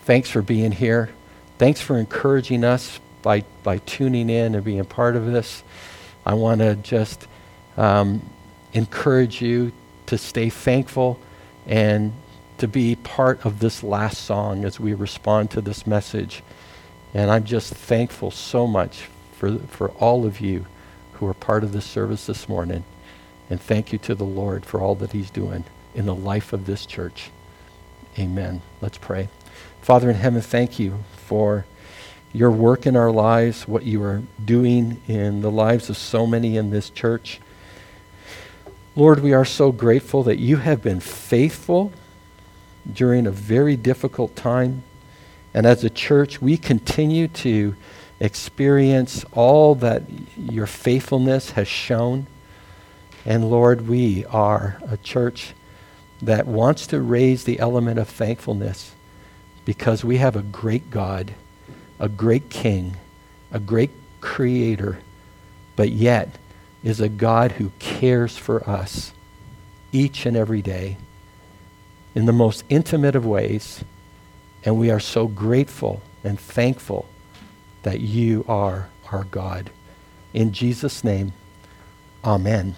Thanks 0.05 0.29
for 0.31 0.43
being 0.43 0.73
here. 0.73 1.11
Thanks 1.59 1.81
for 1.81 1.99
encouraging 1.99 2.65
us 2.65 3.01
by, 3.23 3.45
by 3.63 3.79
tuning 3.79 4.29
in 4.29 4.55
and 4.55 4.65
being 4.65 4.85
part 4.85 5.17
of 5.17 5.27
this. 5.27 5.63
I 6.27 6.35
want 6.35 6.61
to 6.61 6.75
just 6.77 7.27
um, 7.77 8.29
encourage 8.73 9.41
you 9.41 9.73
to 10.07 10.19
stay 10.19 10.51
thankful 10.51 11.19
and 11.67 12.13
to 12.59 12.69
be 12.69 12.97
part 12.97 13.45
of 13.45 13.59
this 13.59 13.83
last 13.83 14.25
song 14.25 14.65
as 14.65 14.79
we 14.79 14.95
respond 14.95 15.51
to 15.53 15.61
this 15.61 15.87
message. 15.87 16.43
And 17.15 17.31
I'm 17.31 17.45
just 17.45 17.73
thankful 17.73 18.31
so 18.31 18.67
much 18.67 19.09
for, 19.45 19.59
for 19.67 19.89
all 19.93 20.25
of 20.25 20.41
you 20.41 20.67
who 21.15 21.27
are 21.27 21.35
part 21.35 21.65
of 21.65 21.73
this 21.73 21.85
service 21.85 22.27
this 22.27 22.49
morning. 22.49 22.85
And 23.51 23.61
thank 23.61 23.93
you 23.93 23.99
to 24.01 24.15
the 24.15 24.25
Lord 24.25 24.65
for 24.65 24.81
all 24.81 24.95
that 24.97 25.13
He's 25.13 25.31
doing 25.31 25.65
in 25.95 26.07
the 26.07 26.15
life 26.15 26.53
of 26.53 26.67
this 26.67 26.87
church. 26.87 27.31
Amen. 28.19 28.63
Let's 28.81 28.99
pray. 28.99 29.29
Father 29.83 30.09
in 30.09 30.17
heaven, 30.17 30.41
thank 30.41 30.79
you 30.79 31.05
for 31.27 31.67
your 32.33 32.51
work 32.51 32.87
in 32.87 32.97
our 32.97 33.11
lives, 33.11 33.69
what 33.69 33.85
you 33.85 34.03
are 34.03 34.23
doing 34.43 35.01
in 35.07 35.43
the 35.43 35.51
lives 35.51 35.91
of 35.91 35.97
so 35.97 36.27
many 36.27 36.57
in 36.57 36.71
this 36.71 36.89
church. 36.91 37.41
Lord, 38.97 39.21
we 39.21 39.33
are 39.33 39.45
so 39.45 39.73
grateful 39.73 40.23
that 40.23 40.39
you 40.39 40.57
have 40.57 40.83
been 40.83 41.01
faithful 41.01 41.93
during 42.91 43.27
a 43.27 43.31
very 43.31 43.77
difficult 43.77 44.35
time. 44.37 44.85
And 45.53 45.67
as 45.67 45.85
a 45.85 45.91
church, 45.91 46.41
we 46.41 46.57
continue 46.57 47.29
to 47.29 47.77
experience 48.25 49.23
all 49.33 49.75
that 49.75 50.03
your 50.39 50.67
faithfulness 50.67 51.51
has 51.51 51.69
shown. 51.69 52.27
And 53.27 53.51
Lord, 53.51 53.87
we 53.87 54.25
are 54.27 54.81
a 54.89 54.97
church 54.97 55.53
that 56.23 56.47
wants 56.47 56.87
to 56.87 57.03
raise 57.03 57.45
the 57.45 57.59
element 57.59 57.99
of 57.99 58.09
thankfulness 58.09 58.93
because 59.67 60.05
we 60.05 60.17
have 60.17 60.37
a 60.37 60.43
great 60.43 60.91
God, 60.91 61.35
a 62.01 62.09
great 62.09 62.49
King, 62.49 62.97
a 63.53 63.61
great 63.61 63.91
Creator, 64.23 65.01
but 65.77 65.91
yet 65.91 66.39
is 66.83 67.01
a 67.01 67.11
God 67.11 67.53
who 67.53 67.73
cares 67.79 68.39
for 68.39 68.67
us 68.69 69.13
each 69.93 70.25
and 70.25 70.35
every 70.35 70.63
day 70.63 70.97
in 72.15 72.25
the 72.25 72.33
most 72.33 72.65
intimate 72.71 73.17
of 73.17 73.27
ways. 73.27 73.85
And 74.65 74.79
we 74.79 74.91
are 74.91 75.01
so 75.01 75.27
grateful 75.27 76.01
and 76.23 76.41
thankful 76.41 77.07
that 77.85 78.01
you 78.01 78.45
are 78.49 78.89
our 79.13 79.25
God. 79.25 79.71
In 80.35 80.53
Jesus' 80.53 81.05
name, 81.05 81.33
amen. 82.25 82.75